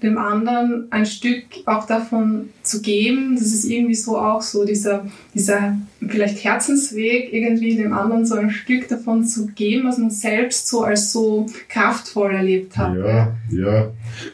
dem 0.02 0.18
anderen 0.18 0.88
ein 0.92 1.06
Stück 1.06 1.44
auch 1.66 1.86
davon 1.86 2.50
zu 2.64 2.82
geben. 2.82 3.36
Das 3.36 3.48
ist 3.48 3.66
irgendwie 3.66 3.96
so 3.96 4.18
auch 4.18 4.42
so 4.42 4.66
dieser, 4.66 5.06
dieser 5.34 5.78
vielleicht 6.08 6.44
Herzensweg, 6.44 7.34
irgendwie 7.34 7.76
dem 7.76 7.94
anderen 7.94 8.26
so 8.26 8.36
ein 8.36 8.50
Stück 8.50 8.88
davon 8.88 9.26
zu 9.26 9.48
geben, 9.48 9.88
was 9.88 9.98
man 9.98 10.10
selbst 10.10 10.68
so 10.70 10.84
als 10.84 11.12
so 11.12 11.48
kraftvoll 11.68 12.34
erlebt 12.34 12.78
hat. 12.78 12.96
Ja, 12.98 13.36
ja. 13.52 13.92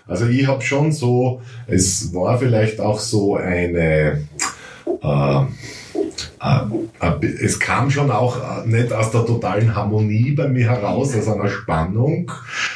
Also 0.07 0.27
ich 0.27 0.47
habe 0.47 0.61
schon 0.61 0.91
so, 0.91 1.41
es 1.67 2.13
war 2.13 2.37
vielleicht 2.37 2.79
auch 2.79 2.99
so 2.99 3.35
eine, 3.35 4.27
äh, 5.01 5.41
es 7.21 7.59
kam 7.59 7.89
schon 7.89 8.11
auch 8.11 8.37
äh, 8.37 8.67
nicht 8.67 8.93
aus 8.93 9.11
der 9.11 9.25
totalen 9.25 9.75
Harmonie 9.75 10.31
bei 10.31 10.47
mir 10.47 10.69
heraus, 10.69 11.15
aus 11.15 11.27
einer 11.27 11.49
Spannung, 11.49 12.31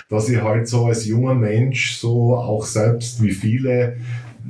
dass 0.10 0.30
ich 0.30 0.42
halt 0.42 0.68
so 0.68 0.88
als 0.88 1.06
junger 1.06 1.36
Mensch 1.36 1.98
so 1.98 2.36
auch 2.36 2.66
selbst 2.66 3.22
wie 3.22 3.32
viele 3.32 3.98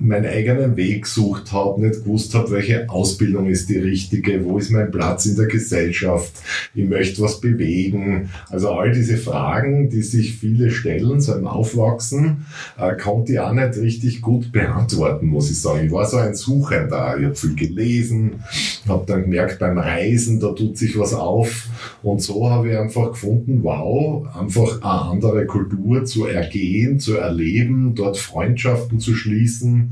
meinen 0.02 0.26
eigenen 0.26 0.76
Weg 0.78 1.04
gesucht 1.04 1.52
habe, 1.52 1.82
nicht 1.82 2.04
gewusst 2.04 2.34
habe, 2.34 2.52
welche 2.52 2.90
Ausbildung 2.90 3.48
ist 3.48 3.70
die 3.70 3.78
richtige, 3.78 4.44
wo 4.46 4.58
ist 4.58 4.72
mein 4.72 4.92
Platz 4.92 5.26
in 5.26 5.36
der 5.36 5.48
Gesellschaft, 5.48 6.32
ich 6.74 6.88
möchte 6.88 7.22
was 7.22 7.42
bewegen. 7.42 8.30
Also 8.50 8.72
all 8.72 8.92
diese 8.92 9.18
Fragen, 9.18 9.90
die 9.90 10.02
sich 10.02 10.36
viele 10.36 10.72
stellen, 10.72 11.22
so 11.22 11.34
im 11.36 11.48
Aufwachsen, 11.48 12.46
äh, 12.78 12.96
konnte 12.96 13.34
ich 13.34 13.40
auch 13.40 13.54
nicht 13.54 13.78
richtig 13.78 14.22
gut 14.22 14.52
beantworten, 14.52 15.28
muss 15.28 15.50
ich 15.52 15.60
sagen. 15.60 15.86
Ich 15.86 15.92
war 15.92 16.06
so 16.06 16.18
ein 16.18 16.36
Suchender. 16.36 17.18
Ich 17.18 17.26
habe 17.26 17.36
viel 17.36 17.56
gelesen, 17.56 18.44
habe 18.88 19.06
dann 19.06 19.24
gemerkt, 19.24 19.60
beim 19.60 19.78
Reisen, 19.78 20.40
da 20.40 20.52
tut 20.52 20.78
sich 20.78 20.98
was 20.98 21.14
auf. 21.14 21.68
Und 22.04 22.22
so 22.22 22.50
habe 22.50 22.70
ich 22.70 22.78
einfach 22.78 23.12
gefunden, 23.12 23.60
wow, 23.64 24.28
einfach 24.36 24.82
eine 24.82 25.12
andere 25.12 25.46
Kultur 25.46 26.06
zu 26.06 26.26
ergehen, 26.26 27.00
zu 27.00 27.18
erleben, 27.18 27.96
dort 27.96 28.18
Freundschaften 28.18 29.00
zu 29.00 29.16
schließen, 29.16 29.89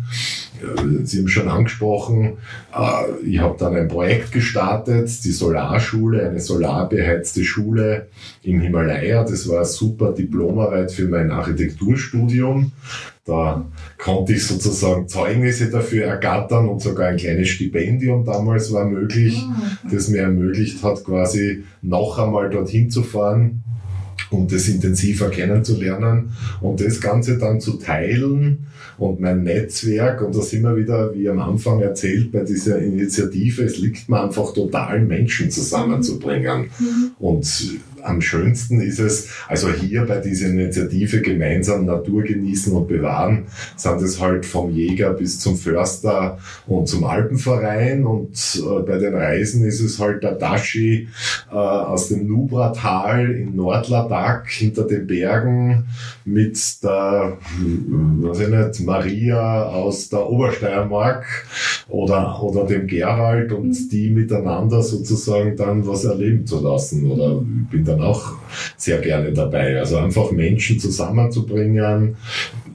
Sie 1.03 1.19
haben 1.19 1.27
schon 1.27 1.47
angesprochen, 1.47 2.37
äh, 2.75 3.25
ich 3.25 3.39
habe 3.39 3.55
dann 3.59 3.75
ein 3.75 3.87
Projekt 3.87 4.31
gestartet, 4.31 5.09
die 5.23 5.31
Solarschule, 5.31 6.27
eine 6.27 6.39
solarbeheizte 6.39 7.43
Schule 7.43 8.07
im 8.41 8.61
Himalaya. 8.61 9.23
Das 9.23 9.47
war 9.47 9.57
eine 9.57 9.65
super 9.65 10.13
Diplomarbeit 10.13 10.91
für 10.91 11.07
mein 11.07 11.31
Architekturstudium. 11.31 12.71
Da 13.25 13.65
konnte 13.97 14.33
ich 14.33 14.47
sozusagen 14.47 15.07
Zeugnisse 15.07 15.69
dafür 15.69 16.05
ergattern 16.05 16.69
und 16.69 16.81
sogar 16.81 17.09
ein 17.09 17.17
kleines 17.17 17.49
Stipendium 17.49 18.25
damals 18.25 18.71
war 18.71 18.85
möglich, 18.85 19.37
ah, 19.37 19.77
das 19.91 20.07
mir 20.07 20.21
ermöglicht 20.21 20.81
hat, 20.81 21.03
quasi 21.03 21.65
noch 21.81 22.17
einmal 22.17 22.49
dorthin 22.49 22.89
zu 22.89 23.03
fahren 23.03 23.63
um 24.29 24.47
das 24.47 24.67
intensiver 24.67 25.29
kennenzulernen 25.29 26.31
und 26.61 26.81
das 26.81 26.99
Ganze 27.01 27.37
dann 27.37 27.61
zu 27.61 27.73
teilen 27.73 28.67
und 28.97 29.19
mein 29.19 29.43
Netzwerk, 29.43 30.21
und 30.21 30.35
da 30.35 30.41
sind 30.41 30.63
wir 30.63 30.75
wieder, 30.75 31.13
wie 31.13 31.29
am 31.29 31.39
Anfang 31.39 31.81
erzählt, 31.81 32.31
bei 32.31 32.43
dieser 32.43 32.79
Initiative, 32.79 33.63
es 33.63 33.77
liegt 33.77 34.09
mir 34.09 34.23
einfach 34.23 34.53
total, 34.53 35.01
Menschen 35.01 35.51
zusammenzubringen. 35.51 36.69
Mhm. 36.79 37.11
Und 37.19 37.79
am 38.07 38.21
schönsten 38.21 38.81
ist 38.81 38.99
es, 38.99 39.29
also 39.47 39.69
hier 39.71 40.05
bei 40.05 40.19
dieser 40.19 40.47
Initiative 40.47 41.21
gemeinsam 41.21 41.85
Natur 41.85 42.23
genießen 42.23 42.73
und 42.73 42.87
bewahren, 42.87 43.45
sind 43.75 44.01
es 44.01 44.19
halt 44.19 44.45
vom 44.45 44.71
Jäger 44.71 45.11
bis 45.11 45.39
zum 45.39 45.57
Förster 45.57 46.37
und 46.65 46.87
zum 46.87 47.03
Alpenverein 47.03 48.05
und 48.05 48.37
äh, 48.57 48.81
bei 48.83 48.97
den 48.97 49.15
Reisen 49.15 49.65
ist 49.65 49.81
es 49.81 49.99
halt 49.99 50.23
der 50.23 50.33
Dashi 50.33 51.07
äh, 51.51 51.55
aus 51.55 52.09
dem 52.09 52.27
Nubra-Tal 52.27 53.31
in 53.31 53.55
Nordladakh 53.55 54.49
hinter 54.49 54.83
den 54.83 55.07
Bergen 55.07 55.85
mit 56.25 56.83
der, 56.83 57.37
weiß 57.59 58.39
ich 58.39 58.47
nicht, 58.49 58.79
Maria 58.85 59.65
aus 59.65 60.09
der 60.09 60.29
Obersteiermark 60.29 61.25
oder, 61.89 62.41
oder 62.43 62.65
dem 62.65 62.87
Gerald 62.87 63.51
und 63.53 63.69
mhm. 63.69 63.89
die 63.89 64.09
miteinander 64.09 64.81
sozusagen 64.81 65.55
dann 65.55 65.87
was 65.87 66.03
erleben 66.03 66.45
zu 66.45 66.61
lassen 66.61 67.09
oder 67.09 67.41
ich 67.63 67.69
bin 67.69 67.85
dann 67.85 68.01
auch 68.01 68.33
sehr 68.75 68.99
gerne 68.99 69.31
dabei. 69.31 69.79
Also 69.79 69.97
einfach 69.97 70.31
Menschen 70.31 70.79
zusammenzubringen, 70.79 72.17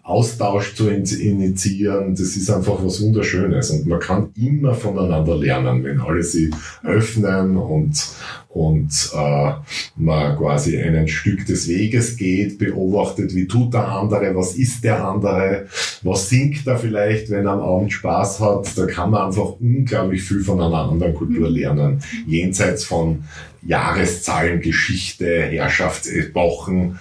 Austausch 0.05 0.75
zu 0.75 0.89
initiieren, 0.91 2.11
das 2.11 2.37
ist 2.37 2.51
einfach 2.51 2.85
was 2.85 3.01
Wunderschönes. 3.01 3.71
Und 3.71 3.87
man 3.87 4.01
kann 4.01 4.31
immer 4.37 4.75
voneinander 4.75 5.37
lernen, 5.37 5.85
wenn 5.85 6.01
alle 6.01 6.25
sie 6.25 6.51
öffnen 6.83 7.57
und, 7.57 8.05
und 8.53 9.11
äh, 9.15 9.53
man 9.97 10.37
quasi 10.37 10.81
ein 10.81 11.09
Stück 11.09 11.47
des 11.47 11.69
Weges 11.69 12.17
geht, 12.17 12.59
beobachtet, 12.59 13.35
wie 13.35 13.47
tut 13.47 13.73
der 13.73 13.89
andere, 13.89 14.35
was 14.35 14.55
ist 14.55 14.85
der 14.85 15.03
andere, 15.05 15.67
was 16.03 16.29
singt 16.29 16.67
er 16.67 16.77
vielleicht, 16.77 17.31
wenn 17.31 17.47
er 17.47 17.53
am 17.53 17.61
Abend 17.61 17.93
Spaß 17.93 18.41
hat. 18.41 18.77
Da 18.77 18.87
kann 18.87 19.11
man 19.11 19.27
einfach 19.27 19.55
unglaublich 19.59 20.23
viel 20.23 20.41
von 20.41 20.61
einer 20.61 20.91
anderen 20.91 21.15
Kultur 21.15 21.49
lernen, 21.49 22.03
jenseits 22.27 22.85
von 22.85 23.25
Jahreszahlen, 23.65 24.61
Geschichte, 24.61 25.45
Herrschaftsepochen 25.45 26.99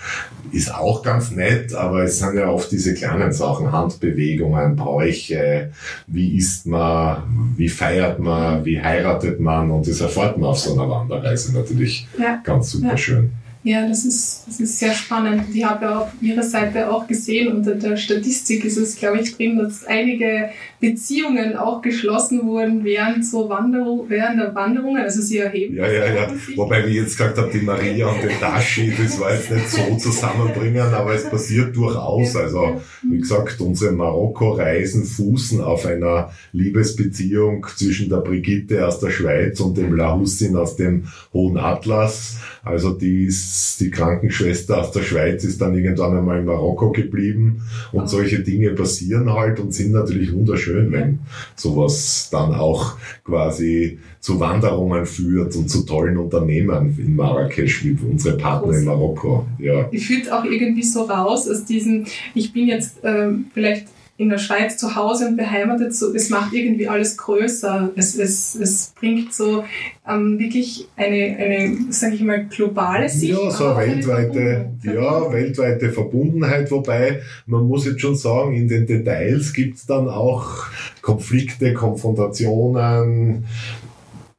ist 0.52 0.74
auch 0.74 1.02
ganz 1.02 1.32
nett, 1.32 1.74
aber 1.74 2.04
es 2.04 2.20
sind 2.20 2.36
ja 2.36 2.50
oft 2.50 2.72
diese 2.72 2.94
kleinen 2.94 3.32
Sachen, 3.32 3.72
Handbewegungen, 3.72 4.76
Bräuche, 4.76 5.72
wie 6.08 6.38
isst 6.38 6.66
man, 6.66 7.54
wie 7.58 7.70
feiert 7.70 8.20
man, 8.20 8.66
wie 8.66 8.82
heiratet 8.82 9.40
man 9.40 9.72
und 9.72 9.88
das 9.88 10.02
erfährt 10.02 10.38
man 10.38 10.50
auf 10.50 10.60
so 10.60 10.74
einer 10.74 10.90
Wanderreise 10.90 11.41
natürlich 11.50 12.08
ja. 12.18 12.42
ganz 12.44 12.72
super 12.72 12.98
schön. 12.98 13.32
Ja, 13.64 13.88
das 13.88 14.06
ist, 14.06 14.44
das 14.48 14.60
ist 14.60 14.80
sehr 14.80 14.94
spannend. 14.94 15.44
Ich 15.54 15.64
habe 15.64 15.86
ja 15.86 16.00
auf 16.00 16.10
Ihrer 16.20 16.42
Seite 16.42 16.92
auch 16.92 17.06
gesehen, 17.06 17.56
unter 17.56 17.76
der 17.76 17.96
Statistik 17.96 18.66
ist 18.66 18.78
es, 18.78 18.96
glaube 18.96 19.20
ich, 19.20 19.36
drin, 19.36 19.58
dass 19.58 19.86
einige 19.86 20.50
Beziehungen 20.80 21.56
auch 21.56 21.84
geschlossen 21.84 22.48
wurden 22.48 22.84
während 22.84 23.24
so 23.24 23.50
Wanderung, 23.50 24.06
während 24.10 24.40
der 24.40 24.56
Wanderungen. 24.56 25.04
Also 25.04 25.22
Sie 25.22 25.38
erheben. 25.38 25.76
Ja, 25.76 25.88
ja, 25.88 26.12
ja. 26.12 26.28
Wobei 26.56 26.84
wir 26.84 26.92
jetzt 26.92 27.18
gesagt 27.18 27.38
haben, 27.38 27.52
die 27.52 27.62
Maria 27.62 28.08
und 28.08 28.24
den 28.24 28.40
Dashi, 28.40 28.92
das 28.98 29.20
war 29.20 29.32
jetzt 29.32 29.52
nicht 29.52 29.70
so 29.70 29.96
zusammenbringen, 29.96 30.94
aber 30.96 31.14
es 31.14 31.30
passiert 31.30 31.76
durchaus. 31.76 32.36
Also, 32.36 32.82
wie 33.08 33.20
gesagt, 33.20 33.62
unsere 33.62 33.92
Marokko-Reisen 33.92 35.06
fußen 35.06 35.62
auf 35.62 35.86
einer 35.86 36.32
Liebesbeziehung 36.52 37.68
zwischen 37.78 38.10
der 38.10 38.18
Brigitte 38.18 38.88
aus 38.88 39.00
der 39.00 39.12
Schweiz 39.12 39.60
und 39.60 39.78
dem 39.78 39.96
Lahussin 39.96 40.56
aus 40.56 40.78
dem 40.78 41.10
Hohen 41.32 41.58
Atlas. 41.58 42.38
Also 42.64 42.92
die 42.92 43.26
ist 43.26 43.80
die 43.82 43.90
Krankenschwester 43.90 44.80
aus 44.80 44.92
der 44.92 45.02
Schweiz 45.02 45.44
ist 45.44 45.62
dann 45.62 45.76
irgendwann 45.76 46.16
einmal 46.16 46.40
in 46.40 46.46
Marokko 46.46 46.92
geblieben 46.92 47.64
und 47.92 48.08
solche 48.08 48.40
Dinge 48.40 48.72
passieren 48.72 49.34
halt 49.34 49.60
und 49.60 49.74
sind 49.74 49.94
natürlich 49.94 50.32
wunderschön, 50.32 50.92
wenn 50.92 51.20
sowas 51.56 52.30
dann 52.32 52.54
auch 52.54 52.98
quasi 53.24 53.98
zu 54.20 54.40
Wanderungen 54.40 55.08
führt 55.08 55.56
und 55.56 55.70
zu 55.70 55.86
tollen 55.86 56.18
Unternehmen 56.18 56.96
in 57.00 57.16
Marrakesch, 57.16 57.84
wie 57.84 57.98
unsere 58.08 58.38
Partner 58.38 58.78
in 58.78 58.86
Marokko. 58.86 59.48
Ja. 59.58 59.90
Ich 59.92 60.06
fühle 60.06 60.38
auch 60.38 60.46
irgendwie 60.46 60.84
so 60.84 61.04
raus 61.04 61.50
aus 61.50 61.66
diesem, 61.66 62.06
ich 62.36 62.54
bin 62.54 62.68
jetzt 62.68 62.98
ähm, 63.04 63.46
vielleicht 63.54 63.88
in 64.22 64.30
der 64.30 64.38
Schweiz 64.38 64.78
zu 64.78 64.96
Hause 64.96 65.30
und 65.30 65.36
beheimatet, 65.36 65.96
so, 65.96 66.14
es 66.14 66.30
macht 66.30 66.54
irgendwie 66.54 66.88
alles 66.88 67.18
größer. 67.18 67.90
Es, 67.96 68.16
es, 68.16 68.54
es 68.54 68.94
bringt 69.00 69.34
so 69.34 69.64
ähm, 70.08 70.38
wirklich 70.38 70.88
eine, 70.96 71.38
eine 71.38 71.78
sage 71.90 72.14
ich 72.14 72.22
mal, 72.22 72.46
globale 72.46 73.10
Sicht. 73.10 73.34
Ja, 73.34 73.50
so 73.50 73.70
eine 73.70 73.88
weltweite, 73.88 74.70
ja, 74.84 75.34
weltweite 75.34 75.90
Verbundenheit, 75.90 76.70
wobei 76.70 77.22
man 77.48 77.68
muss 77.68 77.88
jetzt 77.88 78.02
schon 78.02 78.16
sagen, 78.16 78.54
in 78.54 78.68
den 78.68 78.86
Details 78.86 79.54
gibt 79.54 79.78
es 79.78 79.88
dann 79.88 80.08
auch 80.08 80.68
Konflikte, 81.02 81.74
Konfrontationen, 81.74 83.46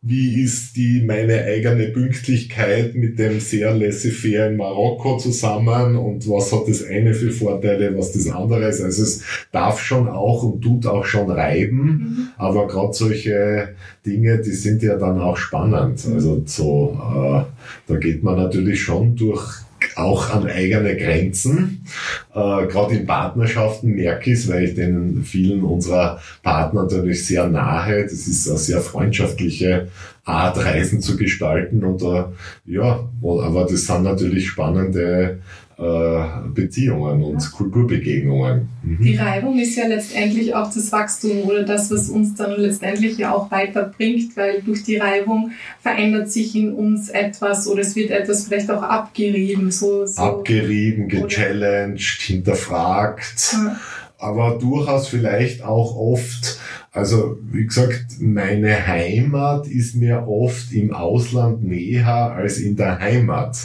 wie 0.04 0.42
ist 0.42 0.76
die 0.76 1.00
meine 1.06 1.44
eigene 1.44 1.86
Pünktlichkeit 1.86 2.96
mit 2.96 3.20
dem 3.20 3.38
sehr 3.38 3.72
laissez-faire 3.72 4.48
in 4.48 4.56
Marokko 4.56 5.16
zusammen 5.16 5.96
und 5.96 6.28
was 6.28 6.52
hat 6.52 6.66
das 6.66 6.84
eine 6.84 7.14
für 7.14 7.30
Vorteile, 7.30 7.96
was 7.96 8.10
das 8.10 8.28
andere 8.28 8.68
ist. 8.68 8.80
Also 8.80 9.04
es 9.04 9.22
darf 9.52 9.80
schon 9.80 10.08
auch 10.08 10.42
und 10.42 10.60
tut 10.60 10.86
auch 10.86 11.04
schon 11.04 11.30
reiben, 11.30 11.78
mhm. 11.78 12.28
aber 12.36 12.66
gerade 12.66 12.92
solche 12.92 13.76
Dinge, 14.04 14.38
die 14.38 14.50
sind 14.50 14.82
ja 14.82 14.96
dann 14.96 15.20
auch 15.20 15.36
spannend. 15.36 16.04
Also 16.12 16.42
so, 16.46 16.98
äh, 16.98 17.44
da 17.86 17.96
geht 17.96 18.24
man 18.24 18.36
natürlich 18.38 18.82
schon 18.82 19.14
durch 19.14 19.61
auch 19.96 20.30
an 20.30 20.46
eigene 20.46 20.96
Grenzen. 20.96 21.84
Äh, 22.34 22.66
Gerade 22.66 22.96
in 22.96 23.06
Partnerschaften 23.06 23.90
merke 23.94 24.32
ich 24.32 24.38
es, 24.38 24.48
weil 24.48 24.64
ich 24.64 24.74
den 24.74 25.22
vielen 25.24 25.62
unserer 25.62 26.20
Partner 26.42 26.82
natürlich 26.82 27.26
sehr 27.26 27.48
nahe. 27.48 28.02
Das 28.04 28.12
ist 28.12 28.48
eine 28.48 28.58
sehr 28.58 28.80
freundschaftliche 28.80 29.88
Art, 30.24 30.64
Reisen 30.64 31.00
zu 31.00 31.16
gestalten. 31.16 31.84
Und 31.84 32.02
äh, 32.02 32.24
ja, 32.66 33.08
aber 33.22 33.66
das 33.68 33.86
sind 33.86 34.04
natürlich 34.04 34.48
spannende 34.48 35.40
Beziehungen 36.54 37.22
und 37.22 37.52
Kulturbegegnungen. 37.52 38.68
Mhm. 38.82 39.02
Die 39.02 39.16
Reibung 39.16 39.58
ist 39.58 39.76
ja 39.76 39.86
letztendlich 39.86 40.54
auch 40.54 40.72
das 40.72 40.92
Wachstum 40.92 41.42
oder 41.42 41.64
das, 41.64 41.90
was 41.90 42.08
uns 42.08 42.34
dann 42.34 42.52
letztendlich 42.60 43.18
ja 43.18 43.34
auch 43.34 43.50
weiterbringt, 43.50 44.36
weil 44.36 44.62
durch 44.62 44.84
die 44.84 44.96
Reibung 44.96 45.52
verändert 45.80 46.30
sich 46.30 46.54
in 46.54 46.72
uns 46.72 47.08
etwas 47.08 47.66
oder 47.66 47.80
es 47.80 47.96
wird 47.96 48.10
etwas 48.10 48.46
vielleicht 48.46 48.70
auch 48.70 48.82
abgerieben. 48.82 49.70
So, 49.70 50.06
so 50.06 50.22
abgerieben, 50.22 51.08
gechallenged, 51.08 52.22
hinterfragt, 52.22 53.52
ja. 53.52 53.76
aber 54.18 54.58
durchaus 54.58 55.08
vielleicht 55.08 55.64
auch 55.64 55.96
oft 55.96 56.58
also, 56.94 57.38
wie 57.50 57.64
gesagt, 57.64 58.20
meine 58.20 58.86
Heimat 58.86 59.66
ist 59.66 59.96
mir 59.96 60.28
oft 60.28 60.74
im 60.74 60.92
Ausland 60.92 61.64
näher 61.64 62.32
als 62.32 62.58
in 62.58 62.76
der 62.76 62.98
Heimat. 62.98 63.56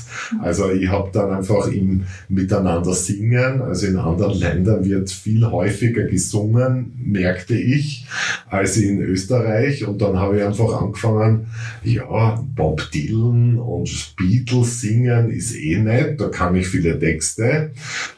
Also 0.41 0.71
ich 0.71 0.87
habe 0.87 1.09
dann 1.11 1.31
einfach 1.31 1.67
im 1.67 2.05
Miteinander 2.29 2.93
singen, 2.93 3.61
also 3.61 3.87
in 3.87 3.97
anderen 3.97 4.39
Ländern 4.39 4.85
wird 4.85 5.11
viel 5.11 5.45
häufiger 5.45 6.05
gesungen, 6.05 6.93
merkte 7.03 7.55
ich, 7.55 8.07
als 8.49 8.77
in 8.77 9.01
Österreich. 9.01 9.85
Und 9.85 10.01
dann 10.01 10.17
habe 10.17 10.37
ich 10.37 10.45
einfach 10.45 10.81
angefangen, 10.81 11.47
ja, 11.83 12.41
Bob 12.55 12.89
Dylan 12.93 13.59
und 13.59 14.15
Beatles 14.15 14.79
singen 14.79 15.31
ist 15.31 15.53
eh 15.53 15.77
nett, 15.79 16.21
da 16.21 16.29
kann 16.29 16.55
ich 16.55 16.69
viele 16.69 16.97
Texte 16.97 17.71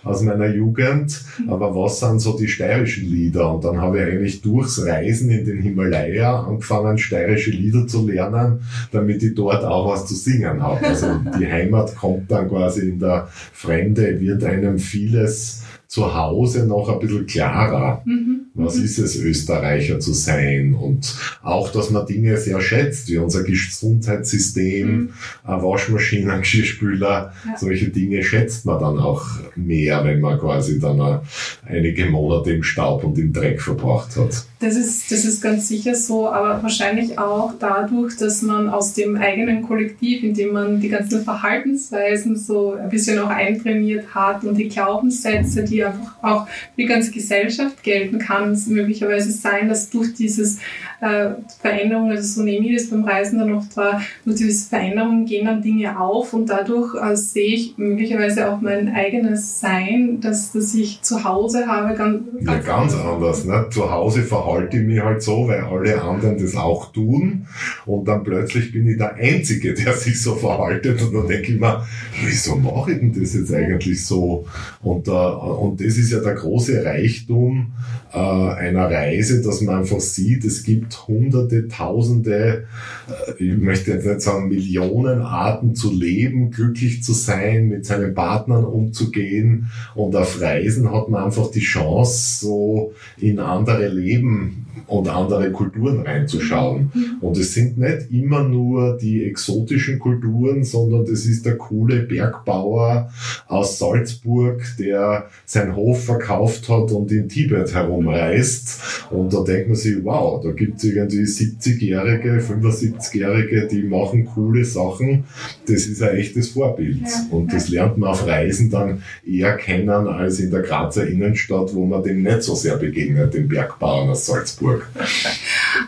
aus 0.04 0.22
meiner 0.22 0.54
Jugend. 0.54 1.20
Aber 1.48 1.76
was 1.76 2.00
sind 2.00 2.20
so 2.20 2.38
die 2.38 2.48
steirischen 2.48 3.10
Lieder? 3.10 3.56
Und 3.56 3.64
dann 3.64 3.82
habe 3.82 3.98
ich 3.98 4.04
eigentlich 4.06 4.42
durchs 4.44 4.86
Reisen 4.86 4.99
Reisen 5.00 5.30
in 5.32 5.46
den 5.46 5.62
Himalaya 5.62 6.44
angefangen, 6.44 6.98
steirische 6.98 7.52
Lieder 7.52 7.88
zu 7.88 8.08
lernen, 8.08 8.62
damit 8.92 9.24
ich 9.24 9.36
dort 9.36 9.64
auch 9.64 9.92
was 9.92 10.06
zu 10.06 10.16
singen 10.16 10.62
habe. 10.62 10.86
Also 10.86 11.08
die 11.40 11.48
Heimat 11.48 11.96
kommt 11.96 12.32
dann 12.32 12.50
quasi 12.50 12.90
in 12.90 13.00
der 13.00 13.28
Fremde, 13.54 14.20
wird 14.20 14.44
einem 14.44 14.80
vieles 14.80 15.59
zu 15.90 16.14
Hause 16.14 16.68
noch 16.68 16.88
ein 16.88 17.00
bisschen 17.00 17.26
klarer. 17.26 18.04
Mhm. 18.06 18.42
Was 18.54 18.76
mhm. 18.76 18.86
ist 18.86 19.00
es, 19.00 19.16
Österreicher 19.16 20.00
zu 20.00 20.14
sein? 20.14 20.76
Und 20.76 21.16
auch, 21.42 21.72
dass 21.72 21.90
man 21.90 22.06
Dinge 22.06 22.38
sehr 22.38 22.62
schätzt, 22.62 23.10
wie 23.10 23.18
unser 23.18 23.42
Gesundheitssystem, 23.42 24.88
mhm. 24.88 25.10
Waschmaschinen, 25.44 26.42
Geschirrspüler, 26.42 27.34
ja. 27.44 27.58
solche 27.58 27.90
Dinge 27.90 28.22
schätzt 28.22 28.68
man 28.68 28.80
dann 28.80 29.00
auch 29.00 29.26
mehr, 29.56 30.06
wenn 30.06 30.22
man 30.22 30.38
quasi 30.38 30.80
dann 30.80 31.22
einige 31.66 32.06
Monate 32.06 32.52
im 32.52 32.62
Staub 32.62 33.04
und 33.04 33.18
im 33.18 33.34
Dreck 33.34 33.60
verbracht 33.60 34.16
hat. 34.16 34.46
Das 34.60 34.76
ist, 34.76 35.12
das 35.12 35.26
ist 35.26 35.42
ganz 35.42 35.70
sicher 35.70 35.96
so, 35.96 36.30
aber 36.30 36.62
wahrscheinlich 36.62 37.18
auch 37.18 37.54
dadurch, 37.58 38.18
dass 38.18 38.42
man 38.42 38.70
aus 38.70 38.94
dem 38.94 39.16
eigenen 39.16 39.64
Kollektiv, 39.64 40.22
in 40.22 40.34
dem 40.34 40.52
man 40.52 40.82
die 40.82 40.90
ganzen 40.90 41.24
Verhaltensweisen 41.24 42.36
so 42.36 42.74
ein 42.74 42.90
bisschen 42.90 43.18
auch 43.20 43.30
eintrainiert 43.30 44.14
hat 44.14 44.44
und 44.44 44.56
die 44.56 44.68
Glaubenssätze, 44.68 45.64
die 45.64 45.79
einfach 45.84 46.24
auch 46.24 46.48
für 46.48 46.82
die 46.82 46.86
ganze 46.86 47.12
Gesellschaft 47.12 47.84
gelten, 47.84 48.20
kann. 48.20 48.52
Es 48.52 48.68
möglicherweise 48.68 49.32
sein, 49.32 49.70
dass 49.70 49.90
durch 49.90 50.14
dieses 50.14 50.60
äh, 51.02 51.30
Veränderung, 51.62 52.12
also 52.12 52.24
so 52.24 52.44
nehme 52.44 52.68
ich 52.68 52.76
das 52.76 52.90
beim 52.90 53.04
Reisen 53.04 53.40
dann 53.40 53.54
oft 53.54 53.76
war, 53.78 54.02
durch 54.26 54.38
diese 54.38 54.70
Veränderungen 54.70 55.26
gehen 55.26 55.46
dann 55.46 55.62
Dinge 55.62 56.00
auf 56.00 56.34
und 56.34 56.50
dadurch 56.50 56.96
äh, 56.96 57.16
sehe 57.16 57.56
ich 57.56 57.78
möglicherweise 57.78 58.52
auch 58.52 58.60
mein 58.62 58.94
eigenes 58.94 59.60
Sein, 59.60 60.20
dass, 60.22 60.52
dass 60.52 60.74
ich 60.74 61.02
zu 61.02 61.24
Hause 61.24 61.68
habe. 61.68 61.96
Ganz, 61.96 62.24
ja, 62.42 62.58
ganz 62.58 62.96
anders. 62.96 63.46
Ne? 63.46 63.66
Zu 63.72 63.90
Hause 63.90 64.24
verhalte 64.24 64.78
ich 64.78 64.86
mich 64.86 65.02
halt 65.02 65.24
so, 65.24 65.48
weil 65.48 65.62
alle 65.62 66.02
anderen 66.02 66.38
das 66.38 66.56
auch 66.56 66.92
tun 66.92 67.48
und 67.86 68.08
dann 68.08 68.24
plötzlich 68.24 68.72
bin 68.72 68.88
ich 68.88 68.98
der 68.98 69.16
Einzige, 69.16 69.74
der 69.74 69.94
sich 69.94 70.22
so 70.22 70.36
verhaltet 70.36 71.02
und 71.02 71.14
dann 71.14 71.28
denke 71.28 71.54
ich 71.54 71.60
mir, 71.60 71.86
wieso 72.26 72.56
mache 72.56 72.92
ich 72.92 73.00
denn 73.00 73.14
das 73.14 73.34
jetzt 73.34 73.54
eigentlich 73.54 74.06
so? 74.06 74.46
Und, 74.82 75.08
äh, 75.08 75.12
und 75.12 75.80
das 75.80 75.98
ist 75.98 76.12
ja 76.12 76.20
der 76.20 76.36
große 76.36 76.84
Reichtum 76.84 77.74
äh, 78.14 78.18
einer 78.18 78.90
Reise, 78.90 79.42
dass 79.42 79.62
man 79.62 79.80
einfach 79.80 80.00
sieht, 80.00 80.44
es 80.44 80.64
gibt 80.64 80.89
gibt 80.90 81.08
hunderte, 81.08 81.68
tausende, 81.68 82.66
äh, 83.08 83.44
ich 83.44 83.58
möchte 83.58 83.92
jetzt 83.92 84.06
nicht 84.06 84.22
sagen 84.22 84.50
Millionen 84.50 85.22
Arten 85.22 85.76
zu 85.76 85.94
leben, 85.94 86.50
glücklich 86.50 87.04
zu 87.04 87.14
sein, 87.14 87.68
mit 87.68 87.86
seinen 87.86 88.16
Partnern 88.16 88.66
umzugehen. 88.66 89.70
Und 89.94 90.16
auf 90.16 90.42
Reisen 90.42 90.92
hat 90.92 91.10
man 91.10 91.26
einfach 91.26 91.52
die 91.52 91.60
Chance, 91.60 92.40
so 92.46 92.94
in 93.18 93.40
andere 93.40 93.88
Leben 93.88 94.66
und 94.88 95.08
andere 95.08 95.52
Kulturen 95.52 96.02
reinzuschauen. 96.02 96.92
Mhm. 96.94 97.18
Und 97.22 97.38
es 97.38 97.54
sind 97.54 97.78
nicht 97.78 98.12
immer 98.12 98.44
nur 98.44 98.98
die 98.98 99.24
exotischen 99.24 100.00
Kulturen, 100.00 100.64
sondern 100.64 101.06
das 101.06 101.26
ist 101.26 101.46
der 101.46 101.58
coole 101.58 102.02
Bergbauer 102.02 103.12
aus 103.48 103.78
Salzburg, 103.78 104.62
der 104.80 105.28
sein 105.46 105.76
Hof 105.76 106.06
verkauft 106.06 106.70
hat 106.70 106.92
und 106.92 107.12
in 107.12 107.30
Tibet 107.30 107.74
herumreist. 107.74 109.06
Und 109.12 109.34
da 109.34 109.42
denkt 109.42 109.68
man 109.68 109.78
sich, 109.78 109.98
wow, 110.04 110.42
da 110.44 110.52
gibt 110.52 110.79
es 110.80 110.84
irgendwie 110.84 111.24
70-Jährige, 111.24 112.40
75-Jährige, 112.40 113.68
die 113.68 113.84
machen 113.84 114.26
coole 114.26 114.66
Sachen. 114.66 115.26
Das 115.68 115.86
ist 115.86 116.02
ein 116.02 116.16
echtes 116.16 116.50
Vorbild. 116.50 117.04
Und 117.30 117.54
das 117.54 117.70
lernt 117.70 117.98
man 117.98 118.10
auf 118.10 118.26
Reisen 118.26 118.70
dann 118.70 119.04
eher 119.26 119.56
kennen 119.58 119.90
als 119.90 120.40
in 120.40 120.52
der 120.52 120.62
Grazer 120.62 121.08
Innenstadt, 121.08 121.74
wo 121.74 121.86
man 121.86 122.04
dem 122.04 122.24
nicht 122.24 122.44
so 122.44 122.56
sehr 122.56 122.78
begegnet, 122.78 123.34
den 123.34 123.48
Bergbauern 123.48 124.10
aus 124.10 124.26
Salzburg. 124.26 124.88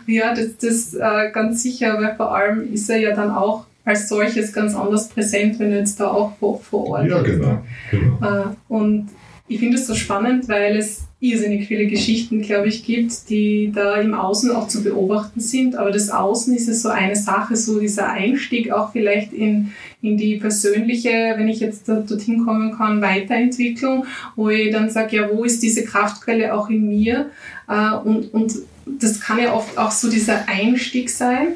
Ja, 0.06 0.34
das, 0.34 0.56
das 0.60 0.94
äh, 0.94 1.30
ganz 1.32 1.62
sicher, 1.62 1.98
weil 2.00 2.14
vor 2.16 2.34
allem 2.34 2.72
ist 2.72 2.88
er 2.88 2.98
ja 2.98 3.14
dann 3.14 3.30
auch 3.30 3.66
als 3.84 4.08
solches 4.08 4.52
ganz 4.52 4.74
anders 4.74 5.08
präsent, 5.08 5.58
wenn 5.58 5.72
er 5.72 5.78
jetzt 5.78 5.98
da 5.98 6.08
auch 6.08 6.36
vor, 6.38 6.60
vor 6.60 6.86
Ort 6.88 7.08
ja, 7.08 7.18
ist. 7.18 7.26
Ja, 7.26 7.34
genau. 7.34 7.62
genau. 7.90 8.42
Äh, 8.42 8.44
und 8.68 9.08
ich 9.48 9.58
finde 9.58 9.76
es 9.76 9.86
so 9.86 9.94
spannend, 9.94 10.48
weil 10.48 10.76
es 10.76 11.02
irrsinnig 11.22 11.68
viele 11.68 11.86
Geschichten, 11.86 12.42
glaube 12.42 12.66
ich, 12.66 12.84
gibt, 12.84 13.30
die 13.30 13.70
da 13.72 13.94
im 13.94 14.12
Außen 14.12 14.50
auch 14.50 14.66
zu 14.66 14.82
beobachten 14.82 15.40
sind. 15.40 15.76
Aber 15.76 15.92
das 15.92 16.10
Außen 16.10 16.54
ist 16.54 16.66
ja 16.66 16.74
so 16.74 16.88
eine 16.88 17.14
Sache, 17.14 17.54
so 17.54 17.78
dieser 17.78 18.10
Einstieg 18.10 18.72
auch 18.72 18.90
vielleicht 18.90 19.32
in, 19.32 19.70
in 20.02 20.16
die 20.16 20.36
persönliche, 20.36 21.34
wenn 21.36 21.48
ich 21.48 21.60
jetzt 21.60 21.88
dorthin 21.88 22.44
kommen 22.44 22.76
kann, 22.76 23.00
Weiterentwicklung, 23.00 24.04
wo 24.34 24.50
ich 24.50 24.72
dann 24.72 24.90
sage, 24.90 25.16
ja, 25.16 25.30
wo 25.32 25.44
ist 25.44 25.62
diese 25.62 25.84
Kraftquelle 25.84 26.52
auch 26.54 26.68
in 26.68 26.88
mir? 26.88 27.30
Äh, 27.68 27.94
und, 27.94 28.34
und 28.34 28.52
das 28.84 29.20
kann 29.20 29.38
ja 29.38 29.54
oft 29.54 29.78
auch 29.78 29.92
so 29.92 30.10
dieser 30.10 30.48
Einstieg 30.48 31.08
sein. 31.08 31.54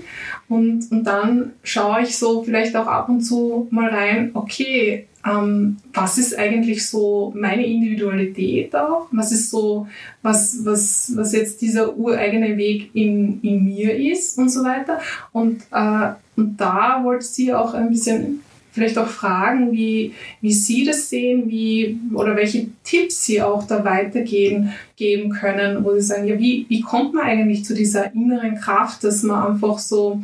Und, 0.49 0.93
und 0.93 1.05
dann 1.05 1.53
schaue 1.65 2.03
ich 2.03 2.17
so 2.17 2.45
vielleicht 2.45 2.77
auch 2.77 2.87
ab 2.87 3.09
und 3.09 3.21
zu 3.23 3.67
mal 3.71 3.89
rein, 3.89 4.31
okay, 4.35 5.09
ähm, 5.27 5.79
was 5.93 6.19
ist 6.19 6.39
eigentlich 6.39 6.87
so 6.87 7.35
meine 7.37 7.67
Individualität 7.67 8.77
auch? 8.77 9.09
Was 9.11 9.33
ist 9.33 9.51
so, 9.51 9.89
was, 10.23 10.65
was, 10.65 11.13
was 11.17 11.33
jetzt 11.33 11.63
dieser 11.63 11.97
ureigene 11.97 12.57
Weg 12.57 12.91
in, 12.95 13.41
in 13.43 13.65
mir 13.65 13.97
ist 13.97 14.39
und 14.39 14.51
so 14.51 14.63
weiter. 14.63 15.01
Und, 15.33 15.63
äh, 15.73 16.13
und 16.37 16.57
da 16.57 17.01
wollte 17.03 17.25
sie 17.25 17.53
auch 17.53 17.75
ein 17.75 17.91
bisschen 17.91 18.43
vielleicht 18.77 18.99
auch 18.99 19.09
fragen, 19.09 19.73
wie, 19.73 20.13
wie 20.43 20.53
Sie 20.53 20.85
das 20.85 21.09
sehen, 21.09 21.49
wie, 21.49 21.99
oder 22.13 22.37
welche 22.37 22.67
Tipps 22.85 23.25
Sie 23.25 23.41
auch 23.41 23.67
da 23.67 23.83
weitergeben 23.87 24.75
geben 24.97 25.31
können, 25.31 25.83
wo 25.83 25.95
Sie 25.95 26.03
sagen, 26.03 26.27
ja, 26.27 26.39
wie, 26.39 26.67
wie 26.69 26.83
kommt 26.83 27.15
man 27.15 27.25
eigentlich 27.25 27.65
zu 27.65 27.75
dieser 27.75 28.13
inneren 28.13 28.57
Kraft, 28.57 29.03
dass 29.03 29.23
man 29.23 29.53
einfach 29.53 29.79
so 29.79 30.21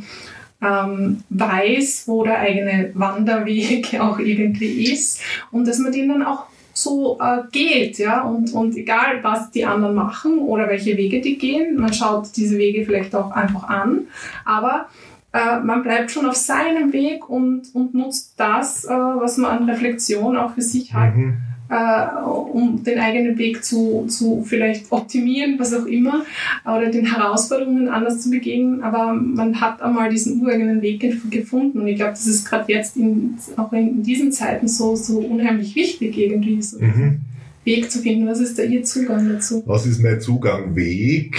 ähm, 0.61 1.23
weiß, 1.31 2.05
wo 2.07 2.25
der 2.25 2.41
eigene 2.41 2.91
Wanderweg 2.93 3.95
auch 4.01 4.19
irgendwie 4.19 4.93
ist 4.93 5.23
und 5.51 5.67
dass 5.67 5.79
man 5.79 5.93
den 5.93 6.11
dann 6.11 6.23
auch 6.23 6.45
so 6.75 7.19
äh, 7.21 7.39
geht, 7.53 7.99
ja, 7.99 8.21
und, 8.23 8.53
und 8.53 8.77
egal, 8.77 9.23
was 9.23 9.51
die 9.51 9.65
anderen 9.65 9.95
machen 9.95 10.39
oder 10.39 10.69
welche 10.69 10.99
Wege 10.99 11.23
die 11.23 11.39
gehen, 11.39 11.79
man 11.79 11.93
schaut 11.93 12.37
diese 12.37 12.59
Wege 12.59 12.85
vielleicht 12.85 13.15
auch 13.15 13.31
einfach 13.31 13.65
an, 13.65 14.09
aber 14.45 14.89
äh, 15.33 15.61
man 15.61 15.83
bleibt 15.83 16.11
schon 16.11 16.27
auf 16.27 16.37
seinem 16.37 16.93
Weg 16.93 17.29
und, 17.29 17.75
und 17.75 17.95
nutzt 17.95 18.35
das, 18.37 18.85
äh, 18.85 18.91
was 18.91 19.39
man 19.39 19.59
an 19.59 19.71
Reflexion 19.71 20.37
auch 20.37 20.55
für 20.55 20.63
sich 20.63 20.93
hat, 20.93 21.17
mhm. 21.17 21.39
äh, 21.71 22.23
um 22.27 22.85
den 22.85 22.99
eigenen 22.99 23.39
Weg 23.39 23.65
zu, 23.65 24.05
zu 24.09 24.45
vielleicht 24.47 24.93
optimieren, 24.93 25.59
was 25.59 25.73
auch 25.73 25.87
immer, 25.87 26.25
oder 26.67 26.91
den 26.91 27.07
Herausforderungen 27.07 27.89
anders 27.89 28.21
zu 28.21 28.31
begegnen. 28.31 28.83
Aber 28.83 29.15
man 29.15 29.59
hat 29.59 29.81
einmal 29.81 30.11
diesen 30.11 30.43
ureigenen 30.43 30.83
Weg 30.83 31.01
gefunden 31.31 31.81
und 31.81 31.89
ich 31.89 31.97
glaube, 31.97 32.13
das 32.13 32.27
ist 32.27 32.47
gerade 32.47 32.71
jetzt 32.71 32.99
in, 32.99 33.39
auch 33.57 33.73
in 33.73 34.03
diesen 34.03 34.33
Zeiten 34.33 34.69
so, 34.69 34.97
so 34.97 35.19
unheimlich 35.19 35.75
wichtig 35.75 36.19
irgendwie, 36.19 36.61
so 36.61 36.79
mhm. 36.79 37.21
Weg 37.65 37.91
zu 37.91 38.01
finden. 38.01 38.27
Was 38.27 38.41
ist 38.41 38.59
da 38.59 38.65
Ihr 38.65 38.83
Zugang 38.83 39.29
dazu? 39.29 39.63
Was 39.67 39.87
ist 39.87 40.03
mein 40.03 40.21
Zugang? 40.21 40.75
Weg? 40.75 41.39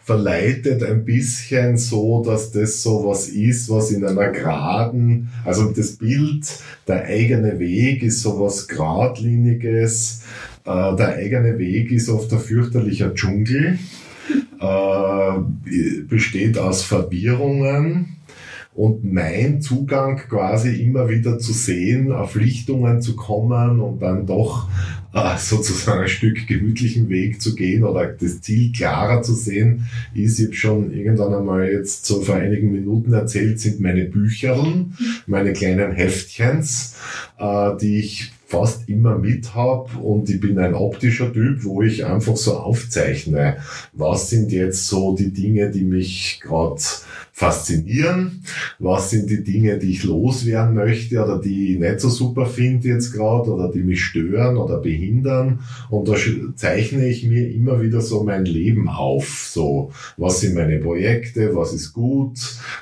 Verleitet 0.00 0.82
ein 0.82 1.04
bisschen 1.04 1.76
so, 1.78 2.22
dass 2.24 2.52
das 2.52 2.82
so 2.82 3.06
was 3.06 3.28
ist, 3.28 3.70
was 3.70 3.90
in 3.90 4.04
einer 4.04 4.30
geraden, 4.30 5.30
also 5.44 5.70
das 5.70 5.92
Bild, 5.96 6.46
der 6.86 7.04
eigene 7.04 7.58
Weg 7.58 8.02
ist 8.02 8.22
so 8.22 8.40
was 8.40 8.68
geradliniges, 8.68 10.22
äh, 10.64 10.96
der 10.96 11.16
eigene 11.16 11.58
Weg 11.58 11.90
ist 11.90 12.08
oft 12.08 12.32
ein 12.32 12.38
fürchterlicher 12.38 13.14
Dschungel, 13.14 13.78
äh, 14.60 16.02
besteht 16.08 16.58
aus 16.58 16.82
Verwirrungen, 16.82 18.16
und 18.74 19.04
mein 19.04 19.60
Zugang 19.60 20.16
quasi 20.16 20.82
immer 20.82 21.08
wieder 21.08 21.38
zu 21.38 21.52
sehen, 21.52 22.12
auf 22.12 22.34
Lichtungen 22.34 23.00
zu 23.00 23.14
kommen 23.14 23.80
und 23.80 24.02
dann 24.02 24.26
doch 24.26 24.68
äh, 25.14 25.38
sozusagen 25.38 26.02
ein 26.02 26.08
Stück 26.08 26.46
gemütlichen 26.48 27.08
Weg 27.08 27.40
zu 27.40 27.54
gehen 27.54 27.84
oder 27.84 28.06
das 28.06 28.40
Ziel 28.40 28.72
klarer 28.72 29.22
zu 29.22 29.32
sehen, 29.32 29.86
ist, 30.12 30.40
ich 30.40 30.46
habe 30.46 30.56
schon 30.56 30.92
irgendwann 30.92 31.34
einmal 31.34 31.70
jetzt 31.70 32.04
so 32.04 32.20
vor 32.20 32.34
einigen 32.34 32.72
Minuten 32.72 33.12
erzählt, 33.12 33.60
sind 33.60 33.80
meine 33.80 34.06
Bücherl, 34.06 34.86
meine 35.28 35.52
kleinen 35.52 35.92
Heftchens, 35.92 36.96
äh, 37.38 37.76
die 37.80 38.00
ich 38.00 38.32
fast 38.54 38.88
immer 38.88 39.18
mit 39.18 39.54
habe 39.54 39.98
und 39.98 40.30
ich 40.30 40.40
bin 40.40 40.58
ein 40.58 40.74
optischer 40.74 41.32
Typ, 41.32 41.64
wo 41.64 41.82
ich 41.82 42.06
einfach 42.06 42.36
so 42.36 42.56
aufzeichne, 42.56 43.56
was 43.92 44.30
sind 44.30 44.52
jetzt 44.52 44.86
so 44.86 45.16
die 45.16 45.32
Dinge, 45.32 45.70
die 45.70 45.84
mich 45.84 46.40
gerade 46.40 46.80
faszinieren, 47.36 48.44
was 48.78 49.10
sind 49.10 49.28
die 49.28 49.42
Dinge, 49.42 49.76
die 49.76 49.90
ich 49.90 50.04
loswerden 50.04 50.76
möchte 50.76 51.20
oder 51.20 51.40
die 51.40 51.72
ich 51.72 51.80
nicht 51.80 51.98
so 51.98 52.08
super 52.08 52.46
finde 52.46 52.86
jetzt 52.86 53.12
gerade 53.12 53.50
oder 53.52 53.72
die 53.72 53.82
mich 53.82 54.04
stören 54.04 54.56
oder 54.56 54.78
behindern. 54.78 55.58
Und 55.90 56.06
da 56.06 56.14
zeichne 56.54 57.08
ich 57.08 57.26
mir 57.26 57.52
immer 57.52 57.82
wieder 57.82 58.00
so 58.02 58.22
mein 58.22 58.44
Leben 58.44 58.88
auf, 58.88 59.48
so 59.50 59.90
was 60.16 60.42
sind 60.42 60.54
meine 60.54 60.78
Projekte, 60.78 61.56
was 61.56 61.74
ist 61.74 61.92
gut. 61.92 62.38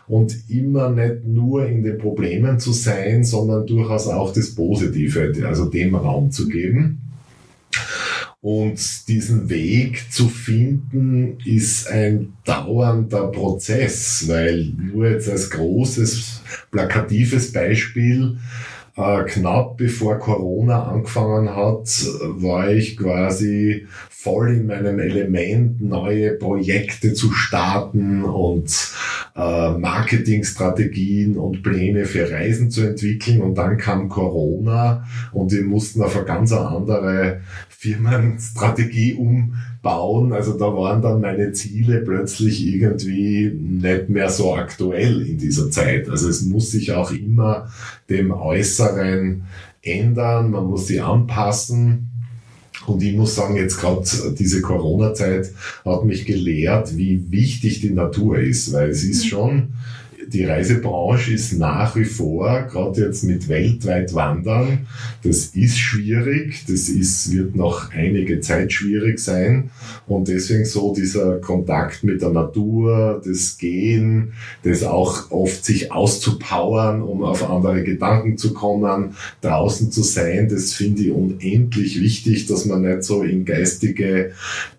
Und 0.07 0.37
immer 0.51 0.91
nicht 0.91 1.25
nur 1.25 1.67
in 1.67 1.83
den 1.83 1.97
Problemen 1.97 2.61
zu 2.61 2.75
sein, 2.75 3.25
sondern 3.25 3.67
durchaus 3.67 4.07
auch 4.07 4.35
das 4.35 4.55
Positive, 4.55 5.33
also 5.63 5.71
dem 5.71 5.95
Raum 5.95 6.31
zu 6.31 6.49
geben. 6.49 6.99
Und 8.41 9.07
diesen 9.07 9.49
Weg 9.49 10.11
zu 10.11 10.29
finden 10.29 11.39
ist 11.45 11.89
ein 11.89 12.33
dauernder 12.45 13.29
Prozess, 13.29 14.25
weil 14.27 14.73
nur 14.77 15.11
jetzt 15.11 15.31
als 15.31 15.49
großes 15.51 16.43
plakatives 16.73 17.53
Beispiel, 17.53 18.39
äh, 18.97 19.23
knapp 19.25 19.77
bevor 19.77 20.19
Corona 20.19 20.89
angefangen 20.89 21.55
hat, 21.55 21.87
war 22.21 22.69
ich 22.69 22.97
quasi 22.97 23.87
voll 24.23 24.55
in 24.55 24.67
meinem 24.67 25.01
Element, 25.01 25.81
neue 25.81 26.35
Projekte 26.35 27.13
zu 27.13 27.33
starten 27.33 28.23
und 28.23 28.71
äh, 29.35 29.71
Marketingstrategien 29.71 31.37
und 31.37 31.65
Pläne 31.65 32.05
für 32.05 32.31
Reisen 32.31 32.71
zu 32.71 32.83
entwickeln. 32.83 33.41
Und 33.41 33.57
dann 33.57 33.79
kam 33.79 34.09
Corona 34.09 35.05
und 35.33 35.51
wir 35.51 35.65
mussten 35.65 36.03
auf 36.03 36.17
eine 36.17 36.25
ganz 36.25 36.53
andere 36.53 37.41
Firmenstrategie 37.69 39.15
umbauen. 39.15 40.33
Also 40.33 40.57
da 40.57 40.67
waren 40.67 41.03
dann 41.03 41.21
meine 41.21 41.51
Ziele 41.51 42.03
plötzlich 42.03 42.65
irgendwie 42.65 43.51
nicht 43.51 44.09
mehr 44.09 44.29
so 44.29 44.55
aktuell 44.55 45.21
in 45.23 45.39
dieser 45.39 45.69
Zeit. 45.73 46.09
Also 46.09 46.29
es 46.29 46.43
muss 46.43 46.71
sich 46.71 46.93
auch 46.93 47.11
immer 47.11 47.71
dem 48.09 48.31
Äußeren 48.31 49.43
ändern, 49.83 50.53
man 50.53 50.67
muss 50.67 50.87
sie 50.87 51.01
anpassen. 51.01 52.12
Und 52.87 53.03
ich 53.03 53.15
muss 53.15 53.35
sagen, 53.35 53.57
jetzt 53.57 53.79
gerade 53.79 54.05
diese 54.39 54.61
Corona-Zeit 54.61 55.53
hat 55.85 56.05
mich 56.05 56.27
gelehrt, 56.27 56.97
wie 56.97 57.31
wichtig 57.31 57.81
die 57.81 57.91
Natur 57.91 58.39
ist, 58.39 58.73
weil 58.73 58.91
es 58.91 59.05
ist 59.05 59.25
mhm. 59.25 59.29
schon 59.29 59.69
die 60.29 60.45
Reisebranche 60.45 61.33
ist 61.33 61.59
nach 61.59 61.97
wie 61.97 62.05
vor, 62.05 62.63
gerade 62.71 63.03
jetzt 63.03 63.25
mit 63.25 63.49
weltweit 63.49 64.15
Wandern, 64.15 64.87
das 65.23 65.47
ist 65.47 65.79
schwierig, 65.79 66.65
das 66.67 66.89
ist, 66.89 67.33
wird 67.33 67.55
noch 67.57 67.93
einige 67.93 68.41
Zeit 68.41 68.73
schwierig 68.73 69.19
sein 69.19 69.71
und 70.07 70.29
deswegen 70.29 70.65
so 70.65 70.95
dieser 70.95 71.39
Kontakt 71.39 72.05
mit 72.05 72.23
der 72.23 72.31
Natur, 72.31 73.23
das 73.25 73.59
Gehen, 73.59 74.33
das 74.63 74.83
auch 74.83 75.31
oft 75.31 75.65
sich 75.65 75.93
auszupowern, 75.93 77.03
um 77.03 77.23
auf 77.23 77.49
andere 77.49 77.83
Gedanken 77.83 78.37
zu 78.39 78.55
kommen, 78.55 79.17
draußen 79.41 79.91
zu 79.91 80.03
sein, 80.03 80.49
das 80.49 80.73
finde 80.73 81.03
ich 81.03 81.11
unendlich 81.13 82.01
wichtig, 82.01 82.47
dass 82.47 82.65
man 82.65 82.83
nicht 82.83 83.05
so 83.05 83.23
in 83.23 83.45
geistige 83.45 84.33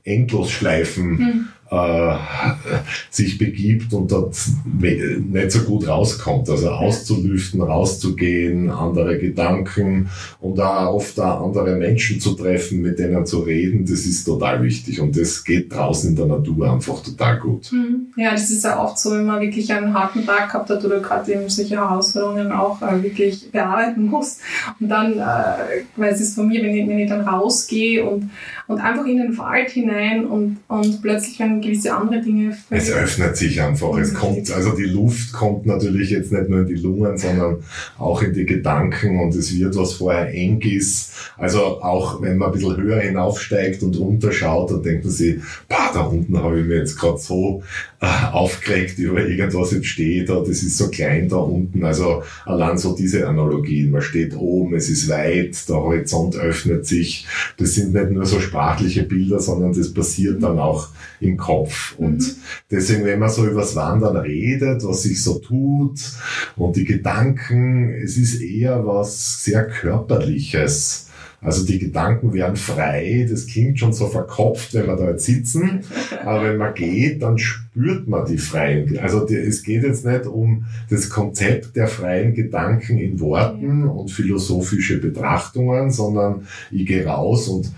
Endlosschleifen 0.03 1.17
hm. 1.17 1.47
Äh, 1.73 2.15
sich 3.09 3.37
begibt 3.37 3.93
und 3.93 4.11
dort 4.11 4.37
nicht 4.79 5.51
so 5.51 5.59
gut 5.61 5.87
rauskommt. 5.87 6.49
Also 6.49 6.69
auszulüften, 6.69 7.61
rauszugehen, 7.61 8.69
andere 8.69 9.17
Gedanken 9.17 10.09
und 10.39 10.59
auch 10.59 10.93
oft 10.93 11.19
auch 11.19 11.45
andere 11.45 11.75
Menschen 11.75 12.19
zu 12.19 12.33
treffen, 12.33 12.81
mit 12.81 12.99
denen 12.99 13.25
zu 13.25 13.39
reden, 13.39 13.85
das 13.85 14.05
ist 14.05 14.25
total 14.25 14.61
wichtig. 14.63 15.01
Und 15.01 15.17
das 15.17 15.43
geht 15.43 15.73
draußen 15.73 16.11
in 16.11 16.15
der 16.15 16.27
Natur 16.27 16.71
einfach 16.71 17.01
total 17.01 17.39
gut. 17.39 17.65
Hm. 17.71 18.07
Ja, 18.17 18.31
das 18.31 18.51
ist 18.51 18.63
ja 18.63 18.79
oft 18.79 18.99
so, 18.99 19.11
wenn 19.11 19.25
man 19.25 19.41
wirklich 19.41 19.71
einen 19.73 19.93
harten 19.93 20.25
Tag 20.25 20.49
gehabt 20.49 20.69
hat 20.69 20.85
oder 20.85 20.99
gerade 20.99 21.31
eben 21.31 21.49
solche 21.49 21.77
Herausforderungen 21.77 22.51
auch 22.51 22.81
äh, 22.81 23.01
wirklich 23.01 23.51
bearbeiten 23.51 24.05
muss. 24.05 24.39
Und 24.79 24.89
dann, 24.89 25.13
äh, 25.13 25.83
weil 25.95 26.13
es 26.13 26.21
ist 26.21 26.35
von 26.35 26.47
mir, 26.47 26.61
wenn 26.61 26.75
ich, 26.75 26.87
wenn 26.87 26.99
ich 26.99 27.09
dann 27.09 27.27
rausgehe 27.27 28.03
und, 28.05 28.29
und 28.67 28.79
einfach 28.79 29.05
in 29.05 29.17
den 29.17 29.37
Wald 29.37 29.69
hinein 29.69 30.25
und, 30.25 30.57
und 30.67 31.01
plötzlich, 31.01 31.39
wenn 31.39 31.61
gewisse 31.61 31.93
andere 31.93 32.21
Dinge. 32.21 32.55
Es 32.69 32.91
öffnet 32.91 33.35
sich 33.35 33.61
einfach. 33.61 33.97
Es 33.97 34.13
kommt, 34.13 34.51
also 34.51 34.71
die 34.71 34.83
Luft 34.83 35.33
kommt 35.33 35.65
natürlich 35.65 36.11
jetzt 36.11 36.31
nicht 36.31 36.49
nur 36.49 36.59
in 36.59 36.67
die 36.67 36.75
Lungen, 36.75 37.17
sondern 37.17 37.57
auch 37.97 38.21
in 38.21 38.33
die 38.33 38.45
Gedanken 38.45 39.19
und 39.19 39.35
es 39.35 39.57
wird, 39.57 39.75
was 39.75 39.93
vorher 39.93 40.33
eng 40.33 40.61
ist. 40.61 41.13
Also 41.37 41.81
auch 41.81 42.21
wenn 42.21 42.37
man 42.37 42.49
ein 42.49 42.53
bisschen 42.53 42.77
höher 42.77 42.99
hinaufsteigt 42.99 43.83
und 43.83 43.97
runterschaut, 43.99 44.71
dann 44.71 44.83
denkt 44.83 45.03
man 45.03 45.13
sich, 45.13 45.39
bah, 45.67 45.91
da 45.93 46.01
unten 46.01 46.37
habe 46.41 46.59
ich 46.59 46.65
mir 46.65 46.77
jetzt 46.77 46.97
gerade 46.97 47.17
so 47.17 47.63
aufgeregt 48.03 48.99
über 48.99 49.25
irgendwas 49.25 49.71
jetzt 49.71 49.87
steht 49.87 50.29
da, 50.29 50.39
das 50.39 50.61
ist 50.63 50.77
so 50.77 50.89
klein 50.89 51.29
da 51.29 51.37
unten. 51.37 51.85
Also 51.85 52.23
allein 52.45 52.77
so 52.77 52.95
diese 52.95 53.27
Analogien. 53.27 53.91
Man 53.91 54.01
steht 54.01 54.35
oben, 54.35 54.75
es 54.75 54.89
ist 54.89 55.07
weit, 55.09 55.69
der 55.69 55.77
Horizont 55.77 56.35
öffnet 56.35 56.85
sich. 56.85 57.25
Das 57.57 57.75
sind 57.75 57.93
nicht 57.93 58.11
nur 58.11 58.25
so 58.25 58.39
sprachliche 58.39 59.03
Bilder, 59.03 59.39
sondern 59.39 59.73
das 59.73 59.93
passiert 59.93 60.43
dann 60.43 60.59
auch 60.59 60.89
im 61.21 61.37
Kopf. 61.37 61.95
Und 61.97 62.19
mhm. 62.19 62.35
deswegen, 62.69 63.05
wenn 63.05 63.19
man 63.19 63.29
so 63.29 63.45
übers 63.47 63.75
Wandern 63.75 64.17
redet, 64.17 64.83
was 64.83 65.03
sich 65.03 65.23
so 65.23 65.39
tut 65.39 65.99
und 66.57 66.75
die 66.75 66.85
Gedanken, 66.85 67.93
es 68.03 68.17
ist 68.17 68.41
eher 68.41 68.85
was 68.85 69.43
sehr 69.43 69.65
Körperliches. 69.65 71.02
Also 71.43 71.65
die 71.65 71.79
Gedanken 71.79 72.33
werden 72.33 72.55
frei, 72.55 73.27
das 73.29 73.47
klingt 73.47 73.79
schon 73.79 73.93
so 73.93 74.07
verkopft, 74.07 74.73
wenn 74.73 74.87
wir 74.87 74.95
da 74.95 75.09
jetzt 75.09 75.25
sitzen, 75.25 75.81
aber 76.23 76.43
wenn 76.43 76.57
man 76.57 76.73
geht, 76.73 77.21
dann 77.21 77.37
spürt 77.37 78.07
man 78.07 78.25
die 78.25 78.37
freien, 78.37 78.97
also 78.99 79.25
die, 79.25 79.35
es 79.35 79.63
geht 79.63 79.83
jetzt 79.83 80.05
nicht 80.05 80.25
um 80.25 80.65
das 80.89 81.09
Konzept 81.09 81.75
der 81.75 81.87
freien 81.87 82.33
Gedanken 82.33 82.97
in 82.97 83.19
Worten 83.19 83.83
und 83.83 84.09
philosophische 84.09 84.99
Betrachtungen, 84.99 85.91
sondern 85.91 86.47
ich 86.71 86.85
gehe 86.85 87.05
raus 87.05 87.47
und 87.49 87.71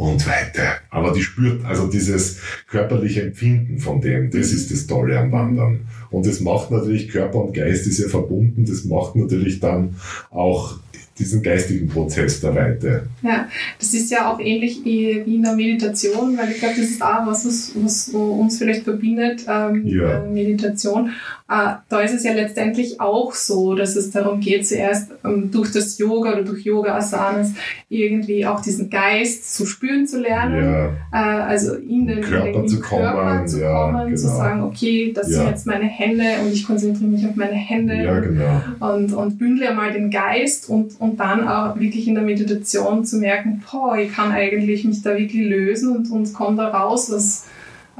und 0.00 0.26
weiter. 0.26 0.76
Aber 0.88 1.12
die 1.12 1.20
spürt 1.20 1.62
also 1.66 1.86
dieses 1.86 2.38
körperliche 2.68 3.22
Empfinden 3.22 3.78
von 3.78 4.00
dem, 4.00 4.30
das 4.30 4.50
ist 4.50 4.72
das 4.72 4.86
Tolle 4.86 5.18
am 5.18 5.30
Wandern. 5.30 5.80
Und 6.10 6.26
das 6.26 6.40
macht 6.40 6.70
natürlich 6.70 7.10
Körper 7.10 7.44
und 7.44 7.52
Geist 7.52 7.86
ist 7.86 7.98
ja 7.98 8.08
verbunden, 8.08 8.64
das 8.64 8.84
macht 8.84 9.14
natürlich 9.14 9.60
dann 9.60 9.96
auch 10.30 10.78
diesen 11.20 11.42
geistigen 11.42 11.88
Prozess 11.88 12.40
der 12.40 12.54
Weite. 12.54 13.02
Ja, 13.22 13.48
das 13.78 13.94
ist 13.94 14.10
ja 14.10 14.32
auch 14.32 14.40
ähnlich 14.40 14.80
wie, 14.84 15.10
in 15.10 15.42
der 15.42 15.54
Meditation, 15.54 16.36
weil 16.36 16.50
ich 16.50 16.58
glaube, 16.58 16.74
das 16.78 16.90
ist 16.90 17.02
auch 17.02 17.26
was, 17.26 17.46
was, 17.46 17.72
was 17.76 18.08
uns 18.08 18.58
vielleicht 18.58 18.84
verbindet, 18.84 19.44
ähm, 19.46 19.86
ja. 19.86 20.24
Äh, 20.24 20.30
Meditation. 20.30 21.10
Äh, 21.50 21.72
da 21.88 22.00
ist 22.00 22.14
es 22.14 22.22
ja 22.22 22.32
letztendlich 22.32 23.00
auch 23.00 23.34
so, 23.34 23.74
dass 23.74 23.96
es 23.96 24.12
darum 24.12 24.38
geht, 24.38 24.68
zuerst 24.68 25.10
ähm, 25.24 25.50
durch 25.50 25.72
das 25.72 25.98
Yoga 25.98 26.34
oder 26.34 26.44
durch 26.44 26.64
Yoga-Asanas 26.64 27.54
irgendwie 27.88 28.46
auch 28.46 28.60
diesen 28.60 28.88
Geist 28.88 29.52
zu 29.56 29.66
spüren 29.66 30.06
zu 30.06 30.20
lernen, 30.20 30.64
ja. 30.64 30.86
äh, 31.12 31.42
also 31.42 31.74
in 31.74 32.06
den 32.06 32.20
Körper, 32.20 32.46
in 32.46 32.52
den, 32.52 32.68
zu, 32.68 32.78
Körper 32.78 33.34
kommen, 33.34 33.48
zu, 33.48 33.56
kommen 33.58 33.96
ja, 33.96 34.04
genau. 34.04 34.16
zu 34.16 34.28
sagen, 34.28 34.62
okay, 34.62 35.12
das 35.12 35.26
sind 35.26 35.48
jetzt 35.48 35.66
meine 35.66 35.86
Hände 35.86 36.22
und 36.40 36.52
ich 36.52 36.64
konzentriere 36.64 37.10
mich 37.10 37.26
auf 37.26 37.34
meine 37.34 37.54
Hände 37.54 37.96
ja, 37.96 38.20
genau. 38.20 38.62
und, 38.78 39.12
und 39.12 39.38
bündle 39.38 39.70
einmal 39.70 39.92
den 39.92 40.12
Geist 40.12 40.68
und, 40.68 41.00
und 41.00 41.18
dann 41.18 41.48
auch 41.48 41.80
wirklich 41.80 42.06
in 42.06 42.14
der 42.14 42.22
Meditation 42.22 43.04
zu 43.04 43.16
merken, 43.16 43.60
boah, 43.68 43.96
ich 43.96 44.12
kann 44.12 44.30
eigentlich 44.30 44.84
mich 44.84 45.02
da 45.02 45.16
wirklich 45.16 45.48
lösen 45.48 45.96
und, 45.96 46.12
und 46.12 46.32
komme 46.32 46.58
da 46.58 46.68
raus 46.68 47.12
aus, 47.12 47.44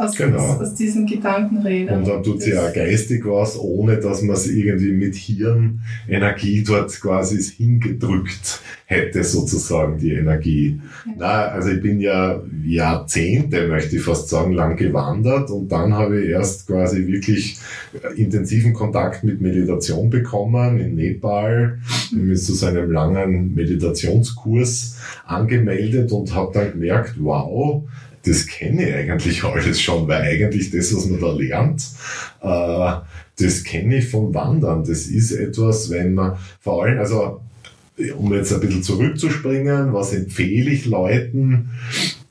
aus, 0.00 0.16
genau. 0.16 0.38
aus, 0.38 0.60
aus 0.60 0.74
diesen 0.74 1.06
Gedankenrädern. 1.06 1.98
Und 1.98 2.08
dann 2.08 2.22
tut 2.22 2.42
sie 2.42 2.50
ja 2.50 2.70
geistig 2.70 3.24
was, 3.26 3.58
ohne 3.58 3.98
dass 3.98 4.22
man 4.22 4.36
es 4.36 4.46
irgendwie 4.46 4.92
mit 4.92 5.14
Hirnenergie 5.14 6.64
dort 6.64 6.98
quasi 7.00 7.40
hingedrückt 7.42 8.60
hätte, 8.86 9.22
sozusagen, 9.22 9.98
die 9.98 10.12
Energie. 10.12 10.80
Ja. 11.06 11.12
Na, 11.18 11.42
also 11.48 11.70
ich 11.70 11.80
bin 11.80 12.00
ja 12.00 12.42
Jahrzehnte, 12.64 13.68
möchte 13.68 13.96
ich 13.96 14.02
fast 14.02 14.28
sagen, 14.28 14.52
lang 14.52 14.76
gewandert 14.76 15.50
und 15.50 15.70
dann 15.70 15.94
habe 15.94 16.20
ich 16.20 16.30
erst 16.30 16.66
quasi 16.66 17.06
wirklich 17.06 17.58
intensiven 18.16 18.72
Kontakt 18.72 19.22
mit 19.22 19.40
Meditation 19.40 20.10
bekommen 20.10 20.80
in 20.80 20.96
Nepal. 20.96 21.78
Ich 22.10 22.16
bin 22.16 22.36
zu 22.36 22.54
so 22.54 22.66
einem 22.66 22.90
langen 22.90 23.54
Meditationskurs 23.54 24.96
angemeldet 25.24 26.10
und 26.10 26.34
habe 26.34 26.52
dann 26.52 26.72
gemerkt, 26.72 27.14
wow, 27.18 27.84
das 28.24 28.46
kenne 28.46 28.88
ich 28.88 28.94
eigentlich 28.94 29.44
alles 29.44 29.80
schon, 29.80 30.06
weil 30.08 30.22
eigentlich 30.22 30.70
das, 30.70 30.94
was 30.94 31.06
man 31.06 31.20
da 31.20 31.32
lernt, 31.32 31.82
äh, 32.42 33.42
das 33.42 33.64
kenne 33.64 33.98
ich 33.98 34.08
vom 34.08 34.34
Wandern. 34.34 34.84
Das 34.84 35.06
ist 35.06 35.32
etwas, 35.32 35.90
wenn 35.90 36.14
man 36.14 36.36
vor 36.60 36.84
allem, 36.84 36.98
also 36.98 37.40
um 38.16 38.32
jetzt 38.34 38.52
ein 38.52 38.60
bisschen 38.60 38.82
zurückzuspringen, 38.82 39.92
was 39.92 40.12
empfehle 40.12 40.70
ich 40.70 40.86
Leuten, 40.86 41.70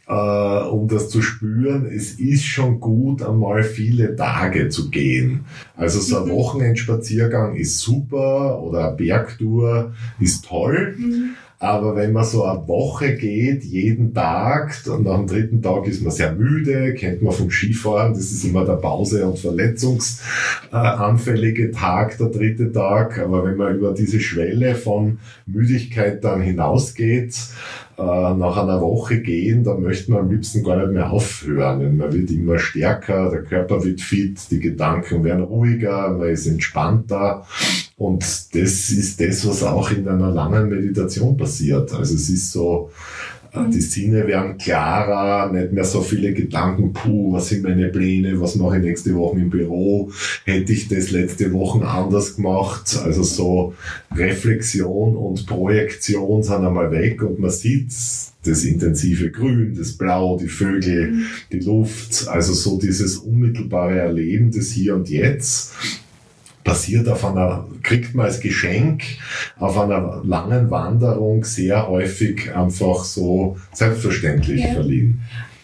äh, 0.08 0.64
um 0.64 0.88
das 0.88 1.10
zu 1.10 1.22
spüren, 1.22 1.86
es 1.86 2.14
ist 2.14 2.46
schon 2.46 2.80
gut, 2.80 3.22
einmal 3.22 3.64
viele 3.64 4.16
Tage 4.16 4.70
zu 4.70 4.90
gehen. 4.90 5.46
Also 5.76 6.00
so 6.00 6.18
ein 6.18 6.28
mhm. 6.28 6.32
Wochenendspaziergang 6.32 7.56
ist 7.56 7.80
super 7.80 8.62
oder 8.62 8.88
eine 8.88 8.98
Bergtour 8.98 9.94
ist 10.20 10.46
toll. 10.46 10.96
Mhm. 10.98 11.30
Aber 11.62 11.98
wenn 11.98 12.14
man 12.14 12.24
so 12.24 12.46
eine 12.46 12.66
Woche 12.70 13.16
geht, 13.16 13.66
jeden 13.66 14.14
Tag, 14.14 14.82
und 14.88 15.04
dem 15.04 15.28
dritten 15.28 15.62
Tag 15.62 15.88
ist 15.88 16.02
man 16.02 16.14
sehr 16.14 16.32
müde, 16.32 16.94
kennt 16.94 17.22
man 17.22 17.34
vom 17.34 17.52
Skifahren, 17.52 18.14
das 18.14 18.32
ist 18.32 18.46
immer 18.46 18.64
der 18.64 18.78
Pause- 18.78 19.28
und 19.28 19.38
verletzungsanfällige 19.38 21.72
Tag, 21.72 22.18
der 22.18 22.28
dritte 22.28 22.72
Tag. 22.72 23.20
Aber 23.20 23.44
wenn 23.44 23.58
man 23.58 23.76
über 23.76 23.94
diese 23.94 24.22
Schwelle 24.22 24.76
von 24.76 25.20
Müdigkeit 25.46 26.24
dann 26.24 26.40
hinausgeht, 26.40 27.36
nach 28.00 28.58
einer 28.58 28.80
Woche 28.82 29.20
gehen, 29.22 29.64
dann 29.64 29.82
möchte 29.82 30.12
man 30.12 30.22
am 30.22 30.30
liebsten 30.32 30.64
gar 30.64 30.78
nicht 30.78 30.94
mehr 30.94 31.12
aufhören. 31.12 31.98
Man 31.98 32.14
wird 32.14 32.32
immer 32.32 32.58
stärker, 32.58 33.30
der 33.30 33.44
Körper 33.44 33.84
wird 33.84 34.00
fit, 34.00 34.40
die 34.50 34.60
Gedanken 34.60 35.24
werden 35.24 35.44
ruhiger, 35.44 36.10
man 36.10 36.30
ist 36.30 36.48
entspannter. 36.48 37.46
Und 37.98 38.24
das 38.24 38.90
ist 38.90 39.20
das, 39.20 39.46
was 39.46 39.64
auch 39.64 39.92
in 39.92 40.08
einer 40.08 40.32
langen 40.32 40.70
Meditation 40.70 41.36
passiert. 41.36 41.94
Also 41.94 42.16
es 42.16 42.30
ist 42.30 42.54
so, 42.54 42.90
äh, 42.90 43.19
die 43.56 43.82
Sinne 43.82 44.28
werden 44.28 44.58
klarer, 44.58 45.52
nicht 45.52 45.72
mehr 45.72 45.84
so 45.84 46.02
viele 46.02 46.34
Gedanken, 46.34 46.94
puh, 46.94 47.34
was 47.34 47.50
sind 47.50 47.64
meine 47.64 47.88
Pläne, 47.90 48.40
was 48.40 48.56
mache 48.56 48.78
ich 48.78 48.84
nächste 48.84 49.16
Woche 49.16 49.40
im 49.40 49.50
Büro, 49.50 50.12
hätte 50.46 50.74
ich 50.74 50.88
das 50.88 51.12
letzte 51.12 51.52
Woche 51.54 51.86
anders 51.88 52.36
gemacht. 52.36 53.00
Also 53.04 53.24
so 53.24 53.74
Reflexion 54.16 55.16
und 55.16 55.46
Projektion 55.48 56.44
sind 56.44 56.66
einmal 56.66 56.92
weg 56.92 57.24
und 57.24 57.40
man 57.40 57.52
sieht 57.52 57.92
das 58.44 58.64
intensive 58.64 59.32
Grün, 59.32 59.76
das 59.78 59.94
Blau, 59.94 60.38
die 60.38 60.48
Vögel, 60.48 61.12
mhm. 61.12 61.26
die 61.52 61.60
Luft, 61.60 62.28
also 62.28 62.54
so 62.54 62.80
dieses 62.80 63.18
unmittelbare 63.18 64.00
Erleben 64.00 64.52
des 64.52 64.72
Hier 64.72 64.96
und 64.96 65.10
Jetzt 65.10 65.74
passiert 66.64 67.08
auf 67.08 67.26
einer, 67.26 67.66
kriegt 67.84 68.16
man 68.16 68.26
als 68.26 68.40
Geschenk 68.40 69.04
auf 69.58 69.78
einer 69.78 70.22
langen 70.24 70.70
Wanderung 70.70 71.44
sehr 71.44 71.88
häufig 71.88 72.54
einfach 72.56 73.04
so 73.04 73.58
selbstverständlich 73.74 74.64
ja. 74.64 74.74
verliehen. 74.74 75.22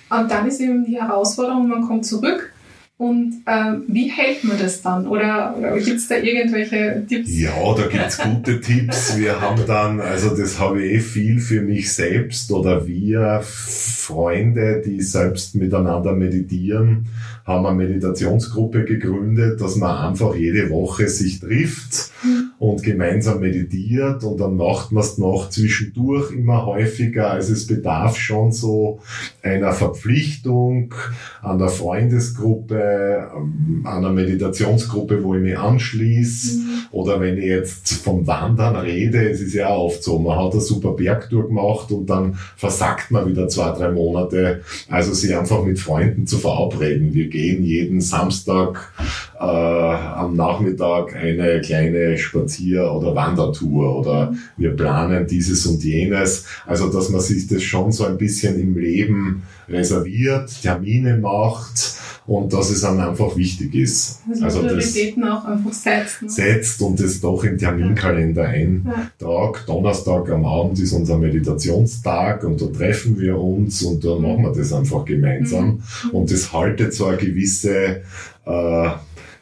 Und 0.09 0.29
dann 0.29 0.47
ist 0.47 0.59
eben 0.59 0.85
die 0.85 0.99
Herausforderung, 0.99 1.67
man 1.67 1.87
kommt 1.87 2.05
zurück 2.05 2.53
und 2.97 3.41
äh, 3.45 3.73
wie 3.87 4.09
hält 4.09 4.45
man 4.45 4.57
das 4.57 4.81
dann? 4.81 5.05
Oder, 5.05 5.53
oder 5.57 5.77
gibt 5.79 5.97
es 5.97 6.07
da 6.07 6.15
irgendwelche 6.15 7.03
Tipps? 7.07 7.29
Ja, 7.37 7.51
da 7.75 7.87
gibt 7.87 8.07
es 8.07 8.17
gute 8.23 8.61
Tipps. 8.61 9.17
Wir 9.17 9.41
haben 9.41 9.61
dann, 9.67 9.99
also 9.99 10.35
das 10.35 10.59
habe 10.59 10.81
ich 10.81 10.93
eh 10.93 10.99
viel 10.99 11.39
für 11.39 11.61
mich 11.61 11.91
selbst 11.91 12.51
oder 12.53 12.87
wir 12.87 13.41
Freunde, 13.43 14.81
die 14.85 15.01
selbst 15.01 15.55
miteinander 15.55 16.13
meditieren, 16.13 17.07
haben 17.45 17.65
eine 17.65 17.75
Meditationsgruppe 17.75 18.85
gegründet, 18.85 19.59
dass 19.59 19.75
man 19.75 20.09
einfach 20.09 20.33
jede 20.33 20.69
Woche 20.69 21.09
sich 21.09 21.41
trifft. 21.41 22.11
Mhm 22.23 22.44
und 22.57 22.83
gemeinsam 22.83 23.41
meditiert 23.41 24.23
und 24.23 24.39
dann 24.39 24.55
macht 24.55 24.91
man 24.91 25.03
es 25.03 25.17
noch 25.17 25.49
zwischendurch 25.49 26.31
immer 26.31 26.65
häufiger. 26.65 27.31
Also 27.31 27.51
es 27.51 27.67
bedarf 27.67 28.15
schon 28.17 28.53
so 28.53 28.99
einer 29.43 29.73
Verpflichtung 29.73 30.93
an 31.41 31.59
der 31.59 31.67
Freundesgruppe, 31.67 33.29
ähm, 33.35 33.81
an 33.83 33.97
einer 33.97 34.13
Meditationsgruppe, 34.13 35.21
wo 35.23 35.35
ich 35.35 35.41
mich 35.41 35.57
anschließe. 35.57 36.59
Mhm. 36.59 36.69
Oder 36.91 37.19
wenn 37.19 37.37
ich 37.37 37.45
jetzt 37.45 37.93
vom 37.93 38.25
Wandern 38.25 38.77
rede, 38.77 39.29
es 39.29 39.41
ist 39.41 39.53
ja 39.53 39.67
auch 39.67 39.87
oft 39.87 40.03
so, 40.03 40.17
man 40.17 40.37
hat 40.37 40.53
eine 40.53 40.61
super 40.61 40.91
Bergtour 40.91 41.47
gemacht 41.47 41.91
und 41.91 42.09
dann 42.09 42.37
versackt 42.55 43.11
man 43.11 43.27
wieder 43.27 43.49
zwei, 43.49 43.71
drei 43.71 43.91
Monate. 43.91 44.61
Also 44.89 45.13
sich 45.13 45.35
einfach 45.35 45.63
mit 45.63 45.77
Freunden 45.77 46.25
zu 46.25 46.37
verabreden. 46.37 47.13
Wir 47.13 47.27
gehen 47.27 47.63
jeden 47.63 47.99
Samstag 47.99 48.93
äh, 49.39 49.43
am 49.43 50.35
Nachmittag 50.35 51.15
eine 51.15 51.61
kleine 51.61 52.17
Spazier- 52.17 52.91
oder 52.91 53.15
Wandertour 53.15 53.99
oder 53.99 54.33
wir 54.57 54.75
planen 54.75 55.27
dieses 55.27 55.65
und 55.65 55.83
jenes. 55.83 56.45
Also 56.65 56.89
dass 56.89 57.09
man 57.09 57.21
sich 57.21 57.47
das 57.47 57.63
schon 57.63 57.91
so 57.91 58.05
ein 58.05 58.17
bisschen 58.17 58.59
im 58.59 58.77
Leben 58.77 59.43
reserviert, 59.67 60.49
Termine 60.61 61.17
macht 61.17 61.95
und 62.27 62.53
dass 62.53 62.69
es 62.71 62.81
dann 62.81 62.99
einfach 62.99 63.35
wichtig 63.35 63.75
ist. 63.75 64.21
Also, 64.29 64.45
also 64.45 64.59
Prioritäten 64.61 65.23
auch 65.25 65.45
einfach 65.45 65.73
setzt. 65.73 66.21
Ne? 66.23 66.29
Setzt 66.29 66.81
und 66.81 66.99
das 66.99 67.19
doch 67.19 67.43
im 67.43 67.57
Terminkalender 67.57 68.45
eintragt. 68.45 69.19
Ja. 69.21 69.51
Donnerstag 69.67 70.29
am 70.31 70.45
Abend 70.45 70.79
ist 70.79 70.93
unser 70.93 71.17
Meditationstag 71.17 72.43
und 72.43 72.61
da 72.61 72.67
treffen 72.67 73.19
wir 73.19 73.37
uns 73.37 73.83
und 73.83 74.03
da 74.03 74.15
machen 74.15 74.43
wir 74.43 74.53
das 74.53 74.73
einfach 74.73 75.05
gemeinsam. 75.05 75.83
Mhm. 76.03 76.09
Und 76.11 76.31
das 76.31 76.51
haltet 76.51 76.93
so 76.93 77.05
eine 77.05 77.17
gewisse 77.17 78.01
äh, 78.45 78.89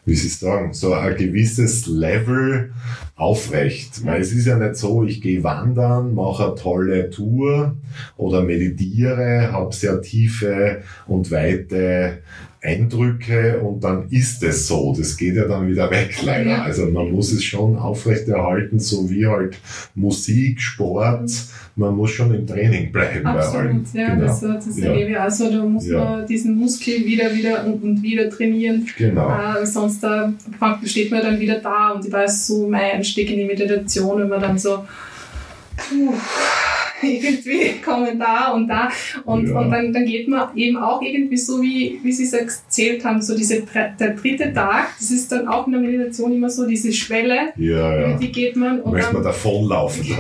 wie 0.06 0.16
Sie 0.16 0.28
sagen, 0.28 0.74
so 0.74 0.94
ein 0.94 1.16
gewisses 1.16 1.88
Level 1.88 2.74
aufrecht. 3.16 4.06
Weil 4.06 4.22
es 4.22 4.34
ist 4.34 4.48
ja 4.48 4.58
nicht 4.58 4.76
so, 4.76 5.04
ich 5.04 5.22
gehe 5.22 5.44
wandern, 5.44 6.14
mache 6.14 6.48
eine 6.48 6.56
tolle 6.56 7.10
Tour 7.10 7.76
oder 8.18 8.42
meditiere, 8.42 9.52
habe 9.52 9.74
sehr 9.74 10.02
tiefe 10.02 10.82
und 11.08 11.32
weite 11.32 12.20
Eindrücke 12.64 13.60
und 13.60 13.84
dann 13.84 14.08
ist 14.10 14.42
es 14.44 14.68
so. 14.68 14.96
Das 14.98 15.18
geht 15.18 15.36
ja 15.36 15.48
dann 15.48 15.68
wieder 15.68 15.92
weg, 15.92 16.16
leider. 16.24 16.50
Ja. 16.50 16.64
Also 16.64 16.86
man 16.88 17.12
muss 17.12 17.32
es 17.34 17.44
schon 17.44 17.78
aufrechterhalten, 17.78 18.80
so 18.80 19.10
wie 19.10 19.28
halt 19.28 19.58
Musik, 19.96 20.62
Sport. 20.62 21.30
Man 21.76 21.96
muss 21.96 22.12
schon 22.12 22.34
im 22.34 22.48
Training 22.48 22.92
bleiben 22.92 23.26
Absolut, 23.26 23.94
ja, 23.94 24.14
genau. 24.14 24.28
das, 24.28 24.42
das 24.42 24.78
ja. 24.78 24.86
erlebe 24.86 25.12
ich 25.12 25.18
auch 25.18 25.30
so. 25.30 25.52
Da 25.52 25.64
muss 25.64 25.88
ja. 25.88 26.04
man 26.04 26.28
diesen 26.28 26.56
Muskel 26.56 27.06
wieder, 27.06 27.34
wieder 27.36 27.66
und, 27.66 27.84
und 27.84 28.02
wieder 28.02 28.30
trainieren. 28.30 28.88
Genau. 28.98 29.30
Äh, 29.30 29.66
sonst 29.66 30.04
äh, 30.04 30.30
steht 30.86 31.12
man 31.12 31.22
dann 31.22 31.40
wieder 31.40 31.60
da 31.60 31.92
und 31.92 32.06
ich 32.06 32.12
weiß 32.12 32.48
so, 32.48 32.68
mein 32.68 32.92
Einstieg 32.94 33.30
in 33.30 33.40
die 33.40 33.46
Meditation, 33.46 34.22
wenn 34.22 34.30
man 34.30 34.40
dann 34.40 34.58
so 34.58 34.86
puh, 35.76 36.14
irgendwie 37.08 37.82
kommen 37.84 38.20
da 38.20 38.52
und 38.52 38.68
da. 38.68 38.90
Und, 39.26 39.50
ja. 39.50 39.60
und 39.60 39.72
dann, 39.72 39.94
dann 39.94 40.06
geht 40.06 40.28
man 40.28 40.56
eben 40.56 40.78
auch 40.78 41.02
irgendwie 41.02 41.38
so, 41.38 41.62
wie, 41.62 42.00
wie 42.04 42.12
Sie 42.12 42.24
es 42.24 42.34
erzählt 42.34 43.04
haben, 43.06 43.22
so 43.22 43.36
diese, 43.36 43.64
der 44.00 44.12
dritte 44.12 44.54
Tag, 44.54 44.90
das 45.00 45.12
ist 45.12 45.32
dann 45.32 45.48
auch 45.48 45.68
in 45.68 45.74
der 45.74 45.82
Meditation 45.82 46.34
immer 46.34 46.50
so 46.50 46.66
diese 46.68 46.92
Schwelle, 46.92 47.54
ja, 47.58 48.00
ja. 48.00 48.18
die 48.18 48.32
geht 48.32 48.56
man. 48.56 48.82
Und 48.82 48.94
Möchte 48.94 49.14
man 49.14 49.24
davonlaufen. 49.24 50.06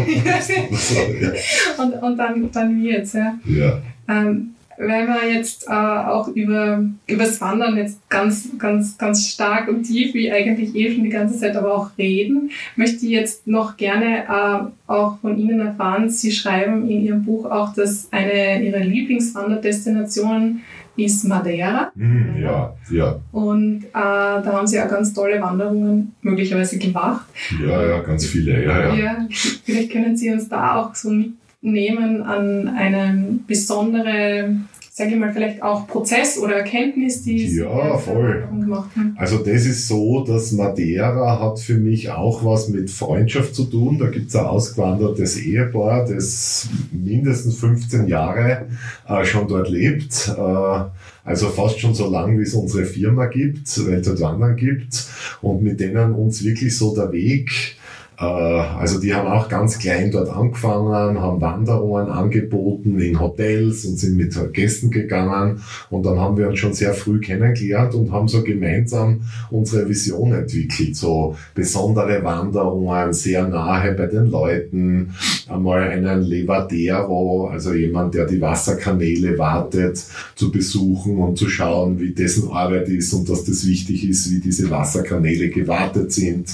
und, 1.77 1.93
und 1.93 2.17
dann, 2.17 2.51
dann 2.51 2.83
wird's, 2.83 3.13
ja. 3.13 3.37
ja. 3.45 3.81
Ähm, 4.07 4.52
wenn 4.77 5.07
wir 5.07 5.31
jetzt 5.31 5.67
äh, 5.67 5.71
auch 5.71 6.27
über 6.29 6.83
übers 7.07 7.39
Wandern 7.41 7.77
jetzt 7.77 8.09
ganz, 8.09 8.49
ganz, 8.57 8.97
ganz 8.97 9.27
stark 9.27 9.67
und 9.67 9.83
tief, 9.83 10.13
wie 10.13 10.31
eigentlich 10.31 10.75
eh 10.75 10.93
schon 10.93 11.03
die 11.03 11.09
ganze 11.09 11.37
Zeit, 11.37 11.55
aber 11.55 11.75
auch 11.75 11.89
reden, 11.97 12.51
möchte 12.75 13.05
ich 13.05 13.11
jetzt 13.11 13.47
noch 13.47 13.77
gerne 13.77 14.23
äh, 14.23 14.91
auch 14.91 15.19
von 15.19 15.37
Ihnen 15.37 15.59
erfahren. 15.59 16.09
Sie 16.09 16.31
schreiben 16.31 16.89
in 16.89 17.03
Ihrem 17.03 17.23
Buch 17.23 17.45
auch, 17.45 17.73
dass 17.73 18.07
eine 18.11 18.63
Ihrer 18.63 18.79
Lieblingswanderdestinationen 18.79 20.61
ist 20.95 21.23
Madeira. 21.25 21.91
Mm, 21.95 22.37
ja, 22.39 22.75
ja. 22.91 23.19
Und 23.31 23.83
äh, 23.85 23.91
da 23.93 24.45
haben 24.45 24.67
Sie 24.67 24.79
auch 24.79 24.87
ganz 24.87 25.13
tolle 25.13 25.41
Wanderungen 25.41 26.13
möglicherweise 26.21 26.77
gemacht. 26.77 27.25
Ja, 27.61 27.83
ja, 27.83 27.99
ganz 28.01 28.25
viele, 28.25 28.63
ja, 28.63 28.79
ja. 28.79 28.95
ja 28.95 29.27
vielleicht 29.29 29.91
können 29.91 30.15
Sie 30.15 30.29
uns 30.31 30.47
da 30.49 30.75
auch 30.75 30.93
so 30.93 31.09
mit 31.09 31.33
nehmen 31.63 32.21
an 32.21 32.67
eine 32.67 33.39
besondere, 33.47 34.57
sage 34.91 35.11
ich 35.11 35.15
mal, 35.15 35.31
vielleicht 35.31 35.63
auch 35.63 35.87
Prozess 35.87 36.37
oder 36.37 36.57
Erkenntnis, 36.57 37.23
die 37.23 37.47
Sie 37.47 37.61
ja, 37.61 37.97
voll. 37.97 38.47
gemacht 38.51 38.89
haben? 38.95 39.15
Also 39.17 39.37
das 39.37 39.65
ist 39.65 39.87
so, 39.87 40.25
dass 40.25 40.51
Madeira 40.51 41.39
hat 41.39 41.59
für 41.59 41.77
mich 41.77 42.11
auch 42.11 42.43
was 42.45 42.67
mit 42.67 42.91
Freundschaft 42.91 43.55
zu 43.55 43.63
tun. 43.63 43.97
Da 43.97 44.09
gibt 44.09 44.29
es 44.29 44.35
ein 44.35 44.45
ausgewandertes 44.45 45.37
Ehepaar, 45.37 46.05
das 46.05 46.67
mindestens 46.91 47.57
15 47.59 48.07
Jahre 48.07 48.67
äh, 49.07 49.23
schon 49.23 49.47
dort 49.47 49.69
lebt. 49.69 50.35
Äh, 50.37 50.83
also 51.25 51.47
fast 51.47 51.79
schon 51.79 51.95
so 51.95 52.09
lang, 52.09 52.37
wie 52.37 52.43
es 52.43 52.53
unsere 52.53 52.83
Firma 52.83 53.27
gibt, 53.27 53.87
Weltweit 53.87 54.19
Wandern 54.19 54.57
gibt. 54.57 55.07
Und 55.41 55.63
mit 55.63 55.79
denen 55.79 56.13
uns 56.13 56.43
wirklich 56.43 56.77
so 56.77 56.93
der 56.93 57.13
Weg 57.13 57.77
also 58.17 58.99
die 58.99 59.13
haben 59.13 59.27
auch 59.27 59.49
ganz 59.49 59.79
klein 59.79 60.11
dort 60.11 60.29
angefangen, 60.29 61.19
haben 61.19 61.41
Wanderungen 61.41 62.09
angeboten 62.09 62.99
in 62.99 63.19
Hotels 63.19 63.85
und 63.85 63.97
sind 63.97 64.17
mit 64.17 64.33
Gästen 64.53 64.91
gegangen 64.91 65.61
und 65.89 66.05
dann 66.05 66.19
haben 66.19 66.37
wir 66.37 66.47
uns 66.47 66.59
schon 66.59 66.73
sehr 66.73 66.93
früh 66.93 67.19
kennengelernt 67.19 67.95
und 67.95 68.11
haben 68.11 68.27
so 68.27 68.43
gemeinsam 68.43 69.21
unsere 69.49 69.87
Vision 69.89 70.33
entwickelt, 70.33 70.95
so 70.95 71.35
besondere 71.55 72.23
Wanderungen, 72.23 73.13
sehr 73.13 73.47
nahe 73.47 73.93
bei 73.93 74.05
den 74.07 74.27
Leuten, 74.27 75.13
einmal 75.49 75.83
einen 75.83 76.21
Levadero, 76.21 77.47
also 77.47 77.73
jemand, 77.73 78.13
der 78.13 78.25
die 78.25 78.41
Wasserkanäle 78.41 79.37
wartet, 79.37 80.03
zu 80.35 80.51
besuchen 80.51 81.17
und 81.17 81.37
zu 81.37 81.49
schauen, 81.49 81.99
wie 81.99 82.11
dessen 82.11 82.51
Arbeit 82.51 82.89
ist 82.89 83.13
und 83.13 83.29
dass 83.29 83.43
das 83.43 83.65
wichtig 83.65 84.07
ist, 84.07 84.31
wie 84.31 84.39
diese 84.39 84.69
Wasserkanäle 84.69 85.49
gewartet 85.49 86.11
sind. 86.11 86.49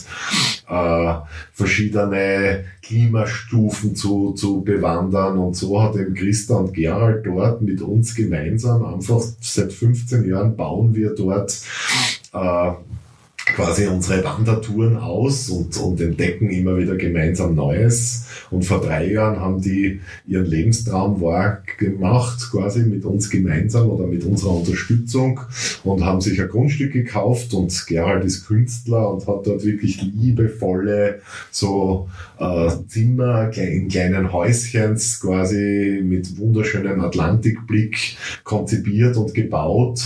Verschiedene 1.59 2.63
Klimastufen 2.81 3.93
zu, 3.93 4.31
zu 4.31 4.61
bewandern. 4.61 5.37
Und 5.37 5.57
so 5.57 5.81
hat 5.81 5.97
eben 5.97 6.13
Christa 6.13 6.55
und 6.55 6.73
Gerald 6.73 7.25
dort 7.25 7.61
mit 7.61 7.81
uns 7.81 8.15
gemeinsam 8.15 8.85
einfach 8.85 9.21
seit 9.41 9.73
15 9.73 10.25
Jahren 10.29 10.55
bauen 10.55 10.95
wir 10.95 11.13
dort 11.13 11.51
äh, 12.31 12.71
quasi 13.55 13.87
unsere 13.87 14.23
Wandertouren 14.23 14.95
aus 14.95 15.49
und, 15.49 15.75
und 15.75 15.99
entdecken 15.99 16.49
immer 16.49 16.77
wieder 16.77 16.95
gemeinsam 16.95 17.55
Neues. 17.55 18.27
Und 18.51 18.65
vor 18.65 18.81
drei 18.81 19.11
Jahren 19.11 19.39
haben 19.39 19.61
die 19.61 20.01
ihren 20.27 20.45
Lebenstraum 20.45 21.21
wahr 21.21 21.63
gemacht, 21.77 22.49
quasi 22.51 22.81
mit 22.81 23.05
uns 23.05 23.29
gemeinsam 23.29 23.89
oder 23.89 24.07
mit 24.07 24.23
unserer 24.23 24.55
Unterstützung 24.55 25.39
und 25.83 26.03
haben 26.03 26.21
sich 26.21 26.41
ein 26.41 26.49
Grundstück 26.49 26.93
gekauft 26.93 27.53
und 27.53 27.85
Gerald 27.87 28.25
ist 28.25 28.47
Künstler 28.47 29.11
und 29.11 29.27
hat 29.27 29.47
dort 29.47 29.63
wirklich 29.63 30.01
liebevolle 30.01 31.21
so 31.51 32.09
äh, 32.39 32.69
Zimmer 32.87 33.51
in 33.57 33.87
kleinen 33.87 34.31
Häuschens 34.31 35.19
quasi 35.19 36.01
mit 36.03 36.37
wunderschönem 36.37 37.01
Atlantikblick 37.01 38.17
konzipiert 38.43 39.17
und 39.17 39.33
gebaut. 39.33 40.01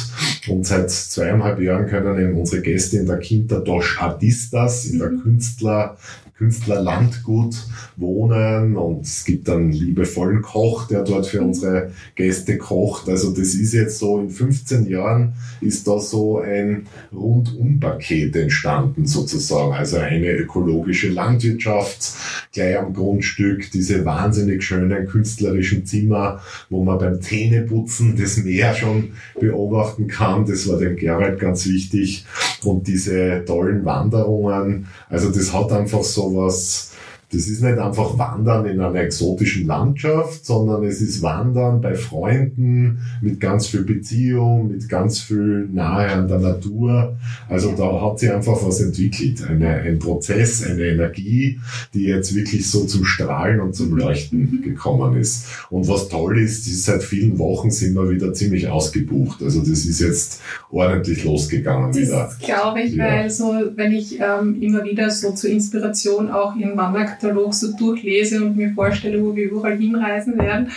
Und 0.47 0.65
seit 0.65 0.91
zweieinhalb 0.91 1.59
Jahren 1.61 1.87
können 1.87 2.19
eben 2.19 2.37
unsere 2.37 2.61
Gäste 2.61 2.97
in 2.97 3.05
der 3.05 3.19
Quinta 3.19 3.59
dos 3.59 3.95
Artistas, 3.97 4.85
in 4.85 4.99
der 4.99 5.11
mhm. 5.11 5.23
Künstler 5.23 5.97
Künstlerlandgut 6.37 7.55
wohnen 7.95 8.75
und 8.75 9.01
es 9.01 9.23
gibt 9.23 9.47
einen 9.49 9.71
liebevollen 9.71 10.41
Koch, 10.41 10.87
der 10.87 11.03
dort 11.03 11.27
für 11.27 11.41
unsere 11.41 11.91
Gäste 12.15 12.57
kocht. 12.57 13.07
Also 13.07 13.31
das 13.31 13.53
ist 13.53 13.73
jetzt 13.73 13.99
so, 13.99 14.19
in 14.19 14.29
15 14.29 14.87
Jahren 14.87 15.33
ist 15.61 15.87
da 15.87 15.99
so 15.99 16.39
ein 16.39 16.87
Rundumpaket 17.13 18.35
entstanden 18.35 19.05
sozusagen. 19.05 19.73
Also 19.73 19.97
eine 19.97 20.31
ökologische 20.31 21.09
Landwirtschaft 21.09 22.13
gleich 22.51 22.79
am 22.79 22.93
Grundstück, 22.93 23.71
diese 23.71 24.03
wahnsinnig 24.03 24.63
schönen 24.63 25.07
künstlerischen 25.07 25.85
Zimmer, 25.85 26.41
wo 26.69 26.83
man 26.83 26.97
beim 26.97 27.21
Zähneputzen 27.21 28.15
das 28.17 28.37
Meer 28.37 28.73
schon 28.73 29.11
beobachten 29.39 30.07
kann. 30.07 30.45
Das 30.45 30.67
war 30.67 30.77
dem 30.77 30.95
Gerald 30.95 31.39
ganz 31.39 31.67
wichtig. 31.67 32.25
Und 32.63 32.87
diese 32.87 33.43
tollen 33.45 33.83
Wanderungen. 33.85 34.87
Also 35.09 35.29
das 35.29 35.53
hat 35.53 35.71
einfach 35.71 36.03
so 36.03 36.22
was 36.29 36.92
das 37.33 37.47
ist 37.47 37.61
nicht 37.63 37.77
einfach 37.77 38.17
Wandern 38.17 38.65
in 38.65 38.79
einer 38.79 38.95
exotischen 38.99 39.67
Landschaft, 39.67 40.45
sondern 40.45 40.83
es 40.83 41.01
ist 41.01 41.21
Wandern 41.21 41.81
bei 41.81 41.95
Freunden 41.95 42.99
mit 43.21 43.39
ganz 43.39 43.67
viel 43.67 43.83
Beziehung, 43.83 44.69
mit 44.69 44.87
ganz 44.89 45.19
viel 45.19 45.67
Nahe 45.71 46.09
an 46.11 46.27
der 46.27 46.39
Natur. 46.39 47.15
Also 47.49 47.73
da 47.75 48.01
hat 48.01 48.19
sich 48.19 48.31
einfach 48.31 48.57
was 48.65 48.79
entwickelt, 48.81 49.43
eine, 49.49 49.67
ein 49.69 49.99
Prozess, 49.99 50.63
eine 50.63 50.83
Energie, 50.83 51.59
die 51.93 52.03
jetzt 52.03 52.35
wirklich 52.35 52.69
so 52.69 52.85
zum 52.85 53.05
Strahlen 53.05 53.59
und 53.59 53.75
zum 53.75 53.95
Leuchten 53.97 54.61
gekommen 54.61 55.17
ist. 55.17 55.45
Und 55.69 55.87
was 55.87 56.09
toll 56.09 56.39
ist, 56.39 56.67
ist 56.67 56.85
seit 56.85 57.03
vielen 57.03 57.39
Wochen 57.39 57.71
sind 57.71 57.95
wir 57.95 58.09
wieder 58.09 58.33
ziemlich 58.33 58.67
ausgebucht. 58.67 59.41
Also 59.41 59.59
das 59.59 59.85
ist 59.85 59.99
jetzt 59.99 60.41
ordentlich 60.71 61.23
losgegangen 61.23 61.91
das 61.91 61.97
wieder. 62.01 62.31
glaube 62.41 62.81
ich, 62.81 62.93
Ja. 62.95 63.05
weil 63.05 63.29
so, 63.29 63.53
wenn 63.75 63.91
ich 63.91 64.19
ähm, 64.19 64.61
immer 64.61 64.83
wieder 64.83 65.09
so 65.09 65.31
zur 65.31 65.49
Inspiration 65.49 66.29
auch 66.29 66.55
Ihren 66.55 66.75
Wanderkatalog 67.23 67.53
so 67.53 67.71
durchlese 67.77 68.43
und 68.43 68.55
mir 68.57 68.71
vorstelle, 68.73 69.21
wo 69.23 69.35
wir 69.35 69.45
überall 69.49 69.77
hinreisen 69.77 70.37
werden, 70.37 70.69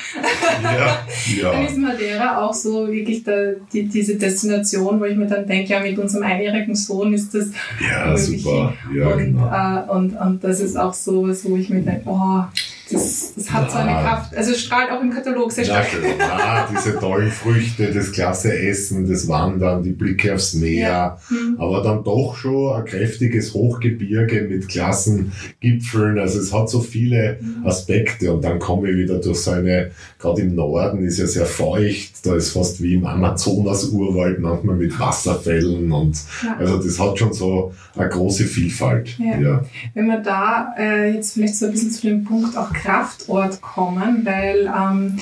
Ja, 0.62 0.98
dann 1.42 1.62
ja. 1.62 1.68
ist 1.68 1.76
Madeira 1.76 2.42
auch 2.44 2.54
so 2.54 2.90
wirklich 2.90 3.24
der, 3.24 3.56
die, 3.72 3.84
diese 3.84 4.16
Destination, 4.16 5.00
wo 5.00 5.04
ich 5.04 5.16
mir 5.16 5.26
dann 5.26 5.46
denke, 5.46 5.72
ja, 5.72 5.80
mit 5.80 5.98
unserem 5.98 6.24
einjährigen 6.24 6.74
Sohn 6.74 7.12
ist 7.14 7.34
das 7.34 7.50
Ja, 7.80 8.08
möglich. 8.10 8.42
super. 8.42 8.74
Ja, 8.94 9.08
und, 9.08 9.18
genau. 9.18 9.46
äh, 9.48 9.90
und, 9.90 10.16
und 10.16 10.44
das 10.44 10.60
ist 10.60 10.76
auch 10.76 10.94
so 10.94 11.26
was, 11.28 11.44
wo 11.48 11.56
ich 11.56 11.68
mir 11.68 11.82
denke, 11.82 12.02
oh, 12.06 12.42
das, 12.90 13.32
das 13.34 13.50
hat 13.50 13.70
so 13.70 13.78
eine 13.78 13.90
Ja. 13.90 14.02
Kraft. 14.02 14.36
Also 14.36 14.52
es 14.52 14.60
strahlt 14.60 14.90
auch 14.90 15.00
im 15.00 15.10
Katalog 15.10 15.50
sehr 15.52 15.64
Ja, 15.64 15.82
stark. 15.82 16.02
Ja, 16.18 16.68
diese 16.70 16.98
tollen 16.98 17.30
Früchte, 17.30 17.92
das 17.92 18.12
klasse 18.12 18.56
Essen, 18.56 19.08
das 19.08 19.26
Wandern, 19.28 19.82
die 19.82 19.92
Blicke 19.92 20.34
aufs 20.34 20.54
Meer, 20.54 21.18
Hm. 21.28 21.56
aber 21.58 21.82
dann 21.82 22.04
doch 22.04 22.36
schon 22.36 22.74
ein 22.74 22.84
kräftiges 22.84 23.54
Hochgebirge 23.54 24.42
mit 24.42 24.68
klassen 24.68 25.32
Gipfeln. 25.60 26.18
Also 26.18 26.38
es 26.38 26.52
hat 26.52 26.70
so 26.70 26.80
viele 26.80 27.38
Mhm. 27.40 27.66
Aspekte 27.66 28.32
und 28.32 28.44
dann 28.44 28.58
komme 28.58 28.90
ich 28.90 28.96
wieder 28.96 29.18
durch 29.18 29.38
so 29.38 29.50
eine, 29.52 29.90
gerade 30.26 30.42
im 30.42 30.54
Norden 30.54 31.04
ist 31.04 31.18
ja 31.18 31.26
sehr 31.26 31.46
feucht, 31.46 32.24
da 32.24 32.34
ist 32.34 32.50
fast 32.50 32.82
wie 32.82 32.94
im 32.94 33.06
Amazonas-Urwald 33.06 34.40
manchmal 34.40 34.76
mit 34.76 34.98
Wasserfällen 34.98 35.90
und 35.92 36.16
Ja. 36.42 36.56
also 36.58 36.78
das 36.78 36.98
hat 36.98 37.18
schon 37.18 37.32
so 37.32 37.72
eine 37.96 38.08
große 38.08 38.44
Vielfalt. 38.44 39.16
Ja. 39.18 39.38
Ja. 39.38 39.64
Wenn 39.94 40.06
wir 40.06 40.18
da 40.18 40.74
äh, 40.78 41.14
jetzt 41.14 41.34
vielleicht 41.34 41.56
so 41.56 41.66
ein 41.66 41.72
bisschen 41.72 41.90
zu 41.90 42.06
dem 42.06 42.24
Punkt 42.24 42.56
auch 42.56 42.72
Kraftort 42.72 43.60
kommen, 43.60 44.24
weil 44.24 44.66
ähm, 44.66 45.16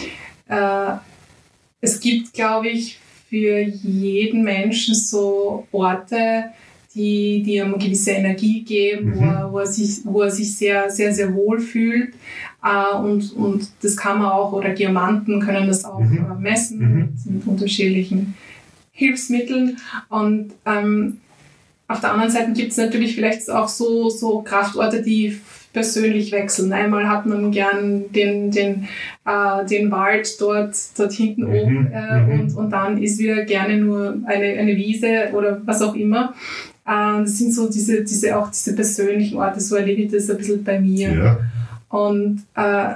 äh, 0.49 0.97
es 1.81 2.01
gibt, 2.01 2.33
glaube 2.33 2.69
ich, 2.69 2.99
für 3.29 3.61
jeden 3.61 4.43
Menschen 4.45 4.95
so 4.95 5.67
Orte, 5.73 6.45
die, 6.95 7.43
die 7.43 7.57
ihm 7.57 7.75
eine 7.75 7.79
gewisse 7.85 8.13
Energie 8.13 8.63
geben, 8.63 9.15
wo, 9.15 9.21
Mhm. 9.21 9.29
er, 9.29 9.53
wo, 9.53 9.59
er 9.59 9.67
sich, 9.67 10.01
wo 10.05 10.23
er 10.23 10.31
sich 10.31 10.57
sehr, 10.57 10.91
sehr, 10.91 11.13
sehr 11.13 11.35
wohl 11.35 11.59
fühlt. 11.61 12.15
Äh, 12.63 12.97
und, 12.97 13.33
und 13.37 13.69
das 13.83 13.97
kann 13.97 14.19
man 14.19 14.29
auch, 14.31 14.53
oder 14.53 14.71
Diamanten 14.71 15.41
können 15.41 15.67
das 15.67 15.85
auch 15.85 15.99
Mhm. 16.01 16.19
äh, 16.19 16.41
messen 16.41 16.79
Mhm. 16.79 16.99
mit, 16.99 17.11
mit 17.27 17.47
unterschiedlichen 17.47 18.35
Hilfsmitteln. 18.93 19.77
Und 20.09 20.53
ähm, 20.67 21.19
auf 21.89 22.01
der 22.01 22.13
anderen 22.13 22.31
Seite 22.31 22.53
gibt 22.53 22.71
es 22.73 22.79
natürlich 22.79 23.15
vielleicht 23.15 23.51
auch 23.51 23.69
so, 23.69 24.09
so 24.09 24.41
Kraftorte, 24.43 25.03
die 25.03 25.39
persönlich 25.73 26.31
wechseln. 26.31 26.73
Einmal 26.73 27.09
hat 27.09 27.27
man 27.27 27.51
gern 27.51 28.05
den, 28.13 28.53
den, 28.53 28.89
äh, 29.27 29.67
den 29.69 29.91
Wald 29.91 30.41
dort, 30.41 30.77
dort 30.97 31.13
hinten 31.13 31.43
Mhm, 31.43 31.49
oben 31.51 31.93
äh, 31.93 32.21
mhm. 32.21 32.41
und, 32.41 32.55
und 32.57 32.71
dann 32.71 33.03
ist 33.03 33.19
wieder 33.19 33.43
gerne 33.45 33.77
nur 33.79 34.17
eine, 34.27 34.47
eine 34.61 34.77
Wiese 34.77 35.31
oder 35.35 35.61
was 35.67 35.83
auch 35.83 35.95
immer. 35.97 36.33
Äh, 36.87 37.23
das 37.23 37.39
sind 37.39 37.53
so 37.55 37.69
diese, 37.69 38.03
diese, 38.05 38.37
auch 38.37 38.51
diese 38.51 38.75
persönlichen 38.75 39.39
Orte, 39.39 39.61
so 39.61 39.77
erlebe 39.77 40.03
ich 40.03 40.13
das 40.13 40.29
ein 40.31 40.37
bisschen 40.37 40.63
bei 40.65 40.81
mir. 40.81 41.13
Ja. 41.15 41.39
Und, 41.89 42.43
äh, 42.55 42.95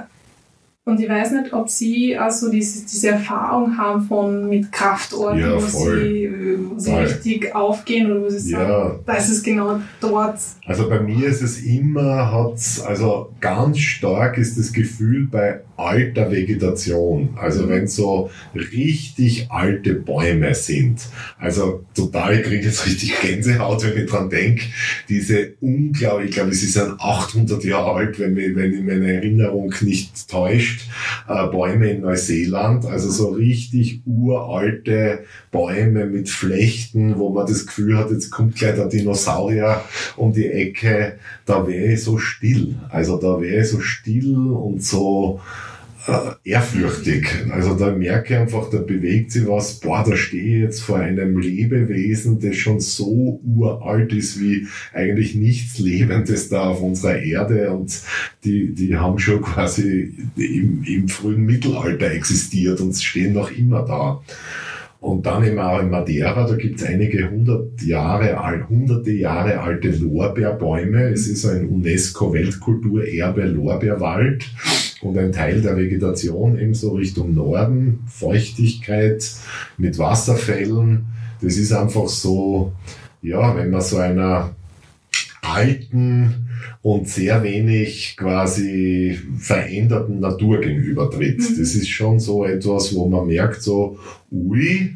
und 0.85 0.99
ich 0.99 1.07
weiß 1.07 1.31
nicht, 1.33 1.53
ob 1.53 1.69
Sie 1.69 2.17
also 2.17 2.49
diese, 2.49 2.83
diese 2.85 3.09
Erfahrung 3.09 3.77
haben 3.77 4.01
von 4.07 4.49
mit 4.49 4.71
Kraftorten, 4.71 5.39
Ja, 5.39 5.53
wo. 5.55 5.59
Sie, 5.59 6.29
wo 6.67 6.79
Sie 6.79 6.91
richtig 6.93 7.53
aufgehen 7.53 8.11
oder 8.11 8.21
wo 8.21 8.29
Sie 8.29 8.39
sagen, 8.39 8.69
Ja. 8.69 8.99
da 9.05 9.13
ist 9.13 9.29
es 9.29 9.43
genau 9.43 9.79
dort. 10.01 10.39
Also 10.65 10.89
bei 10.89 10.99
mir 10.99 11.27
ist 11.27 11.41
es 11.43 11.61
immer, 11.61 12.31
hat's, 12.31 12.81
also 12.81 13.31
ganz 13.39 13.77
stark 13.77 14.37
ist 14.39 14.57
das 14.57 14.73
Gefühl 14.73 15.27
bei 15.31 15.61
alter 15.79 16.31
Vegetation. 16.31 17.29
Also 17.35 17.63
Mhm. 17.63 17.69
wenn 17.69 17.87
so 17.87 18.29
richtig 18.53 19.47
alte 19.49 19.93
Bäume 19.93 20.53
sind. 20.53 21.01
Also 21.39 21.85
total, 21.95 22.35
ich 22.39 22.43
kriege 22.43 22.65
jetzt 22.65 22.85
richtig 22.85 23.13
Gänsehaut, 23.21 23.83
wenn 23.83 24.03
ich 24.03 24.09
dran 24.09 24.29
denke. 24.29 24.63
Diese 25.07 25.53
unglaublich, 25.61 26.29
ich 26.29 26.35
glaube, 26.35 26.53
sie 26.53 26.67
sind 26.67 26.99
800 26.99 27.63
Jahre 27.63 27.93
alt, 27.93 28.19
wenn, 28.19 28.33
mich, 28.33 28.55
wenn 28.55 28.73
ich 28.73 28.83
meine 28.83 29.13
Erinnerung 29.13 29.73
nicht 29.81 30.29
täuscht. 30.29 30.81
Äh, 31.27 31.47
Bäume 31.47 31.89
in 31.91 32.01
Neuseeland, 32.01 32.85
also 32.85 33.09
so 33.09 33.29
richtig 33.29 34.01
uralte 34.05 35.23
Bäume 35.51 36.05
mit 36.05 36.29
Flechten, 36.29 37.17
wo 37.17 37.29
man 37.29 37.47
das 37.47 37.65
Gefühl 37.65 37.97
hat, 37.97 38.11
jetzt 38.11 38.29
kommt 38.29 38.55
gleich 38.55 38.75
der 38.75 38.87
Dinosaurier 38.87 39.81
um 40.15 40.33
die 40.33 40.47
Ecke, 40.47 41.17
da 41.45 41.67
wäre 41.67 41.93
ich 41.93 42.03
so 42.03 42.17
still. 42.17 42.75
Also 42.89 43.17
da 43.17 43.41
wäre 43.41 43.61
ich 43.63 43.69
so 43.69 43.79
still 43.79 44.35
und 44.35 44.83
so 44.83 45.39
äh, 46.09 46.49
ehrfürchtig. 46.49 47.27
Also 47.51 47.75
da 47.75 47.91
merke 47.91 48.33
ich 48.33 48.39
einfach, 48.39 48.69
da 48.69 48.79
bewegt 48.79 49.31
sich 49.31 49.47
was, 49.47 49.79
boah, 49.79 50.03
da 50.07 50.15
stehe 50.15 50.57
ich 50.57 50.63
jetzt 50.63 50.81
vor 50.81 50.97
einem 50.97 51.37
Lebewesen, 51.37 52.39
das 52.39 52.55
schon 52.55 52.79
so 52.79 53.39
uralt 53.43 54.11
ist 54.13 54.39
wie 54.39 54.67
eigentlich 54.93 55.35
nichts 55.35 55.79
Lebendes 55.79 56.49
da 56.49 56.69
auf 56.69 56.81
unserer 56.81 57.21
Erde 57.21 57.71
und 57.71 58.01
die, 58.43 58.73
die 58.73 58.95
haben 58.95 59.19
schon 59.19 59.41
quasi 59.41 60.13
im, 60.35 60.83
im 60.83 61.07
frühen 61.07 61.45
Mittelalter 61.45 62.11
existiert 62.11 62.81
und 62.81 62.95
stehen 62.95 63.33
noch 63.33 63.51
immer 63.51 63.85
da. 63.85 64.21
Und 65.01 65.25
dann 65.25 65.45
eben 65.45 65.59
auch 65.59 65.79
in 65.79 65.89
Madeira, 65.89 66.45
da 66.45 66.55
gibt 66.55 66.81
es 66.81 66.85
einige 66.85 67.31
hundert 67.31 67.81
Jahre, 67.81 68.67
hunderte 68.67 69.11
Jahre 69.11 69.61
alte 69.61 69.91
Lorbeerbäume. 69.91 71.03
Es 71.03 71.25
ist 71.27 71.45
ein 71.45 71.69
UNESCO-Weltkulturerbe 71.69 73.45
Lorbeerwald 73.45 74.45
und 75.01 75.17
ein 75.17 75.31
Teil 75.31 75.61
der 75.61 75.77
Vegetation 75.77 76.59
eben 76.59 76.73
so 76.73 76.93
Richtung 76.93 77.33
Norden, 77.33 77.99
Feuchtigkeit 78.07 79.23
mit 79.77 79.97
Wasserfällen. 79.97 81.05
Das 81.41 81.57
ist 81.57 81.71
einfach 81.71 82.07
so, 82.07 82.73
ja, 83.21 83.55
wenn 83.55 83.69
man 83.69 83.81
so 83.81 83.97
einer 83.97 84.53
alten 85.41 86.47
und 86.81 87.07
sehr 87.07 87.43
wenig 87.43 88.15
quasi 88.17 89.17
veränderten 89.37 90.19
Natur 90.19 90.59
gegenübertritt. 90.59 91.39
Mhm. 91.39 91.59
Das 91.59 91.75
ist 91.75 91.89
schon 91.89 92.19
so 92.19 92.45
etwas, 92.45 92.93
wo 92.93 93.07
man 93.07 93.27
merkt 93.27 93.61
so, 93.61 93.97
ui, 94.31 94.95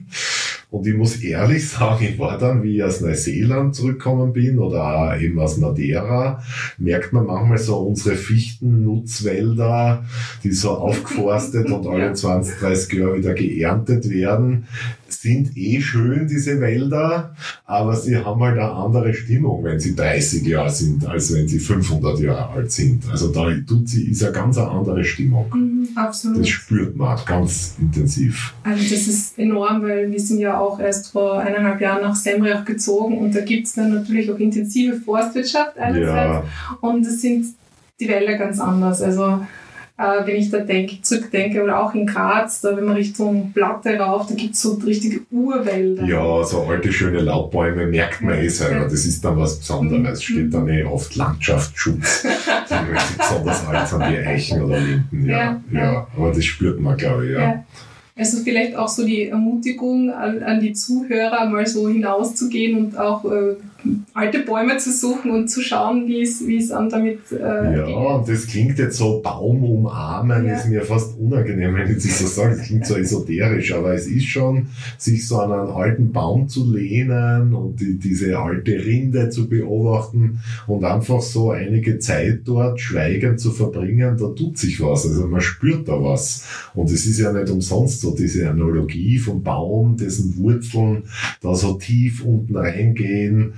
und 0.73 0.87
ich 0.87 0.95
muss 0.95 1.17
ehrlich 1.17 1.69
sagen, 1.69 2.03
ich 2.03 2.17
war 2.17 2.39
dann, 2.39 2.63
wie 2.63 2.77
ich 2.77 2.83
aus 2.83 2.99
Neuseeland 2.99 3.75
zurückgekommen 3.75 4.33
bin 4.33 4.57
oder 4.57 5.15
eben 5.21 5.39
aus 5.39 5.57
Madeira, 5.57 6.41
merkt 6.79 7.13
man 7.13 7.27
manchmal 7.27 7.59
so 7.59 7.77
unsere 7.77 8.15
Fichtennutzwälder, 8.15 10.03
die 10.43 10.51
so 10.51 10.71
aufgeforstet 10.71 11.69
und 11.69 11.85
alle 11.87 12.13
20, 12.13 12.57
30 12.57 12.93
Jahre 12.93 13.17
wieder 13.19 13.35
geerntet 13.35 14.09
werden, 14.09 14.65
sind 15.21 15.55
eh 15.57 15.81
schön, 15.81 16.27
diese 16.27 16.59
Wälder, 16.59 17.35
aber 17.65 17.95
sie 17.95 18.17
haben 18.17 18.41
halt 18.41 18.57
eine 18.57 18.71
andere 18.71 19.13
Stimmung, 19.13 19.63
wenn 19.63 19.79
sie 19.79 19.95
30 19.95 20.45
Jahre 20.45 20.69
sind, 20.69 21.05
als 21.05 21.33
wenn 21.33 21.47
sie 21.47 21.59
500 21.59 22.19
Jahre 22.19 22.49
alt 22.49 22.71
sind. 22.71 23.03
Also 23.09 23.31
da 23.31 23.49
tut 23.67 23.87
sie, 23.89 24.09
ist 24.09 24.23
eine 24.23 24.33
ganz 24.33 24.57
eine 24.57 24.69
andere 24.69 25.03
Stimmung. 25.03 25.45
Mhm, 25.53 25.89
absolut. 25.95 26.39
Das 26.39 26.49
spürt 26.49 26.95
man 26.95 27.17
ganz 27.25 27.75
intensiv. 27.79 28.53
Also 28.63 28.83
das 28.83 29.07
ist 29.07 29.39
enorm, 29.39 29.83
weil 29.83 30.11
wir 30.11 30.19
sind 30.19 30.39
ja 30.39 30.59
auch 30.59 30.79
erst 30.79 31.11
vor 31.11 31.39
eineinhalb 31.39 31.81
Jahren 31.81 32.01
nach 32.01 32.15
Semriach 32.15 32.65
gezogen 32.65 33.17
und 33.17 33.35
da 33.35 33.41
gibt 33.41 33.67
es 33.67 33.73
dann 33.73 33.93
natürlich 33.93 34.31
auch 34.31 34.39
intensive 34.39 34.97
Forstwirtschaft 34.97 35.77
einerseits 35.77 36.13
Ja, 36.13 36.43
und 36.81 37.05
es 37.05 37.21
sind 37.21 37.47
die 37.99 38.09
Wälder 38.09 38.37
ganz 38.37 38.59
anders. 38.59 39.01
Also 39.01 39.45
äh, 40.03 40.27
wenn 40.27 40.35
ich 40.35 40.49
da 40.49 40.59
denke, 40.59 41.01
zurückdenke 41.01 41.63
oder 41.63 41.81
auch 41.81 41.93
in 41.95 42.05
Graz, 42.05 42.61
da 42.61 42.75
wenn 42.75 42.85
man 42.85 42.95
Richtung 42.95 43.51
Platte 43.53 43.97
rauf, 43.97 44.27
da 44.27 44.35
gibt 44.35 44.55
es 44.55 44.61
so 44.61 44.73
richtige 44.73 45.21
Urwälder. 45.31 46.03
ja, 46.05 46.43
so 46.43 46.63
alte 46.63 46.91
schöne 46.91 47.19
Laubbäume 47.19 47.87
merkt 47.87 48.21
man 48.21 48.37
eh 48.37 48.49
selber. 48.49 48.85
Das 48.85 49.05
ist 49.05 49.23
dann 49.23 49.37
was 49.37 49.59
Besonderes. 49.59 50.19
Mhm. 50.19 50.23
Steht 50.23 50.53
dann 50.53 50.67
eh 50.67 50.83
oft 50.83 51.15
Landschaftsschutz. 51.15 52.23
Die 52.69 53.17
besonders 53.17 53.67
alt 53.67 53.87
sind 53.87 54.01
wie 54.01 54.17
Eichen 54.17 54.61
oder 54.61 54.79
Linden. 54.79 55.25
Ja, 55.25 55.37
Ja, 55.37 55.61
ja. 55.71 55.93
ja. 55.93 56.07
Aber 56.17 56.31
das 56.31 56.43
spürt 56.43 56.79
man, 56.79 56.97
glaube 56.97 57.25
ich, 57.25 57.31
ja. 57.33 57.39
Ja. 57.39 57.65
Also 58.15 58.43
vielleicht 58.43 58.75
auch 58.75 58.87
so 58.87 59.03
die 59.05 59.29
Ermutigung 59.29 60.11
an, 60.11 60.43
an 60.43 60.59
die 60.59 60.73
Zuhörer, 60.73 61.49
mal 61.49 61.65
so 61.65 61.89
hinauszugehen 61.89 62.77
und 62.77 62.97
auch 62.97 63.25
äh, 63.25 63.55
alte 64.13 64.39
Bäume 64.39 64.77
zu 64.77 64.91
suchen 64.91 65.31
und 65.31 65.49
zu 65.49 65.61
schauen, 65.61 66.07
wie 66.07 66.21
es, 66.21 66.45
wie 66.45 66.57
es 66.57 66.71
an 66.71 66.89
damit 66.89 67.19
äh, 67.31 67.77
Ja, 67.77 67.85
und 67.85 68.27
das 68.27 68.47
klingt 68.47 68.79
jetzt 68.79 68.97
so 68.97 69.21
Baum 69.21 69.63
umarmen, 69.63 70.45
ja. 70.45 70.55
ist 70.55 70.67
mir 70.67 70.83
fast 70.83 71.17
unangenehm, 71.19 71.75
wenn 71.75 71.89
ich 71.89 72.03
das 72.03 72.19
so 72.19 72.27
sage. 72.27 72.55
Das 72.55 72.67
klingt 72.67 72.85
so 72.85 72.95
esoterisch, 72.97 73.73
aber 73.73 73.93
es 73.93 74.07
ist 74.07 74.25
schon, 74.25 74.67
sich 74.97 75.27
so 75.27 75.39
an 75.39 75.51
einen 75.51 75.69
alten 75.69 76.11
Baum 76.11 76.47
zu 76.47 76.71
lehnen 76.71 77.53
und 77.53 77.79
die, 77.79 77.97
diese 77.97 78.37
alte 78.37 78.71
Rinde 78.71 79.29
zu 79.29 79.49
beobachten 79.49 80.39
und 80.67 80.83
einfach 80.85 81.21
so 81.21 81.51
einige 81.51 81.99
Zeit 81.99 82.41
dort 82.45 82.79
schweigend 82.79 83.39
zu 83.39 83.51
verbringen, 83.51 84.17
da 84.17 84.27
tut 84.27 84.57
sich 84.57 84.79
was. 84.81 85.05
Also 85.05 85.27
man 85.27 85.41
spürt 85.41 85.87
da 85.87 86.01
was. 86.01 86.45
Und 86.73 86.91
es 86.91 87.05
ist 87.05 87.19
ja 87.19 87.31
nicht 87.33 87.49
umsonst 87.49 88.01
so 88.01 88.15
diese 88.15 88.49
Analogie 88.49 89.17
vom 89.17 89.43
Baum, 89.43 89.97
dessen 89.97 90.37
Wurzeln 90.37 91.03
da 91.41 91.55
so 91.55 91.73
tief 91.73 92.23
unten 92.23 92.55
reingehen 92.55 93.53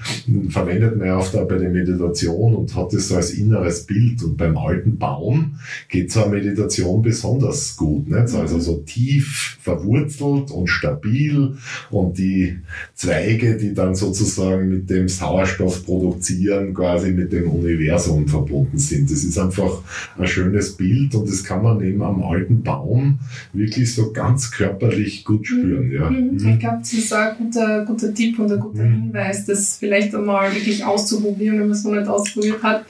verwendet 0.50 0.98
man 0.98 1.08
ja 1.08 1.18
oft 1.18 1.36
auch 1.36 1.48
bei 1.48 1.58
der 1.58 1.70
Meditation 1.70 2.56
und 2.56 2.76
hat 2.76 2.94
es 2.94 3.10
so 3.10 3.16
als 3.16 3.32
inneres 3.32 3.86
Bild. 3.86 4.24
Und 4.24 4.38
beim 4.38 4.58
alten 4.58 4.98
Baum 4.98 5.56
geht 5.90 6.12
so 6.12 6.24
eine 6.24 6.36
Meditation 6.36 7.02
besonders 7.02 7.76
gut. 7.76 8.10
Nicht? 8.10 8.34
Also 8.34 8.60
so 8.60 8.84
tief 8.86 9.58
verwurzelt 9.62 10.52
und 10.52 10.68
stabil 10.68 11.58
und 11.90 12.18
die 12.18 12.58
Zweige, 12.94 13.58
die 13.58 13.74
dann 13.74 13.96
sozusagen 13.96 14.70
mit 14.70 14.90
dem 14.90 15.08
Sauerstoff 15.08 15.86
produzieren, 15.86 16.74
quasi 16.74 17.12
mit 17.12 17.32
dem 17.32 17.50
Universum 17.50 18.28
verbunden 18.28 18.78
sind. 18.78 19.10
Das 19.12 19.24
ist 19.24 19.38
einfach 19.38 19.82
ein 20.18 20.28
schönes 20.28 20.74
Bild 20.74 21.16
und 21.16 21.28
das 21.28 21.44
kann 21.44 21.64
man 21.64 21.82
eben 21.84 22.02
am 22.02 22.24
alten 22.24 22.62
Baum 22.62 23.20
wirklich 23.54 23.94
so 23.94 24.12
ganz 24.12 24.52
körperlich 24.52 25.24
gut 25.24 25.48
spüren. 25.48 25.92
Ja. 25.92 26.10
Mhm. 26.10 26.38
Ich 26.48 26.60
glaube, 26.60 26.78
das 26.80 26.94
ist 26.94 27.14
ein 27.14 27.36
guter, 27.38 27.86
guter 27.86 28.14
Tipp 28.14 28.40
und 28.40 28.52
ein 28.52 28.60
guter 28.60 28.84
mhm. 28.84 29.02
Hinweis, 29.04 29.46
das 29.46 29.78
vielleicht 29.78 30.05
einmal 30.14 30.54
wirklich 30.54 30.84
auszuprobieren, 30.84 31.60
wenn 31.60 31.68
man 31.68 31.78
es 31.78 31.84
noch 31.84 31.94
nicht 31.94 32.08
ausprobiert 32.08 32.62
hat. 32.62 32.86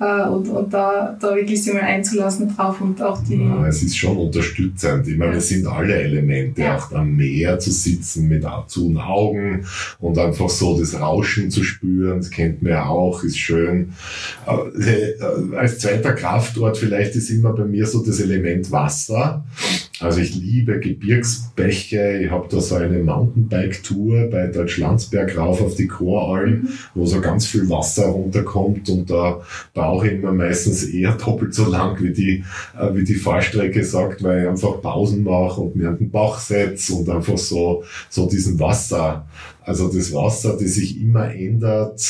Äh, 0.00 0.28
und, 0.28 0.48
und 0.48 0.72
da, 0.72 1.16
da 1.20 1.34
wirklich 1.34 1.62
sich 1.62 1.72
mal 1.72 1.82
einzulassen 1.82 2.54
drauf 2.54 2.80
und 2.80 3.00
auch 3.02 3.22
die. 3.24 3.36
Ja, 3.36 3.66
es 3.66 3.82
ist 3.82 3.96
schon 3.96 4.16
unterstützend. 4.16 5.06
Ich 5.08 5.16
meine, 5.16 5.32
ja. 5.32 5.38
es 5.38 5.48
sind 5.48 5.66
alle 5.66 5.94
Elemente, 5.94 6.62
ja. 6.62 6.76
auch 6.76 6.92
am 6.92 7.16
Meer 7.16 7.58
zu 7.58 7.70
sitzen 7.70 8.28
mit 8.28 8.44
zu 8.66 8.94
Augen 8.96 9.64
und 10.00 10.18
einfach 10.18 10.48
so 10.48 10.78
das 10.78 10.98
Rauschen 10.98 11.50
zu 11.50 11.62
spüren, 11.64 12.18
das 12.18 12.30
kennt 12.30 12.62
man 12.62 12.72
ja 12.72 12.86
auch, 12.86 13.22
ist 13.22 13.38
schön. 13.38 13.92
Äh, 14.46 14.90
äh, 14.90 15.56
als 15.56 15.78
zweiter 15.78 16.12
Kraftort 16.12 16.76
vielleicht 16.76 17.14
ist 17.16 17.30
immer 17.30 17.52
bei 17.52 17.64
mir 17.64 17.86
so 17.86 18.04
das 18.04 18.20
Element 18.20 18.70
Wasser. 18.70 19.44
Also 20.02 20.20
ich 20.20 20.34
liebe 20.34 20.80
Gebirgsbäche. 20.80 22.22
Ich 22.24 22.30
habe 22.30 22.48
da 22.50 22.60
so 22.60 22.74
eine 22.74 22.98
Mountainbike-Tour 22.98 24.28
bei 24.30 24.48
Deutschlandsberg 24.48 25.36
rauf 25.38 25.62
auf 25.62 25.76
die 25.76 25.86
Choralm, 25.86 26.50
mhm. 26.50 26.68
wo 26.94 27.06
so 27.06 27.20
ganz 27.20 27.46
viel 27.46 27.68
Wasser 27.70 28.06
runterkommt 28.06 28.88
und 28.88 29.10
da 29.10 29.40
brauche 29.74 30.08
ich 30.08 30.14
immer 30.14 30.32
meistens 30.32 30.84
eher 30.84 31.12
doppelt 31.12 31.54
so 31.54 31.66
lang, 31.66 32.00
wie 32.02 32.12
die, 32.12 32.44
äh, 32.78 32.94
wie 32.94 33.04
die 33.04 33.14
Fahrstrecke 33.14 33.84
sagt, 33.84 34.22
weil 34.22 34.42
ich 34.42 34.48
einfach 34.48 34.80
Pausen 34.82 35.22
mache 35.22 35.60
und 35.60 35.76
mir 35.76 35.90
an 35.90 35.98
den 35.98 36.10
Bauch 36.10 36.38
setze 36.38 36.94
und 36.94 37.08
einfach 37.08 37.38
so, 37.38 37.84
so 38.08 38.28
diesen 38.28 38.58
Wasser 38.58 39.26
also 39.64 39.88
das 39.88 40.12
Wasser, 40.12 40.56
das 40.60 40.74
sich 40.74 41.00
immer 41.00 41.32
ändert. 41.34 42.00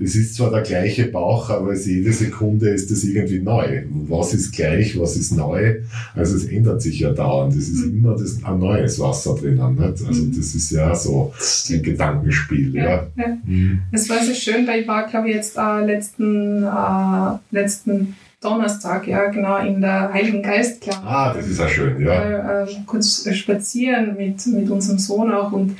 Es 0.00 0.14
ist 0.14 0.36
zwar 0.36 0.50
der 0.50 0.62
gleiche 0.62 1.06
Bauch, 1.06 1.50
aber 1.50 1.74
jede 1.74 2.12
Sekunde 2.12 2.70
ist 2.70 2.90
es 2.90 3.04
irgendwie 3.04 3.40
neu. 3.40 3.84
Was 4.08 4.34
ist 4.34 4.52
gleich, 4.52 4.98
was 4.98 5.16
ist 5.16 5.32
neu? 5.32 5.80
Also 6.14 6.36
es 6.36 6.44
ändert 6.44 6.82
sich 6.82 7.00
ja 7.00 7.12
dauernd. 7.12 7.54
Es 7.54 7.68
ist 7.68 7.86
mhm. 7.86 7.98
immer 7.98 8.16
das, 8.16 8.42
ein 8.44 8.58
neues 8.58 8.98
Wasser 8.98 9.34
drinnen. 9.34 9.74
Nicht? 9.74 10.06
Also 10.06 10.22
mhm. 10.22 10.36
das 10.36 10.54
ist 10.54 10.70
ja 10.70 10.94
so 10.94 11.32
ein 11.70 11.82
Gedankenspiel. 11.82 12.74
Ja, 12.74 12.84
ja. 12.84 13.08
ja. 13.16 13.38
Mhm. 13.44 13.80
Es 13.92 14.08
war 14.08 14.22
sehr 14.22 14.34
schön, 14.34 14.66
weil 14.66 14.82
ich 14.82 14.88
war, 14.88 15.06
glaube 15.08 15.28
ich, 15.28 15.34
jetzt 15.34 15.56
äh, 15.56 15.84
letzten, 15.84 16.62
äh, 16.64 17.38
letzten 17.50 18.14
Donnerstag, 18.42 19.06
ja, 19.06 19.26
genau, 19.26 19.58
in 19.58 19.80
der 19.80 20.12
Heiligen 20.12 20.42
Geist, 20.42 20.82
Ah, 21.04 21.32
das 21.32 21.46
ist 21.46 21.58
ja 21.58 21.68
schön, 21.68 22.00
ja. 22.04 22.12
Äh, 22.12 22.64
äh, 22.64 22.76
kurz 22.86 23.28
spazieren 23.32 24.16
mit, 24.16 24.44
mit 24.46 24.68
unserem 24.68 24.98
Sohn 24.98 25.32
auch 25.32 25.52
und 25.52 25.76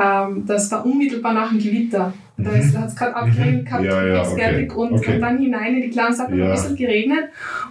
ähm, 0.00 0.44
das 0.46 0.70
war 0.70 0.84
unmittelbar 0.84 1.32
nach 1.32 1.50
dem 1.50 1.58
Gewitter. 1.58 2.12
Da 2.36 2.50
mhm. 2.50 2.78
hat 2.78 2.88
es 2.88 2.96
gerade 2.96 3.14
abgeregnet 3.14 3.62
mhm. 3.62 3.64
gehabt, 3.64 3.84
ja, 3.84 4.06
ja, 4.06 4.28
okay. 4.28 4.68
und, 4.74 4.92
okay. 4.92 5.14
und, 5.14 5.20
dann 5.20 5.38
hinein 5.38 5.76
in 5.76 5.82
die 5.82 5.90
Klasse 5.90 6.24
hat 6.24 6.34
ja. 6.34 6.46
ein 6.46 6.50
bisschen 6.50 6.74
geregnet 6.74 7.26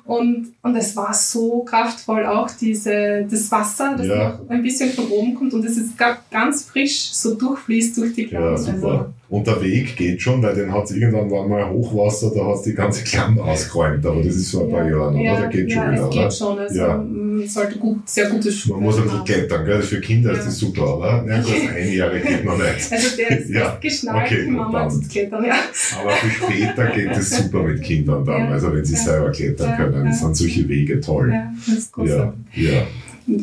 und, 0.06 0.54
und 0.62 0.76
es 0.78 0.96
war 0.96 1.14
so 1.14 1.64
kraftvoll 1.64 2.26
auch 2.26 2.50
diese, 2.50 3.28
das 3.30 3.52
Wasser, 3.52 3.96
das 3.98 4.08
ja. 4.08 4.40
noch 4.40 4.50
ein 4.50 4.64
bisschen 4.64 4.90
von 4.92 5.10
oben 5.10 5.36
kommt 5.36 5.54
und 5.54 5.66
es 5.66 5.76
ist 5.76 5.96
ganz 6.32 6.64
frisch 6.64 7.12
so 7.12 7.36
durchfließt 7.36 7.98
durch 7.98 8.14
die 8.14 8.28
Klamm. 8.28 8.44
Ja, 8.44 8.58
super. 8.58 8.88
Also, 8.88 9.14
und 9.34 9.48
der 9.48 9.60
Weg 9.64 9.96
geht 9.96 10.22
schon, 10.22 10.44
weil 10.44 10.54
den 10.54 10.72
hat 10.72 10.84
es 10.84 10.92
irgendwann 10.92 11.32
war 11.32 11.48
mal 11.48 11.68
Hochwasser, 11.68 12.32
da 12.36 12.46
hat 12.46 12.58
es 12.58 12.62
die 12.62 12.76
ganze 12.76 13.04
Klamm 13.04 13.40
ausgeräumt, 13.40 14.06
aber 14.06 14.22
das 14.22 14.36
ist 14.36 14.52
vor 14.52 14.66
ein 14.66 14.70
paar 14.70 14.88
Jahren, 14.88 15.16
oder? 15.16 15.40
Der 15.40 15.50
geht 15.50 15.72
schon 15.72 15.92
wieder, 15.92 16.04
es 16.04 16.10
geht 16.12 16.34
schon. 16.34 16.60
Also 16.60 16.80
ja. 16.80 16.98
man 16.98 17.48
sollte 17.48 17.80
gut, 17.80 18.08
sehr 18.08 18.30
gutes 18.30 18.60
Schuhe 18.60 18.76
Man 18.76 18.84
muss 18.84 18.98
ein 18.98 19.06
bisschen 19.06 19.24
klettern, 19.24 19.66
gell? 19.66 19.82
Für 19.82 20.00
Kinder 20.02 20.34
ist 20.34 20.46
das 20.46 20.60
super, 20.60 21.00
oder? 21.00 21.26
Ja, 21.28 21.38
das 21.38 21.48
Einjährige 21.76 22.28
geht 22.28 22.46
noch 22.46 22.58
nicht. 22.60 22.92
Also 22.92 23.18
der 23.18 23.40
ist 23.40 23.50
ja. 23.54 23.78
geschnallt, 23.82 24.32
okay, 24.32 24.52
Mama 24.54 24.90
zu 24.90 25.02
klettern, 25.02 25.46
ja. 25.46 25.56
Aber 26.00 26.12
für 26.12 26.30
später 26.30 26.88
geht 26.88 27.12
es 27.12 27.38
super 27.38 27.64
mit 27.64 27.82
Kindern 27.82 28.26
dann, 28.26 28.52
also 28.52 28.74
wenn 28.74 28.86
sie 28.86 28.96
selber 28.96 29.32
klettern 29.32 29.76
können, 29.78 30.06
ja. 30.06 30.14
sind 30.14 30.36
solche 30.36 30.68
Wege 30.68 31.00
toll. 31.02 31.32
Ja, 31.32 31.52
das 31.66 31.78
ist 31.78 31.92
großartig. 31.92 32.40
Ja. 32.56 32.84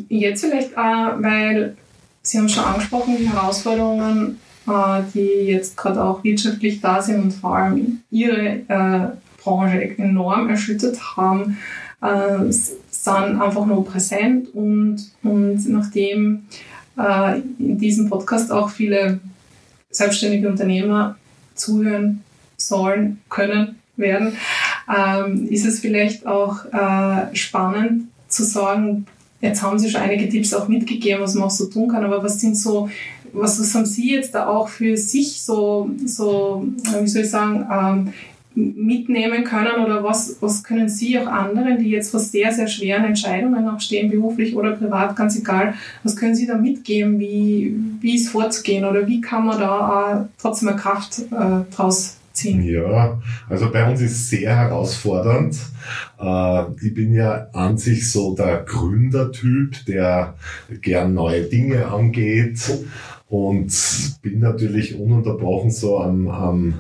Jetzt 0.09 0.45
vielleicht, 0.45 0.77
auch, 0.77 1.23
weil 1.23 1.77
Sie 2.23 2.39
haben 2.39 2.49
schon 2.49 2.65
angesprochen, 2.65 3.17
die 3.19 3.29
Herausforderungen 3.29 4.37
äh, 4.71 5.03
die 5.15 5.47
jetzt 5.47 5.77
gerade 5.77 6.03
auch 6.03 6.23
wirtschaftlich 6.23 6.81
da 6.81 7.03
sind 7.03 7.23
und 7.23 7.31
vor 7.33 7.57
allem 7.57 8.01
ihre 8.11 8.61
äh, 8.69 9.09
Branche 9.43 9.99
enorm 9.99 10.49
erschüttert 10.51 11.17
haben, 11.17 11.59
äh, 12.03 12.51
sind 12.51 13.41
einfach 13.41 13.67
nur 13.67 13.85
präsent 13.85 14.55
und, 14.55 15.11
und 15.23 15.69
nachdem 15.69 16.45
äh, 16.99 17.41
in 17.59 17.79
diesem 17.79 18.09
Podcast 18.09 18.53
auch 18.53 18.71
viele 18.71 19.21
selbstständige 19.91 20.49
Unternehmer 20.49 21.17
zuhören 21.55 22.23
sollen, 22.57 23.21
können, 23.29 23.77
werden, 23.97 24.37
ähm, 24.89 25.49
ist 25.49 25.67
es 25.67 25.81
vielleicht 25.81 26.27
auch 26.27 26.65
äh, 26.73 27.35
spannend 27.35 28.09
zu 28.29 28.45
sagen, 28.45 29.07
jetzt 29.41 29.63
haben 29.63 29.79
Sie 29.79 29.91
schon 29.91 30.01
einige 30.01 30.29
Tipps 30.29 30.55
auch 30.55 30.69
mitgegeben, 30.69 31.23
was 31.23 31.35
man 31.35 31.45
auch 31.45 31.51
so 31.51 31.67
tun 31.67 31.89
kann, 31.89 32.05
aber 32.05 32.23
was 32.23 32.41
sind 32.41 32.57
so 32.57 32.89
was, 33.33 33.61
was 33.61 33.75
haben 33.75 33.87
Sie 33.87 34.13
jetzt 34.13 34.35
da 34.35 34.49
auch 34.49 34.69
für 34.69 34.97
sich 34.97 35.43
so, 35.43 35.91
so 36.05 36.67
wie 37.01 37.09
soll 37.09 37.23
ich 37.23 37.31
sagen, 37.31 37.67
ähm, 37.71 38.13
mitnehmen 38.77 39.45
können 39.45 39.85
oder 39.85 40.05
was, 40.05 40.37
was 40.41 40.63
können 40.63 40.89
Sie 40.89 41.19
auch 41.19 41.27
anderen, 41.27 41.79
die 41.79 41.91
jetzt 41.91 42.11
vor 42.11 42.21
sehr, 42.21 42.53
sehr 42.53 42.69
schweren 42.69 43.05
Entscheidungen 43.05 43.69
auch 43.69 43.81
stehen, 43.81 44.11
beruflich 44.11 44.55
oder 44.55 44.73
privat, 44.73 45.17
ganz 45.17 45.39
egal, 45.39 45.75
was 46.03 46.17
können 46.17 46.35
Sie 46.35 46.47
da 46.47 46.57
mitgeben, 46.57 47.19
wie, 47.19 47.77
wie 48.01 48.17
ist 48.17 48.31
vorzugehen 48.31 48.85
oder 48.85 49.07
wie 49.07 49.21
kann 49.21 49.47
man 49.47 49.59
da 49.59 50.23
äh, 50.23 50.41
trotzdem 50.41 50.69
eine 50.69 50.79
Kraft 50.79 51.21
äh, 51.31 51.75
draus 51.75 52.17
ziehen? 52.33 52.63
Ja, 52.63 53.21
also 53.49 53.71
bei 53.71 53.89
uns 53.89 54.01
ist 54.01 54.13
es 54.13 54.31
sehr 54.31 54.57
herausfordernd. 54.57 55.59
Äh, 56.21 56.63
ich 56.83 56.95
bin 56.95 57.15
ja 57.15 57.49
an 57.53 57.79
sich 57.79 58.11
so 58.11 58.35
der 58.35 58.63
Gründertyp, 58.65 59.85
der 59.87 60.35
gern 60.81 61.15
neue 61.15 61.43
Dinge 61.43 61.87
angeht 61.87 62.61
und 63.29 63.73
bin 64.23 64.41
natürlich 64.41 64.99
ununterbrochen 64.99 65.71
so 65.71 66.01
am, 66.01 66.29
am 66.29 66.75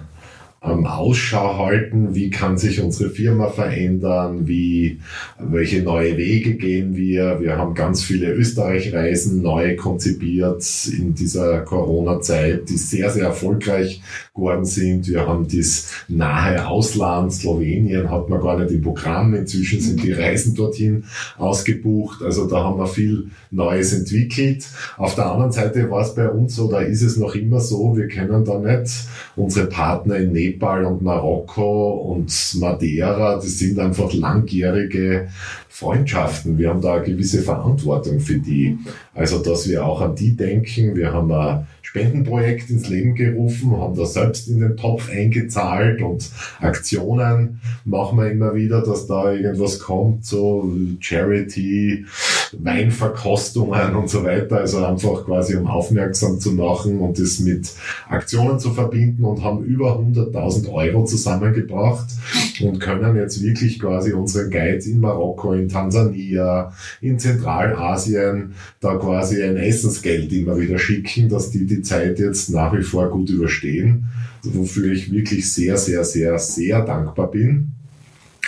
ähm, 0.63 0.87
Ausschau 0.87 1.59
halten, 1.59 2.15
wie 2.15 2.31
kann 2.31 2.59
sich 2.59 2.83
unsere 2.83 3.11
Firma 3.11 3.49
verändern, 3.49 4.47
wie, 4.47 5.01
welche 5.39 5.83
neue 5.83 6.17
Wege 6.17 6.55
gehen 6.55 6.97
wir. 6.97 7.41
Wir 7.41 7.57
haben 7.57 7.75
ganz 7.75 8.03
viele 8.03 8.31
Österreich-Reisen 8.33 9.41
neu 9.41 9.77
konzipiert 9.77 10.63
in 10.87 11.15
dieser 11.15 11.61
Corona-Zeit, 11.61 12.69
die 12.69 12.77
sehr, 12.77 13.11
sehr 13.11 13.25
erfolgreich 13.25 14.03
geworden 14.35 14.65
sind. 14.65 15.09
Wir 15.09 15.27
haben 15.27 15.47
das 15.49 15.93
nahe 16.09 16.67
Ausland, 16.67 17.33
Slowenien 17.33 18.11
hat 18.11 18.29
man 18.29 18.41
gar 18.41 18.59
nicht 18.59 18.71
im 18.73 18.83
Programm. 18.83 19.35
Inzwischen 19.35 19.81
sind 19.81 20.03
die 20.03 20.13
Reisen 20.13 20.55
dorthin 20.55 21.05
ausgebucht. 21.37 22.23
Also 22.23 22.47
da 22.47 22.65
haben 22.65 22.79
wir 22.79 22.87
viel 22.87 23.31
Neues 23.51 23.93
entwickelt. 23.93 24.67
Auf 24.97 25.15
der 25.15 25.27
anderen 25.27 25.53
Seite 25.53 25.91
war 25.91 26.03
es 26.03 26.15
bei 26.15 26.29
uns 26.29 26.55
so, 26.55 26.71
da 26.71 26.81
ist 26.81 27.03
es 27.03 27.17
noch 27.17 27.35
immer 27.35 27.61
so, 27.61 27.97
wir 27.97 28.09
können 28.09 28.45
da 28.45 28.59
nicht 28.59 28.93
unsere 29.37 29.67
Partner 29.67 30.17
in 30.17 30.33
Nepal 30.33 30.85
und 30.85 31.03
Marokko 31.03 32.13
und 32.13 32.33
Madeira, 32.59 33.37
das 33.37 33.59
sind 33.59 33.79
einfach 33.79 34.13
langjährige 34.13 35.29
Freundschaften. 35.71 36.59
Wir 36.59 36.69
haben 36.69 36.83
da 36.83 36.97
eine 36.97 37.05
gewisse 37.05 37.43
Verantwortung 37.43 38.19
für 38.19 38.39
die. 38.39 38.77
Also, 39.15 39.39
dass 39.39 39.69
wir 39.69 39.87
auch 39.87 40.01
an 40.01 40.17
die 40.17 40.37
denken. 40.37 40.97
Wir 40.97 41.13
haben 41.13 41.31
eine 41.31 41.67
Spendenprojekt 41.83 42.71
ins 42.71 42.89
Leben 42.89 43.15
gerufen, 43.15 43.77
haben 43.77 43.97
da 43.97 44.05
selbst 44.05 44.49
in 44.49 44.61
den 44.61 44.77
Topf 44.77 45.09
eingezahlt 45.11 46.03
und 46.03 46.29
Aktionen 46.61 47.61
machen 47.85 48.19
wir 48.19 48.31
immer 48.31 48.55
wieder, 48.55 48.83
dass 48.83 49.07
da 49.07 49.33
irgendwas 49.33 49.79
kommt, 49.79 50.25
so 50.25 50.71
Charity, 50.99 52.05
Weinverkostungen 52.59 53.95
und 53.95 54.11
so 54.11 54.25
weiter. 54.25 54.59
Also 54.59 54.85
einfach 54.85 55.25
quasi 55.25 55.57
um 55.57 55.67
aufmerksam 55.67 56.41
zu 56.41 56.53
machen 56.53 56.99
und 57.01 57.19
das 57.19 57.41
mit 57.41 57.71
Aktionen 58.09 58.59
zu 58.59 58.73
verbinden 58.73 59.25
und 59.25 59.43
haben 59.43 59.65
über 59.65 59.99
100.000 59.99 60.71
Euro 60.73 61.05
zusammengebracht 61.05 62.09
und 62.61 62.81
können 62.81 63.17
jetzt 63.17 63.43
wirklich 63.43 63.79
quasi 63.79 64.13
unseren 64.13 64.51
Guides 64.51 64.87
in 64.87 65.01
Marokko, 65.01 65.53
in 65.55 65.69
Tansania, 65.69 66.73
in 67.01 67.19
Zentralasien 67.19 68.55
da 68.81 68.97
quasi 68.97 69.43
ein 69.43 69.57
Essensgeld 69.57 70.33
immer 70.33 70.59
wieder 70.59 70.79
schicken, 70.79 71.29
dass 71.29 71.51
die 71.51 71.67
die 71.67 71.83
Zeit 71.83 72.19
jetzt 72.19 72.51
nach 72.51 72.77
wie 72.77 72.83
vor 72.83 73.09
gut 73.11 73.31
überstehen, 73.31 74.09
wofür 74.43 74.93
ich 74.93 75.13
wirklich 75.13 75.51
sehr, 75.53 75.77
sehr, 75.77 76.05
sehr, 76.05 76.39
sehr 76.39 76.85
dankbar 76.85 77.31
bin. 77.31 77.73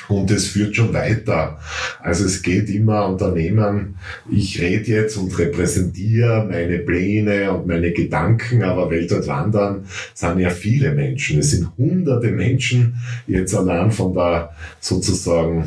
Und 0.08 0.30
es 0.30 0.48
führt 0.48 0.76
schon 0.76 0.92
weiter. 0.92 1.58
Also 2.00 2.24
es 2.24 2.42
geht 2.42 2.68
immer 2.68 3.06
Unternehmen, 3.06 3.96
ich 4.30 4.60
rede 4.60 4.90
jetzt 4.90 5.16
und 5.16 5.36
repräsentiere 5.38 6.46
meine 6.50 6.78
Pläne 6.78 7.52
und 7.52 7.66
meine 7.66 7.92
Gedanken, 7.92 8.62
aber 8.62 8.90
weltweit 8.90 9.26
wandern 9.26 9.84
sind 10.14 10.38
ja 10.38 10.50
viele 10.50 10.92
Menschen. 10.92 11.38
Es 11.40 11.52
sind 11.52 11.68
hunderte 11.78 12.30
Menschen 12.30 12.96
jetzt 13.26 13.54
allein 13.54 13.90
von 13.90 14.12
der 14.12 14.54
sozusagen 14.80 15.66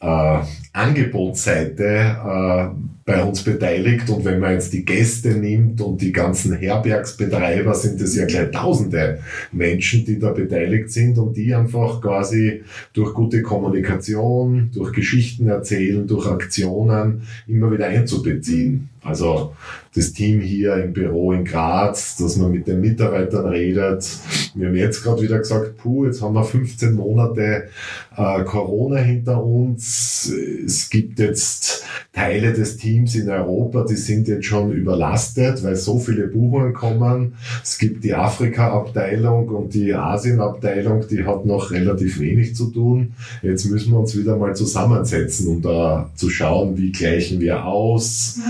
äh, 0.00 0.38
Angebotsseite 0.74 1.84
äh, 1.84 2.66
bei 3.04 3.22
uns 3.22 3.42
beteiligt. 3.42 4.10
Und 4.10 4.24
wenn 4.24 4.40
man 4.40 4.52
jetzt 4.52 4.72
die 4.72 4.84
Gäste 4.84 5.30
nimmt 5.36 5.80
und 5.80 6.02
die 6.02 6.12
ganzen 6.12 6.56
Herbergsbetreiber, 6.56 7.74
sind 7.74 8.00
es 8.00 8.16
ja 8.16 8.26
gleich 8.26 8.50
tausende 8.50 9.20
Menschen, 9.52 10.04
die 10.04 10.18
da 10.18 10.32
beteiligt 10.32 10.90
sind 10.90 11.16
und 11.18 11.36
die 11.36 11.54
einfach 11.54 12.00
quasi 12.00 12.64
durch 12.92 13.14
gute 13.14 13.42
Kommunikation, 13.42 14.70
durch 14.74 14.92
Geschichten 14.92 15.48
erzählen, 15.48 16.06
durch 16.06 16.26
Aktionen 16.26 17.22
immer 17.46 17.70
wieder 17.70 17.86
einzubeziehen. 17.86 18.90
Also 19.04 19.54
das 19.94 20.12
Team 20.12 20.40
hier 20.40 20.74
im 20.76 20.92
Büro 20.92 21.32
in 21.32 21.44
Graz, 21.44 22.16
dass 22.16 22.36
man 22.36 22.50
mit 22.50 22.66
den 22.66 22.80
Mitarbeitern 22.80 23.46
redet. 23.46 24.08
Wir 24.54 24.68
haben 24.68 24.74
jetzt 24.74 25.04
gerade 25.04 25.22
wieder 25.22 25.38
gesagt, 25.38 25.76
puh, 25.76 26.06
jetzt 26.06 26.20
haben 26.20 26.34
wir 26.34 26.42
15 26.42 26.94
Monate 26.94 27.68
äh, 28.16 28.42
Corona 28.44 28.96
hinter 28.96 29.44
uns. 29.44 30.32
Es 30.64 30.90
gibt 30.90 31.20
jetzt 31.20 31.84
Teile 32.12 32.52
des 32.52 32.76
Teams 32.76 33.14
in 33.14 33.28
Europa, 33.28 33.84
die 33.84 33.96
sind 33.96 34.26
jetzt 34.26 34.46
schon 34.46 34.72
überlastet, 34.72 35.62
weil 35.62 35.76
so 35.76 35.98
viele 35.98 36.28
Buchungen 36.28 36.72
kommen. 36.72 37.34
Es 37.62 37.78
gibt 37.78 38.04
die 38.04 38.14
Afrika-Abteilung 38.14 39.48
und 39.48 39.74
die 39.74 39.94
Asien-Abteilung, 39.94 41.06
die 41.08 41.24
hat 41.24 41.44
noch 41.46 41.70
relativ 41.70 42.18
wenig 42.18 42.56
zu 42.56 42.70
tun. 42.70 43.14
Jetzt 43.42 43.66
müssen 43.66 43.92
wir 43.92 44.00
uns 44.00 44.16
wieder 44.16 44.36
mal 44.36 44.56
zusammensetzen, 44.56 45.48
um 45.48 45.62
da 45.62 46.10
zu 46.14 46.30
schauen, 46.30 46.76
wie 46.76 46.90
gleichen 46.90 47.40
wir 47.40 47.64
aus. 47.64 48.40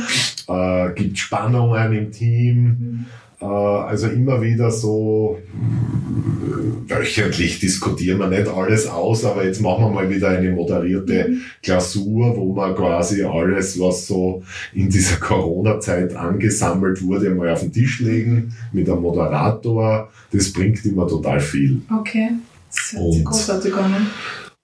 Äh, 0.48 0.92
gibt 0.94 1.18
Spannungen 1.18 1.92
im 1.92 2.10
Team. 2.10 2.56
Mhm. 2.56 3.06
Äh, 3.40 3.44
also 3.44 4.08
immer 4.08 4.40
wieder 4.42 4.70
so 4.70 5.38
äh, 5.38 6.90
wöchentlich 6.90 7.60
diskutieren 7.60 8.18
wir 8.18 8.28
nicht 8.28 8.48
alles 8.48 8.86
aus, 8.86 9.24
aber 9.24 9.44
jetzt 9.44 9.60
machen 9.60 9.84
wir 9.84 9.90
mal 9.90 10.10
wieder 10.10 10.30
eine 10.30 10.50
moderierte 10.50 11.28
mhm. 11.28 11.40
Klausur, 11.62 12.36
wo 12.36 12.52
man 12.52 12.74
quasi 12.74 13.22
alles, 13.22 13.78
was 13.78 14.06
so 14.06 14.42
in 14.72 14.88
dieser 14.88 15.16
Corona-Zeit 15.16 16.14
angesammelt 16.14 17.02
wurde, 17.02 17.30
mal 17.30 17.50
auf 17.50 17.60
den 17.60 17.72
Tisch 17.72 18.00
legen 18.00 18.54
mit 18.72 18.88
einem 18.88 19.02
Moderator. 19.02 20.10
Das 20.32 20.52
bringt 20.52 20.84
immer 20.84 21.06
total 21.06 21.40
viel. 21.40 21.82
Okay. 22.00 22.30
Das 22.70 22.92
hört 22.92 23.12
sich 23.12 23.24
großartig 23.24 23.74
an. 23.74 24.06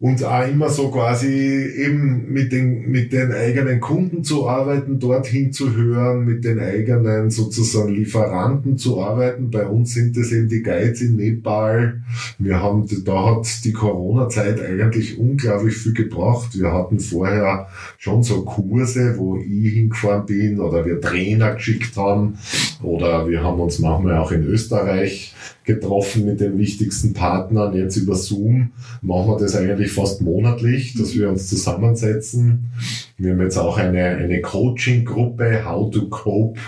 Und 0.02 0.24
auch 0.24 0.48
immer 0.48 0.70
so 0.70 0.90
quasi 0.90 1.28
eben 1.28 2.32
mit 2.32 2.52
den, 2.52 2.90
mit 2.90 3.12
den 3.12 3.32
eigenen 3.32 3.80
Kunden 3.80 4.24
zu 4.24 4.48
arbeiten, 4.48 4.98
dorthin 4.98 5.52
zu 5.52 5.76
hören, 5.76 6.24
mit 6.24 6.42
den 6.42 6.58
eigenen 6.58 7.30
sozusagen 7.30 7.92
Lieferanten 7.92 8.78
zu 8.78 8.98
arbeiten. 8.98 9.50
Bei 9.50 9.66
uns 9.66 9.92
sind 9.92 10.16
es 10.16 10.32
eben 10.32 10.48
die 10.48 10.62
Guides 10.62 11.02
in 11.02 11.16
Nepal. 11.16 12.00
Wir 12.38 12.62
haben, 12.62 12.86
da 13.04 13.26
hat 13.26 13.46
die 13.62 13.74
Corona-Zeit 13.74 14.62
eigentlich 14.62 15.18
unglaublich 15.18 15.76
viel 15.76 15.92
gebracht. 15.92 16.58
Wir 16.58 16.72
hatten 16.72 16.98
vorher 16.98 17.68
schon 17.98 18.22
so 18.22 18.40
Kurse, 18.46 19.18
wo 19.18 19.36
ich 19.36 19.74
hingefahren 19.74 20.24
bin 20.24 20.60
oder 20.60 20.86
wir 20.86 20.98
Trainer 21.02 21.56
geschickt 21.56 21.98
haben 21.98 22.38
oder 22.82 23.28
wir 23.28 23.44
haben 23.44 23.60
uns 23.60 23.78
manchmal 23.80 24.16
auch 24.16 24.32
in 24.32 24.44
Österreich 24.44 25.34
getroffen 25.64 26.24
mit 26.24 26.40
den 26.40 26.58
wichtigsten 26.58 27.12
Partnern. 27.12 27.74
Jetzt 27.74 27.96
über 27.96 28.14
Zoom 28.14 28.70
machen 29.02 29.28
wir 29.28 29.38
das 29.38 29.54
eigentlich 29.54 29.92
fast 29.92 30.22
monatlich, 30.22 30.94
dass 30.94 31.14
wir 31.14 31.28
uns 31.28 31.48
zusammensetzen. 31.48 32.70
Wir 33.18 33.32
haben 33.32 33.42
jetzt 33.42 33.58
auch 33.58 33.76
eine, 33.76 34.02
eine 34.02 34.40
Coaching-Gruppe, 34.40 35.64
How 35.64 35.90
to 35.90 36.08
Cope 36.08 36.58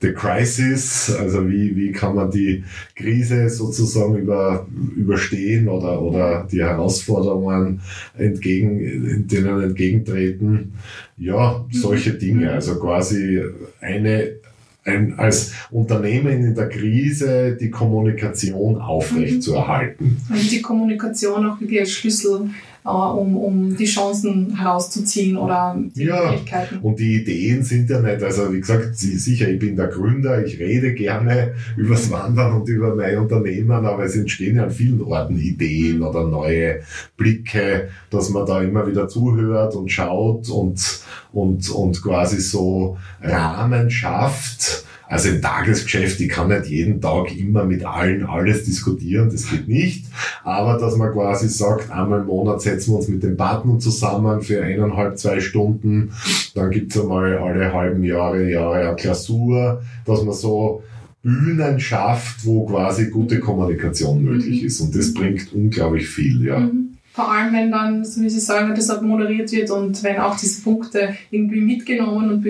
the 0.00 0.12
Crisis. 0.12 1.14
Also 1.16 1.48
wie, 1.48 1.76
wie 1.76 1.92
kann 1.92 2.16
man 2.16 2.30
die 2.30 2.64
Krise 2.96 3.48
sozusagen 3.48 4.16
über, 4.16 4.66
überstehen 4.96 5.68
oder, 5.68 6.02
oder 6.02 6.48
die 6.50 6.60
Herausforderungen 6.60 7.80
entgegen, 8.18 9.28
denen 9.28 9.62
entgegentreten. 9.62 10.72
Ja, 11.16 11.64
solche 11.70 12.14
Dinge. 12.14 12.50
Also 12.50 12.80
quasi 12.80 13.40
eine 13.80 14.41
ein, 14.84 15.18
als 15.18 15.52
Unternehmen 15.70 16.44
in 16.44 16.54
der 16.54 16.68
Krise 16.68 17.56
die 17.60 17.70
Kommunikation 17.70 18.80
aufrechtzuerhalten. 18.80 20.20
Mhm. 20.28 20.34
Also 20.34 20.50
die 20.50 20.62
Kommunikation 20.62 21.46
auch 21.46 21.60
wirklich 21.60 21.80
als 21.80 21.90
Schlüssel, 21.90 22.50
um, 22.84 23.36
um 23.36 23.76
die 23.76 23.84
Chancen 23.84 24.56
herauszuziehen 24.56 25.36
oder 25.36 25.76
die 25.94 26.04
ja, 26.04 26.30
Möglichkeiten. 26.30 26.78
Und 26.78 26.98
die 26.98 27.22
Ideen 27.22 27.62
sind 27.62 27.88
ja 27.90 28.00
nicht, 28.00 28.22
also 28.22 28.52
wie 28.52 28.60
gesagt, 28.60 28.96
sicher, 28.96 29.48
ich 29.48 29.58
bin 29.58 29.76
der 29.76 29.88
Gründer, 29.88 30.44
ich 30.44 30.58
rede 30.58 30.92
gerne 30.94 31.54
übers 31.76 32.10
Wandern 32.10 32.60
und 32.60 32.68
über 32.68 32.94
mein 32.94 33.18
Unternehmen, 33.18 33.86
aber 33.86 34.04
es 34.04 34.16
entstehen 34.16 34.56
ja 34.56 34.64
an 34.64 34.70
vielen 34.70 35.00
Orten 35.02 35.38
Ideen 35.38 35.98
mhm. 35.98 36.06
oder 36.06 36.26
neue 36.26 36.80
Blicke, 37.16 37.88
dass 38.10 38.30
man 38.30 38.46
da 38.46 38.60
immer 38.62 38.86
wieder 38.86 39.06
zuhört 39.06 39.76
und 39.76 39.90
schaut 39.90 40.48
und, 40.48 41.00
und, 41.32 41.70
und 41.70 42.02
quasi 42.02 42.40
so 42.40 42.96
Rahmen 43.20 43.90
schafft, 43.90 44.84
also 45.12 45.28
im 45.28 45.42
Tagesgeschäft, 45.42 46.20
ich 46.22 46.30
kann 46.30 46.48
nicht 46.48 46.68
jeden 46.68 46.98
Tag 46.98 47.36
immer 47.36 47.64
mit 47.64 47.84
allen 47.84 48.24
alles 48.24 48.64
diskutieren, 48.64 49.28
das 49.30 49.50
geht 49.50 49.68
nicht. 49.68 50.06
Aber 50.42 50.78
dass 50.78 50.96
man 50.96 51.12
quasi 51.12 51.50
sagt, 51.50 51.90
einmal 51.90 52.20
im 52.20 52.28
Monat 52.28 52.62
setzen 52.62 52.92
wir 52.92 52.96
uns 52.96 53.08
mit 53.08 53.22
den 53.22 53.36
Partnern 53.36 53.78
zusammen 53.78 54.40
für 54.40 54.62
eineinhalb, 54.62 55.18
zwei 55.18 55.40
Stunden. 55.40 56.12
Dann 56.54 56.70
gibt's 56.70 56.98
einmal 56.98 57.36
alle 57.36 57.74
halben 57.74 58.02
Jahre, 58.04 58.50
Jahre 58.50 58.86
eine 58.86 58.96
Klausur, 58.96 59.82
dass 60.06 60.22
man 60.22 60.32
so 60.32 60.82
Bühnen 61.22 61.78
schafft, 61.78 62.46
wo 62.46 62.64
quasi 62.64 63.10
gute 63.10 63.38
Kommunikation 63.38 64.24
möglich 64.24 64.62
mhm. 64.62 64.66
ist. 64.66 64.80
Und 64.80 64.96
das 64.96 65.12
bringt 65.12 65.52
unglaublich 65.52 66.08
viel, 66.08 66.42
ja. 66.46 66.58
Mhm. 66.58 66.91
Vor 67.14 67.30
allem, 67.30 67.52
wenn 67.52 67.70
dann, 67.70 68.04
so 68.06 68.22
wie 68.22 68.30
Sie 68.30 68.40
sagen, 68.40 68.74
das 68.74 68.88
auch 68.88 69.02
moderiert 69.02 69.52
wird 69.52 69.70
und 69.70 70.02
wenn 70.02 70.18
auch 70.18 70.34
diese 70.34 70.62
Punkte 70.62 71.14
irgendwie 71.30 71.60
mitgenommen 71.60 72.30
und 72.30 72.46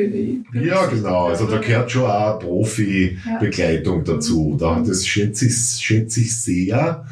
Ja, 0.55 0.87
genau. 0.87 1.27
Also 1.27 1.47
da 1.47 1.59
gehört 1.59 1.91
schon 1.91 2.09
auch 2.09 2.39
Profi-Begleitung 2.39 4.05
ja. 4.05 4.15
dazu. 4.15 4.57
Da, 4.59 4.81
das 4.87 5.05
schätze 5.05 5.47
ich, 5.47 5.57
schätze 5.57 6.21
ich 6.21 6.37
sehr. 6.37 7.05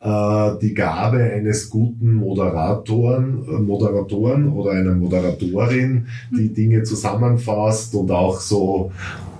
Äh, 0.00 0.58
die 0.60 0.74
Gabe 0.74 1.18
eines 1.18 1.70
guten 1.70 2.14
Moderatoren, 2.14 3.44
äh, 3.48 3.60
Moderatoren 3.60 4.48
oder 4.48 4.72
einer 4.72 4.94
Moderatorin, 4.94 6.08
die 6.32 6.48
mhm. 6.48 6.54
Dinge 6.54 6.82
zusammenfasst 6.82 7.94
und 7.94 8.10
auch 8.10 8.40
so, 8.40 8.90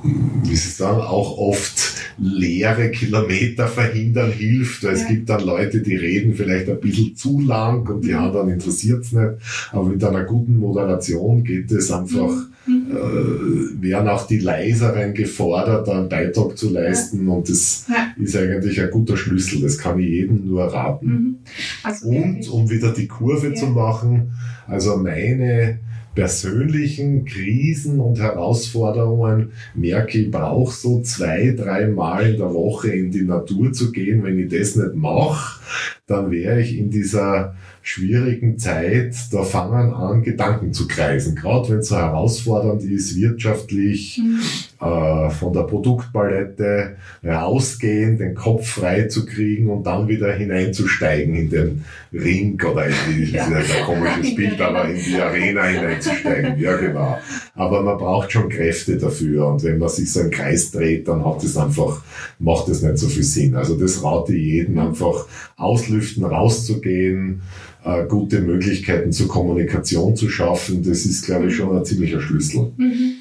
wie 0.04 0.56
Sie 0.56 0.70
sagen, 0.70 1.00
auch 1.00 1.36
oft 1.36 2.05
leere 2.18 2.90
Kilometer 2.90 3.66
verhindern 3.66 4.30
hilft. 4.30 4.84
Weil 4.84 4.96
ja. 4.96 5.02
Es 5.02 5.08
gibt 5.08 5.28
dann 5.28 5.44
Leute, 5.44 5.80
die 5.80 5.96
reden 5.96 6.34
vielleicht 6.34 6.68
ein 6.68 6.80
bisschen 6.80 7.16
zu 7.16 7.40
lang 7.40 7.88
und 7.88 8.04
die 8.04 8.12
mhm. 8.12 8.18
anderen 8.18 8.50
interessiert 8.50 9.04
es 9.04 9.12
nicht. 9.12 9.32
Aber 9.72 9.84
mit 9.84 10.02
einer 10.02 10.24
guten 10.24 10.58
Moderation 10.58 11.44
geht 11.44 11.70
es 11.72 11.90
einfach, 11.90 12.32
mhm. 12.66 12.86
äh, 12.90 13.82
werden 13.82 14.08
auch 14.08 14.26
die 14.26 14.38
Leiseren 14.38 15.14
gefordert, 15.14 15.88
einen 15.88 16.08
Beitrag 16.08 16.56
zu 16.56 16.70
leisten. 16.70 17.26
Ja. 17.26 17.32
Und 17.34 17.48
das 17.48 17.86
ja. 17.88 18.22
ist 18.22 18.36
eigentlich 18.36 18.80
ein 18.80 18.90
guter 18.90 19.16
Schlüssel. 19.16 19.62
Das 19.62 19.78
kann 19.78 19.98
ich 19.98 20.08
jedem 20.08 20.46
nur 20.46 20.64
raten. 20.64 21.06
Mhm. 21.06 21.36
Also 21.82 22.08
und 22.08 22.48
um 22.48 22.70
wieder 22.70 22.92
die 22.92 23.06
Kurve 23.06 23.54
zu 23.54 23.66
machen, 23.66 24.32
also 24.66 24.96
meine 24.96 25.78
persönlichen 26.16 27.26
Krisen 27.26 28.00
und 28.00 28.18
Herausforderungen 28.18 29.52
merke, 29.74 30.18
ich 30.18 30.30
brauche 30.30 30.74
so 30.74 31.02
zwei, 31.02 31.54
drei 31.56 31.86
Mal 31.86 32.30
in 32.30 32.38
der 32.38 32.52
Woche 32.52 32.88
in 32.88 33.12
die 33.12 33.22
Natur 33.22 33.72
zu 33.72 33.92
gehen. 33.92 34.24
Wenn 34.24 34.38
ich 34.38 34.50
das 34.50 34.74
nicht 34.74 34.94
mache, 34.94 35.60
dann 36.06 36.32
wäre 36.32 36.60
ich 36.60 36.76
in 36.76 36.90
dieser 36.90 37.54
schwierigen 37.82 38.58
Zeit, 38.58 39.14
da 39.30 39.44
fangen 39.44 39.92
an, 39.92 40.22
Gedanken 40.22 40.72
zu 40.72 40.88
kreisen. 40.88 41.36
Gerade 41.36 41.68
wenn 41.68 41.78
es 41.78 41.88
so 41.88 41.96
herausfordernd 41.96 42.82
ist, 42.82 43.14
wirtschaftlich, 43.14 44.18
mhm. 44.18 44.40
Äh, 44.80 45.30
von 45.30 45.52
der 45.52 45.62
Produktpalette 45.62 46.96
rausgehen, 47.24 48.18
den 48.18 48.34
Kopf 48.34 48.68
frei 48.68 49.04
zu 49.04 49.24
kriegen 49.24 49.70
und 49.70 49.84
dann 49.86 50.06
wieder 50.06 50.32
hineinzusteigen 50.34 51.34
in 51.34 51.48
den 51.48 51.84
Ring 52.12 52.60
oder 52.62 52.86
in 52.86 52.94
die, 53.08 53.32
ja. 53.32 53.48
das 53.48 53.66
ist 53.66 53.76
ein 53.76 53.84
komisches 53.84 54.34
Bild, 54.36 54.60
aber 54.60 54.88
in 54.88 55.02
die 55.02 55.16
Arena 55.16 55.64
hineinzusteigen. 55.64 56.58
Ja, 56.58 56.76
genau. 56.76 57.18
Aber 57.54 57.82
man 57.82 57.96
braucht 57.96 58.32
schon 58.32 58.48
Kräfte 58.48 58.98
dafür 58.98 59.48
und 59.48 59.62
wenn 59.64 59.78
man 59.78 59.88
sich 59.88 60.12
so 60.12 60.20
im 60.20 60.30
Kreis 60.30 60.70
dreht, 60.70 61.08
dann 61.08 61.24
hat 61.24 61.42
es 61.42 61.56
einfach, 61.56 62.02
macht 62.38 62.68
es 62.68 62.82
nicht 62.82 62.98
so 62.98 63.08
viel 63.08 63.22
Sinn. 63.22 63.54
Also 63.54 63.78
das 63.78 64.02
rate 64.04 64.34
ich 64.34 64.44
jedem 64.44 64.78
einfach 64.78 65.26
auslüften, 65.56 66.24
rauszugehen, 66.24 67.40
äh, 67.86 68.04
gute 68.06 68.40
Möglichkeiten 68.40 69.12
zur 69.12 69.28
Kommunikation 69.28 70.16
zu 70.16 70.28
schaffen, 70.28 70.82
das 70.82 71.06
ist, 71.06 71.24
glaube 71.24 71.46
ich, 71.46 71.56
schon 71.56 71.76
ein 71.76 71.84
ziemlicher 71.84 72.20
Schlüssel. 72.20 72.72
Mhm. 72.76 73.15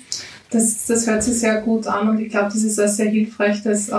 Das, 0.56 0.86
das 0.86 1.06
hört 1.06 1.22
sich 1.22 1.38
sehr 1.38 1.60
gut 1.62 1.86
an 1.86 2.08
und 2.08 2.20
ich 2.20 2.30
glaube, 2.30 2.46
das 2.46 2.64
ist 2.64 2.80
auch 2.80 2.88
sehr 2.88 3.10
hilfreich, 3.10 3.62
das 3.62 3.90
äh, 3.90 3.94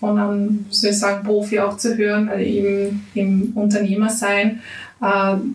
von 0.00 0.18
einem, 0.18 0.64
soll 0.70 0.88
ich 0.88 0.98
sagen, 0.98 1.22
Profi 1.22 1.60
auch 1.60 1.76
zu 1.76 1.98
hören, 1.98 2.28
äh, 2.28 2.42
im, 2.42 3.02
im 3.12 3.52
Unternehmersein, 3.54 4.60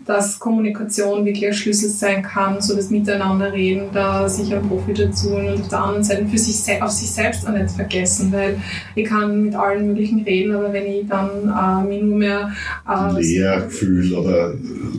dass 0.04 0.38
Kommunikation 0.38 1.24
wirklich 1.24 1.46
ein 1.46 1.54
Schlüssel 1.54 1.88
sein 1.88 2.22
kann, 2.22 2.60
so 2.60 2.76
das 2.76 2.90
Miteinanderreden, 2.90 3.88
da 3.94 4.28
sich 4.28 4.54
ein 4.54 4.68
Profi 4.68 4.92
dazu 4.92 5.30
und 5.30 5.48
auf 5.48 5.68
der 5.68 5.82
anderen 5.82 6.04
Seite 6.04 6.26
für 6.26 6.36
sich, 6.36 6.82
auf 6.82 6.90
sich 6.90 7.10
selbst 7.10 7.48
auch 7.48 7.52
nicht 7.52 7.70
vergessen, 7.70 8.30
weil 8.30 8.58
ich 8.94 9.06
kann 9.06 9.44
mit 9.44 9.54
allen 9.54 9.86
möglichen 9.86 10.20
reden, 10.20 10.54
aber 10.54 10.70
wenn 10.72 10.84
ich 10.84 11.06
dann 11.08 11.28
äh, 11.48 11.88
mich 11.88 12.02
nur 12.02 12.18
mehr 12.18 12.52
äh, 12.86 13.20
leer 13.20 13.70
fühle 13.70 14.20
oder 14.20 14.54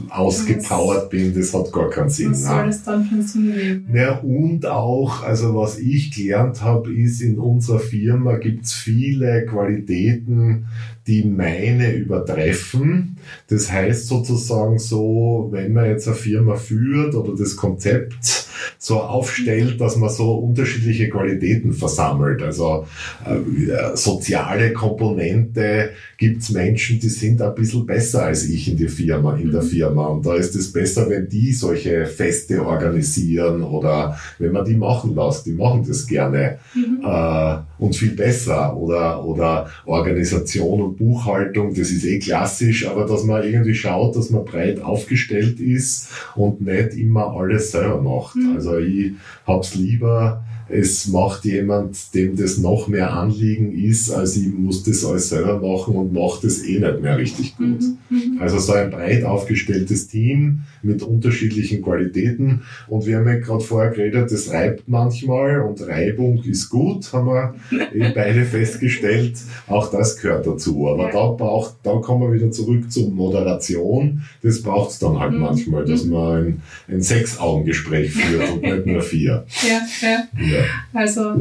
ausgepowert 0.10 1.12
bin, 1.12 1.34
das 1.36 1.54
hat 1.54 1.72
gar 1.72 1.92
keinen 1.92 2.10
Sinn. 2.10 2.32
Was 2.32 2.46
soll 2.46 2.66
das 2.66 2.84
dann 2.84 3.06
für 3.06 3.16
ein 3.16 3.22
Sinn 3.22 3.54
geben? 3.54 3.86
Ja, 3.94 4.18
und 4.18 4.66
auch, 4.66 5.24
also 5.24 5.56
was 5.56 5.78
ich 5.78 6.12
gelernt 6.16 6.64
habe, 6.64 6.92
ist, 6.92 7.22
in 7.22 7.38
unserer 7.38 7.80
Firma 7.80 8.38
gibt 8.38 8.66
es 8.66 8.74
viele 8.74 9.46
Qualitäten, 9.46 10.66
die 11.06 11.24
meine 11.24 11.94
übertreffen. 11.94 13.18
Das 13.48 13.72
heißt 13.72 14.08
sozusagen 14.08 14.80
so, 14.80 15.50
wenn 15.52 15.74
man 15.74 15.86
jetzt 15.86 16.08
eine 16.08 16.16
Firma 16.16 16.56
führt 16.56 17.16
oder 17.16 17.36
das 17.36 17.56
Konzept 17.56 18.49
so 18.78 19.00
aufstellt, 19.00 19.80
dass 19.80 19.96
man 19.96 20.10
so 20.10 20.34
unterschiedliche 20.34 21.10
Qualitäten 21.10 21.74
versammelt. 21.74 22.42
Also 22.42 22.86
äh, 23.26 23.96
soziale 23.96 24.74
Komponente 24.74 25.92
gibt's 26.18 26.50
Menschen, 26.50 27.00
die 27.00 27.10
sind 27.10 27.42
ein 27.42 27.56
bisschen 27.56 27.86
besser 27.86 28.24
als 28.24 28.46
ich 28.48 28.70
in 28.70 28.78
die 28.78 28.88
Firma, 28.88 29.36
in 29.36 29.52
der 29.52 29.64
mhm. 29.64 29.68
Firma. 29.68 30.08
Und 30.08 30.26
da 30.26 30.36
ist 30.36 30.56
es 30.56 30.72
besser, 30.72 31.10
wenn 31.10 31.28
die 31.28 31.54
solche 31.54 32.06
Feste 32.06 32.66
organisieren 32.66 33.64
oder 33.64 34.20
wenn 34.38 34.52
man 34.52 34.66
die 34.66 34.76
machen 34.76 35.16
lässt. 35.16 35.46
Die 35.46 35.54
machen 35.54 35.86
das 35.88 36.06
gerne 36.06 36.60
mhm. 36.74 37.02
äh, 37.04 37.84
und 37.84 37.96
viel 37.96 38.12
besser. 38.12 38.76
Oder, 38.76 39.24
oder 39.24 39.70
Organisation 39.86 40.82
und 40.82 40.98
Buchhaltung, 40.98 41.74
das 41.74 41.90
ist 41.92 42.06
eh 42.06 42.20
klassisch, 42.20 42.88
aber 42.88 43.06
dass 43.06 43.24
man 43.24 43.44
irgendwie 43.44 43.76
schaut, 43.76 44.16
dass 44.16 44.30
man 44.30 44.46
breit 44.46 44.82
aufgestellt 44.82 45.60
ist 45.60 46.10
und 46.36 46.62
nicht 46.62 46.94
immer 46.94 47.36
alles 47.36 47.72
selber 47.72 48.02
macht. 48.02 48.36
Mhm. 48.36 48.49
Also 48.56 48.78
ich 48.78 49.14
hab's 49.46 49.76
lieber, 49.76 50.44
es 50.70 51.08
macht 51.08 51.46
jemand, 51.46 52.14
dem 52.14 52.36
das 52.36 52.58
noch 52.60 52.88
mehr 52.88 53.14
Anliegen 53.14 53.72
ist, 53.74 54.12
als 54.12 54.38
ich 54.38 54.54
muss 54.54 54.84
das 54.84 55.04
alles 55.04 55.30
selber 55.30 55.60
machen 55.60 55.96
und 55.96 56.14
macht 56.14 56.44
das 56.44 56.64
eh 56.64 56.80
nicht 56.80 57.02
mehr 57.02 57.18
richtig 57.18 57.58
gut. 57.58 57.82
Mhm, 57.82 57.98
mhm. 58.10 58.38
Also 58.40 58.60
so 58.60 58.74
ein 58.74 58.92
breit 58.92 59.24
aufgestelltes 59.24 60.08
Team 60.08 60.62
mit 60.82 61.04
unterschiedlichen 61.04 61.82
Qualitäten 61.82 62.62
und 62.88 63.06
wir 63.06 63.18
haben 63.18 63.28
ja 63.28 63.36
gerade 63.36 63.60
vorher 63.62 63.92
geredet, 63.92 64.32
das 64.32 64.52
reibt 64.52 64.88
manchmal 64.88 65.62
und 65.62 65.82
Reibung 65.88 66.44
ist 66.44 66.70
gut, 66.70 67.12
haben 67.14 67.28
wir 67.28 67.56
eh 67.94 68.12
beide 68.16 68.46
festgestellt, 68.46 69.38
auch 69.68 69.92
das 69.92 70.18
gehört 70.18 70.48
dazu. 70.48 70.88
Aber 70.88 71.08
ja. 71.08 71.12
da 71.12 71.28
braucht, 71.28 71.76
da 71.84 71.96
kommen 71.96 72.22
wir 72.22 72.34
wieder 72.40 72.52
zurück 72.52 72.92
zur 72.92 73.10
Moderation, 73.10 74.24
das 74.42 74.62
braucht 74.62 74.92
es 74.92 75.00
dann 75.00 75.20
halt 75.20 75.34
mhm. 75.34 75.40
manchmal, 75.40 75.86
dass 75.86 76.06
mhm. 76.06 76.12
man 76.12 76.38
ein, 76.38 76.62
ein 76.88 77.02
Sechs-Augen-Gespräch 77.02 78.12
führt 78.12 78.52
und 78.52 78.62
nicht 78.62 78.86
nur 78.86 79.02
vier. 79.02 79.46
Ja, 79.70 79.82
ja. 80.02 80.28
ja. 80.38 80.64
Also 80.94 81.34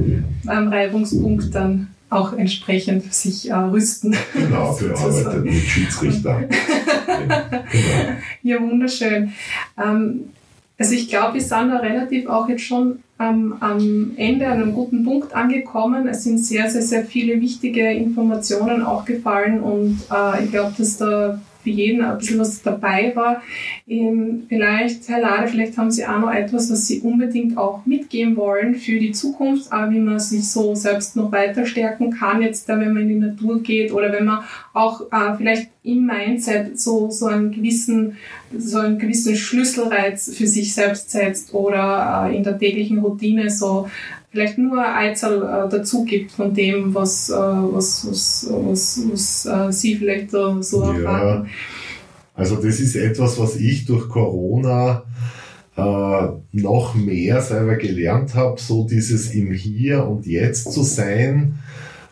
am 0.46 0.68
Reibungspunkt 0.68 1.54
dann 1.54 1.88
auch 2.10 2.32
entsprechend 2.32 3.12
sich 3.12 3.50
äh, 3.50 3.54
rüsten. 3.54 4.16
Genau, 4.32 4.74
bearbeitet 4.74 5.44
mit 5.44 5.54
Schiedsrichter. 5.54 6.48
Genau. 7.08 7.34
Ja, 8.42 8.60
wunderschön. 8.60 9.32
Ähm, 9.82 10.30
also 10.78 10.94
ich 10.94 11.08
glaube, 11.08 11.34
wir 11.34 11.40
sind 11.40 11.70
da 11.70 11.78
relativ 11.78 12.28
auch 12.28 12.48
jetzt 12.48 12.62
schon 12.62 13.02
ähm, 13.18 13.56
am 13.60 14.12
Ende 14.16 14.46
an 14.46 14.62
einem 14.62 14.74
guten 14.74 15.04
Punkt 15.04 15.34
angekommen. 15.34 16.06
Es 16.06 16.22
sind 16.22 16.38
sehr, 16.38 16.70
sehr, 16.70 16.82
sehr 16.82 17.04
viele 17.04 17.40
wichtige 17.40 17.90
Informationen 17.90 18.82
auch 18.82 19.04
gefallen 19.04 19.60
und 19.60 19.98
äh, 20.12 20.44
ich 20.44 20.50
glaube, 20.50 20.74
dass 20.78 20.96
da 20.98 21.40
für 21.62 21.70
jeden 21.70 22.04
ein 22.04 22.18
bisschen 22.18 22.38
was 22.38 22.62
dabei 22.62 23.12
war. 23.14 23.42
Ähm, 23.86 24.44
vielleicht, 24.48 25.08
Herr 25.08 25.20
Lade, 25.20 25.48
vielleicht 25.48 25.76
haben 25.76 25.90
Sie 25.90 26.06
auch 26.06 26.18
noch 26.18 26.32
etwas, 26.32 26.70
was 26.70 26.86
Sie 26.86 27.00
unbedingt 27.00 27.56
auch 27.56 27.84
mitgeben 27.86 28.36
wollen 28.36 28.74
für 28.74 28.98
die 28.98 29.12
Zukunft, 29.12 29.72
auch 29.72 29.90
wie 29.90 29.98
man 29.98 30.20
sich 30.20 30.48
so 30.48 30.74
selbst 30.74 31.16
noch 31.16 31.32
weiter 31.32 31.66
stärken 31.66 32.10
kann, 32.10 32.42
jetzt 32.42 32.68
da, 32.68 32.78
wenn 32.78 32.92
man 32.92 33.02
in 33.02 33.08
die 33.08 33.26
Natur 33.26 33.62
geht 33.62 33.92
oder 33.92 34.12
wenn 34.12 34.24
man 34.24 34.44
auch 34.72 35.02
äh, 35.12 35.36
vielleicht 35.36 35.70
im 35.82 36.06
Mindset 36.06 36.78
so, 36.78 37.10
so 37.10 37.26
einen 37.26 37.50
gewissen, 37.50 38.16
so 38.56 38.78
einen 38.78 38.98
gewissen 38.98 39.36
Schlüsselreiz 39.36 40.34
für 40.34 40.46
sich 40.46 40.74
selbst 40.74 41.10
setzt 41.10 41.54
oder 41.54 42.28
äh, 42.30 42.36
in 42.36 42.44
der 42.44 42.58
täglichen 42.58 42.98
Routine 42.98 43.50
so 43.50 43.88
vielleicht 44.30 44.58
nur 44.58 44.78
ein 44.82 45.08
Einzel 45.08 45.42
äh, 45.42 45.68
dazu 45.68 46.04
gibt 46.04 46.32
von 46.32 46.54
dem, 46.54 46.94
was, 46.94 47.30
äh, 47.30 47.34
was, 47.34 48.06
was, 48.08 48.46
was, 48.50 49.00
was 49.10 49.46
äh, 49.46 49.72
Sie 49.72 49.96
vielleicht 49.96 50.30
so, 50.30 50.60
so 50.62 50.82
erfahren. 50.82 51.44
Ja. 51.44 51.50
Also 52.34 52.56
das 52.56 52.78
ist 52.78 52.94
etwas, 52.94 53.38
was 53.38 53.56
ich 53.56 53.84
durch 53.84 54.08
Corona 54.08 55.02
äh, 55.76 56.28
noch 56.52 56.94
mehr 56.94 57.40
selber 57.40 57.76
gelernt 57.76 58.34
habe, 58.34 58.60
so 58.60 58.86
dieses 58.86 59.34
im 59.34 59.52
Hier 59.52 60.06
und 60.06 60.26
Jetzt 60.26 60.72
zu 60.72 60.82
sein. 60.82 61.58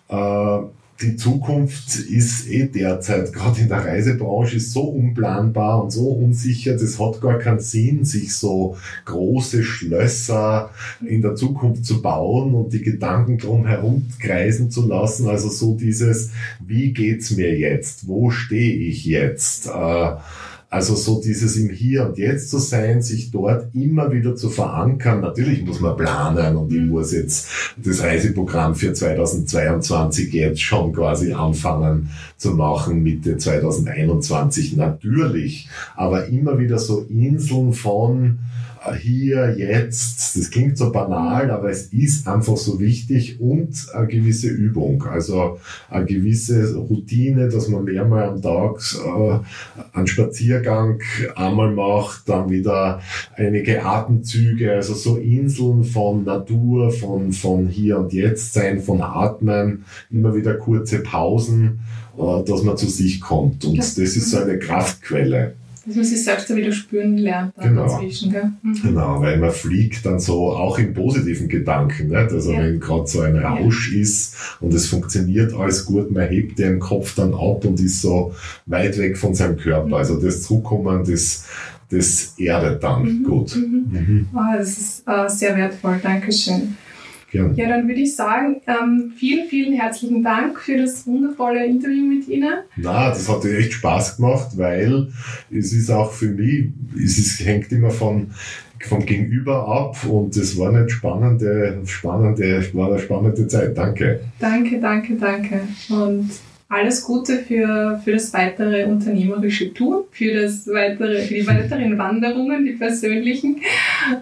Äh, 0.09 0.59
die 1.01 1.17
Zukunft 1.17 1.97
ist 1.97 2.49
eh 2.49 2.67
derzeit, 2.67 3.33
gerade 3.33 3.61
in 3.61 3.69
der 3.69 3.85
Reisebranche, 3.85 4.61
so 4.61 4.83
unplanbar 4.83 5.83
und 5.83 5.91
so 5.91 6.09
unsicher, 6.09 6.73
das 6.73 6.99
hat 6.99 7.21
gar 7.21 7.39
keinen 7.39 7.61
Sinn, 7.61 8.05
sich 8.05 8.35
so 8.35 8.77
große 9.05 9.63
Schlösser 9.63 10.71
in 11.07 11.23
der 11.23 11.35
Zukunft 11.35 11.85
zu 11.85 12.01
bauen 12.01 12.55
und 12.55 12.73
die 12.73 12.83
Gedanken 12.83 13.39
drum 13.39 13.67
herum 13.67 14.07
kreisen 14.19 14.71
zu 14.71 14.87
lassen. 14.87 15.29
Also 15.29 15.49
so 15.49 15.75
dieses, 15.75 16.31
wie 16.65 16.93
geht's 16.93 17.31
mir 17.31 17.57
jetzt? 17.59 18.07
Wo 18.07 18.31
stehe 18.31 18.75
ich 18.75 19.05
jetzt? 19.05 19.67
Äh, 19.67 20.17
also 20.77 20.95
so 20.95 21.23
dieses 21.23 21.57
im 21.57 21.71
Hier 21.71 22.05
und 22.05 22.19
Jetzt 22.19 22.51
zu 22.51 22.59
sein, 22.59 23.01
sich 23.01 23.31
dort 23.31 23.75
immer 23.75 24.13
wieder 24.13 24.37
zu 24.37 24.51
verankern. 24.51 25.23
Natürlich 25.23 25.65
muss 25.65 25.81
man 25.81 25.97
planen 25.97 26.55
und 26.55 26.71
ich 26.71 26.83
muss 26.83 27.15
jetzt 27.15 27.49
das 27.83 28.03
Reiseprogramm 28.03 28.75
für 28.75 28.93
2022 28.93 30.31
jetzt 30.35 30.61
schon 30.61 30.93
quasi 30.93 31.33
anfangen 31.33 32.11
zu 32.37 32.51
machen, 32.51 33.03
Mitte 33.03 33.39
2021 33.39 34.77
natürlich. 34.77 35.71
Aber 35.97 36.27
immer 36.27 36.59
wieder 36.59 36.79
so 36.79 37.07
Inseln 37.09 37.73
von 37.73 38.41
hier, 38.95 39.57
jetzt, 39.57 40.37
das 40.37 40.51
klingt 40.51 40.79
so 40.79 40.93
banal, 40.93 41.51
aber 41.51 41.71
es 41.71 41.87
ist 41.87 42.29
einfach 42.29 42.57
so 42.57 42.79
wichtig 42.79 43.41
und 43.41 43.87
eine 43.95 44.07
gewisse 44.07 44.49
Übung, 44.49 45.03
also 45.05 45.59
eine 45.91 46.07
gewisse 46.07 46.75
Routine, 46.77 47.49
dass 47.49 47.69
man 47.69 47.85
mehrmal 47.85 48.25
am 48.25 48.43
Tag 48.43 48.81
äh, 49.05 49.97
einen 49.97 50.07
Spaziergang 50.07 51.01
einmal 51.35 51.73
macht, 51.73 52.29
dann 52.29 52.51
wieder 52.51 53.01
einige 53.35 53.85
Atemzüge, 53.85 54.73
also 54.73 54.95
so 54.95 55.17
Inseln 55.17 55.85
von 55.85 56.25
Natur, 56.25 56.91
von, 56.91 57.33
von 57.33 57.69
hier 57.69 57.99
und 57.99 58.13
jetzt 58.13 58.53
sein, 58.53 58.81
von 58.81 59.01
Atmen, 59.01 59.85
immer 60.11 60.35
wieder 60.35 60.55
kurze 60.55 61.01
Pausen, 61.01 61.81
äh, 62.19 62.45
dass 62.45 62.63
man 62.63 62.77
zu 62.77 62.89
sich 62.89 63.21
kommt. 63.21 63.65
Und 63.65 63.79
das 63.79 63.99
ist 63.99 64.31
so 64.31 64.39
eine 64.39 64.59
Kraftquelle. 64.59 65.55
Dass 65.87 65.95
man 65.95 66.05
sich 66.05 66.25
selbst 66.25 66.51
da 66.51 66.57
wieder 66.57 66.73
spüren 66.73 67.17
lernt 67.17 67.55
genau. 67.61 67.83
dazwischen. 67.83 68.33
Gell? 68.33 68.51
Mhm. 68.63 68.83
Genau, 68.83 69.21
weil 69.21 69.39
man 69.39 69.53
fliegt 69.53 70.05
dann 70.05 70.19
so 70.19 70.53
auch 70.53 70.79
im 70.79 70.95
positiven 70.95 71.49
Gedanken. 71.49 72.09
Nicht? 72.09 72.33
Also 72.33 72.53
ja. 72.53 72.59
wenn 72.61 72.81
gerade 72.81 73.07
so 73.07 73.21
ein 73.21 73.37
Rausch 73.37 73.93
ja. 73.93 74.01
ist 74.01 74.37
und 74.61 74.75
es 74.75 74.89
funktioniert 74.89 75.55
alles 75.55 75.85
gut, 75.85 76.11
man 76.11 76.29
hebt 76.29 76.59
den 76.59 76.81
Kopf 76.81 77.15
dann 77.15 77.35
ab 77.35 77.65
und 77.65 77.79
ist 77.81 78.03
so 78.03 78.35
weit 78.67 78.99
weg 78.99 79.17
von 79.17 79.35
seinem 79.35 79.57
Körper. 79.57 79.87
Mhm. 79.87 79.95
Also 79.95 80.21
das 80.21 80.43
Zurückkommen, 80.43 81.05
das, 81.09 81.45
das 81.91 82.35
erdet 82.37 82.83
dann 82.83 83.03
mhm. 83.05 83.23
gut. 83.23 83.55
Mhm. 83.55 84.27
Oh, 84.35 84.59
das 84.59 84.79
ist 84.79 85.03
äh, 85.07 85.29
sehr 85.29 85.57
wertvoll. 85.57 86.01
Dankeschön. 86.03 86.77
Gern. 87.37 87.55
Ja, 87.57 87.69
dann 87.69 87.89
würde 87.89 88.01
ich 88.01 88.15
sagen, 88.15 88.61
ähm, 88.67 89.13
vielen, 89.17 89.49
vielen 89.49 89.75
herzlichen 89.75 90.23
Dank 90.23 90.59
für 90.61 90.79
das 90.79 91.07
wundervolle 91.07 91.65
Interview 91.65 92.05
mit 92.05 92.29
Ihnen. 92.29 92.55
Na, 92.77 93.11
das 93.11 93.29
hat 93.29 93.45
echt 93.45 93.75
Spaß 93.75 94.17
gemacht, 94.17 94.49
weil 94.57 95.09
es 95.51 95.73
ist 95.73 95.91
auch 95.91 96.13
für 96.13 96.29
mich, 96.29 96.71
es 96.95 97.19
ist, 97.19 97.45
hängt 97.45 97.71
immer 97.73 97.91
von 97.91 98.31
vom 98.81 99.05
Gegenüber 99.05 99.67
ab 99.67 99.97
und 100.07 100.37
das 100.37 100.57
war 100.59 100.69
eine 100.69 100.89
spannende, 100.89 101.81
spannende, 101.87 102.63
war 102.75 102.91
eine 102.91 102.99
spannende 102.99 103.49
Zeit. 103.49 103.77
Danke. 103.77 104.21
Danke, 104.39 104.79
danke, 104.79 105.15
danke. 105.17 105.61
Und 105.89 106.31
alles 106.69 107.05
Gute 107.05 107.39
für, 107.39 108.01
für 108.05 108.13
das 108.13 108.33
weitere 108.35 108.85
unternehmerische 108.87 109.73
Tun, 109.73 110.05
für, 110.11 110.35
das 110.35 110.67
weitere, 110.67 111.23
für 111.23 111.35
die 111.35 111.47
weiteren 111.47 111.97
Wanderungen, 111.97 112.65
die 112.65 112.73
persönlichen. 112.73 113.61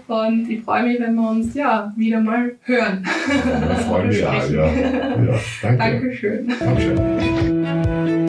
Und 0.09 0.49
ich 0.51 0.63
freue 0.63 0.85
mich, 0.85 1.01
wenn 1.01 1.15
wir 1.15 1.31
uns 1.31 1.55
ja 1.55 1.93
wieder 1.97 2.21
mal 2.21 2.55
hören. 2.63 3.05
Ja, 3.29 3.75
freue 3.77 4.07
mich 4.07 4.25
auch, 4.25 4.51
ja. 4.51 4.67
ja. 4.67 5.41
Danke. 5.63 5.79
Dankeschön. 5.79 6.53
Dankeschön 6.59 8.25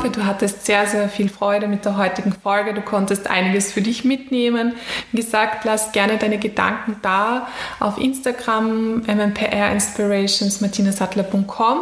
hoffe, 0.00 0.10
du 0.10 0.24
hattest 0.24 0.64
sehr, 0.64 0.86
sehr 0.86 1.08
viel 1.08 1.28
Freude 1.28 1.68
mit 1.68 1.84
der 1.84 1.96
heutigen 1.96 2.32
Folge. 2.32 2.72
Du 2.72 2.80
konntest 2.80 3.28
einiges 3.28 3.72
für 3.72 3.82
dich 3.82 4.04
mitnehmen. 4.04 4.74
Wie 5.12 5.18
gesagt, 5.18 5.64
lass 5.64 5.92
gerne 5.92 6.16
deine 6.16 6.38
Gedanken 6.38 6.96
da 7.02 7.48
auf 7.80 7.98
Instagram, 7.98 9.02
mmprinspirations, 9.02 10.60
martinasattler.com 10.60 11.78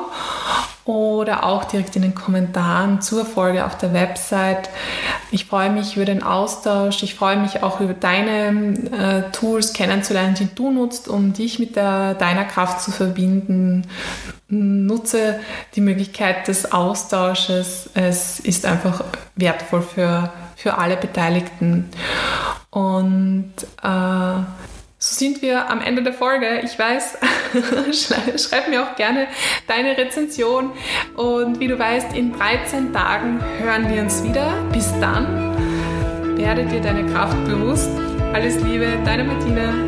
oder 0.89 1.45
auch 1.45 1.64
direkt 1.64 1.97
in 1.97 2.03
den 2.03 2.14
Kommentaren 2.14 3.03
zur 3.03 3.26
Folge 3.26 3.66
auf 3.66 3.76
der 3.76 3.93
Website. 3.93 4.70
Ich 5.30 5.45
freue 5.45 5.68
mich 5.68 5.97
über 5.97 6.07
den 6.07 6.22
Austausch. 6.22 7.03
Ich 7.03 7.14
freue 7.14 7.36
mich 7.36 7.62
auch 7.62 7.80
über 7.80 7.93
deine 7.93 9.26
äh, 9.28 9.30
Tools 9.32 9.74
kennenzulernen, 9.74 10.34
die 10.34 10.49
du 10.55 10.70
nutzt, 10.70 11.07
um 11.07 11.34
dich 11.34 11.59
mit 11.59 11.76
der, 11.76 12.14
deiner 12.14 12.47
Kraft 12.47 12.80
zu 12.80 12.91
verbinden. 12.91 13.86
Nutze 14.49 15.39
die 15.74 15.82
Möglichkeit 15.82 16.49
des 16.49 16.72
Austausches. 16.72 17.91
Es 17.93 18.41
ist 18.41 18.64
einfach 18.64 19.05
wertvoll 19.36 19.82
für, 19.82 20.32
für 20.57 20.78
alle 20.78 20.97
Beteiligten. 20.97 21.91
Und 22.70 23.53
äh, 23.82 24.43
so 25.09 25.15
sind 25.15 25.43
wir 25.43 25.71
am 25.71 25.81
Ende 25.81 26.03
der 26.03 26.13
Folge. 26.13 26.61
Ich 26.63 26.79
weiß, 26.79 27.19
schreib 28.37 28.69
mir 28.69 28.83
auch 28.83 28.97
gerne 28.97 29.27
deine 29.67 29.97
Rezension. 29.97 30.73
Und 31.17 31.61
wie 31.61 31.69
du 31.69 31.79
weißt, 31.79 32.15
in 32.15 32.33
13 32.33 32.93
Tagen 32.93 33.41
hören 33.61 33.89
wir 33.93 34.03
uns 34.03 34.23
wieder. 34.23 34.53
Bis 34.73 34.93
dann, 35.01 35.57
werde 36.37 36.65
dir 36.67 36.81
deine 36.81 37.07
Kraft 37.11 37.43
bewusst. 37.47 37.91
Alles 38.35 38.61
Liebe, 38.63 38.87
deine 39.05 39.25
Martina. 39.25 39.88